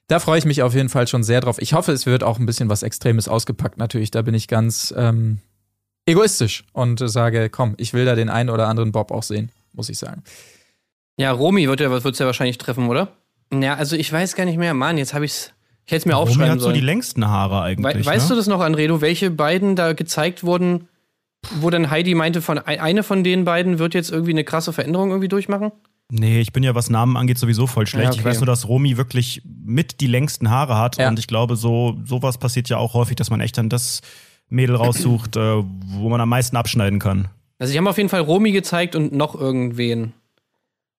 [0.06, 1.56] Da freue ich mich auf jeden Fall schon sehr drauf.
[1.60, 4.10] Ich hoffe, es wird auch ein bisschen was Extremes ausgepackt, natürlich.
[4.10, 5.38] Da bin ich ganz ähm,
[6.06, 9.88] egoistisch und sage, komm, ich will da den einen oder anderen Bob auch sehen, muss
[9.88, 10.22] ich sagen.
[11.16, 13.12] Ja, Romy wird ja, wird's ja wahrscheinlich treffen, oder?
[13.52, 14.74] Ja, also ich weiß gar nicht mehr.
[14.74, 15.52] Mann, jetzt habe ich's.
[15.86, 16.74] Ich hätte es mir Romy aufschreiben hat so sollen.
[16.74, 18.04] die längsten Haare eigentlich.
[18.04, 18.34] We weißt ne?
[18.34, 20.88] du das noch, Anredo, welche beiden da gezeigt wurden,
[21.60, 25.10] wo dann Heidi meinte, von eine von den beiden wird jetzt irgendwie eine krasse Veränderung
[25.10, 25.72] irgendwie durchmachen?
[26.10, 28.04] Nee, ich bin ja, was Namen angeht, sowieso voll schlecht.
[28.04, 28.20] Ja, okay.
[28.20, 30.98] Ich weiß nur, dass Romy wirklich mit die längsten Haare hat.
[30.98, 31.08] Ja.
[31.08, 34.00] Und ich glaube, so sowas passiert ja auch häufig, dass man echt dann das
[34.48, 37.28] Mädel raussucht, äh, wo man am meisten abschneiden kann.
[37.58, 40.12] Also die haben auf jeden Fall Romy gezeigt und noch irgendwen.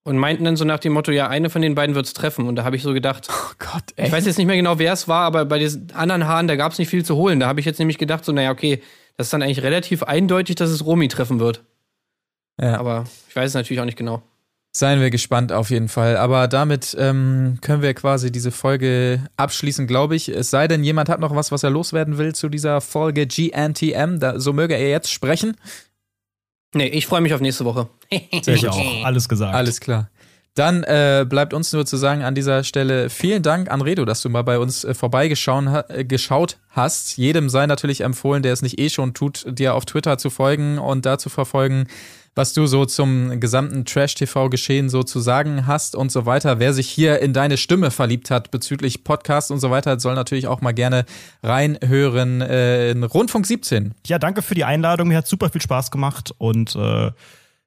[0.03, 2.47] Und meinten dann so nach dem Motto, ja, eine von den beiden wird's treffen.
[2.47, 4.07] Und da habe ich so gedacht, Oh Gott, ey.
[4.07, 6.55] ich weiß jetzt nicht mehr genau, wer es war, aber bei diesen anderen Haaren, da
[6.55, 7.39] gab's nicht viel zu holen.
[7.39, 8.81] Da habe ich jetzt nämlich gedacht, so, naja, okay,
[9.17, 11.63] das ist dann eigentlich relativ eindeutig, dass es Romy treffen wird.
[12.59, 12.79] Ja.
[12.79, 14.21] Aber ich weiß es natürlich auch nicht genau.
[14.77, 16.17] Seien wir gespannt auf jeden Fall.
[16.17, 20.27] Aber damit ähm, können wir quasi diese Folge abschließen, glaube ich.
[20.27, 24.19] Es sei denn, jemand hat noch was, was er loswerden will zu dieser Folge GNTM.
[24.19, 25.55] Da, so möge er jetzt sprechen.
[26.73, 27.87] Nee, ich freue mich auf nächste Woche.
[28.11, 28.69] Sehr Ich gut.
[28.71, 29.05] auch.
[29.05, 29.55] Alles gesagt.
[29.55, 30.09] Alles klar.
[30.55, 34.21] Dann äh, bleibt uns nur zu sagen an dieser Stelle vielen Dank an Redo, dass
[34.21, 37.15] du mal bei uns äh, vorbeigeschaut ha äh, geschaut hast.
[37.15, 40.79] Jedem sei natürlich empfohlen, der es nicht eh schon tut, dir auf Twitter zu folgen
[40.79, 41.87] und da zu verfolgen,
[42.35, 46.59] was du so zum gesamten Trash-TV-Geschehen so zu sagen hast und so weiter.
[46.59, 50.47] Wer sich hier in deine Stimme verliebt hat bezüglich Podcast und so weiter, soll natürlich
[50.47, 51.05] auch mal gerne
[51.41, 53.93] reinhören äh, in Rundfunk 17.
[54.05, 55.07] Ja, danke für die Einladung.
[55.07, 56.33] Mir hat super viel Spaß gemacht.
[56.37, 57.11] Und äh,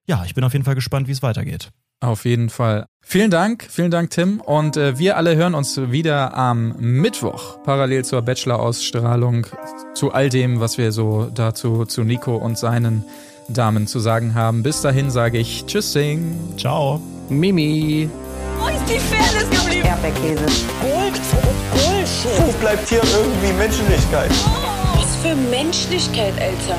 [0.07, 1.71] ja, ich bin auf jeden Fall gespannt, wie es weitergeht.
[2.01, 2.87] Auf jeden Fall.
[3.01, 4.41] Vielen Dank, vielen Dank, Tim.
[4.41, 9.47] Und äh, wir alle hören uns wieder am Mittwoch, parallel zur Bachelor-Ausstrahlung,
[9.95, 13.05] zu all dem, was wir so dazu zu Nico und seinen
[13.49, 14.63] Damen zu sagen haben.
[14.63, 16.37] Bis dahin sage ich Tschüssing.
[16.59, 17.01] Ciao.
[17.31, 18.11] Mimi.
[18.59, 19.87] Wo ist die Fairness geblieben?
[19.87, 20.45] Erdbeerkäse.
[20.83, 21.21] Gold,
[21.73, 22.47] Bullshit.
[22.47, 24.31] Wo bleibt hier irgendwie Menschlichkeit?
[24.95, 26.79] Was für Menschlichkeit, Alter.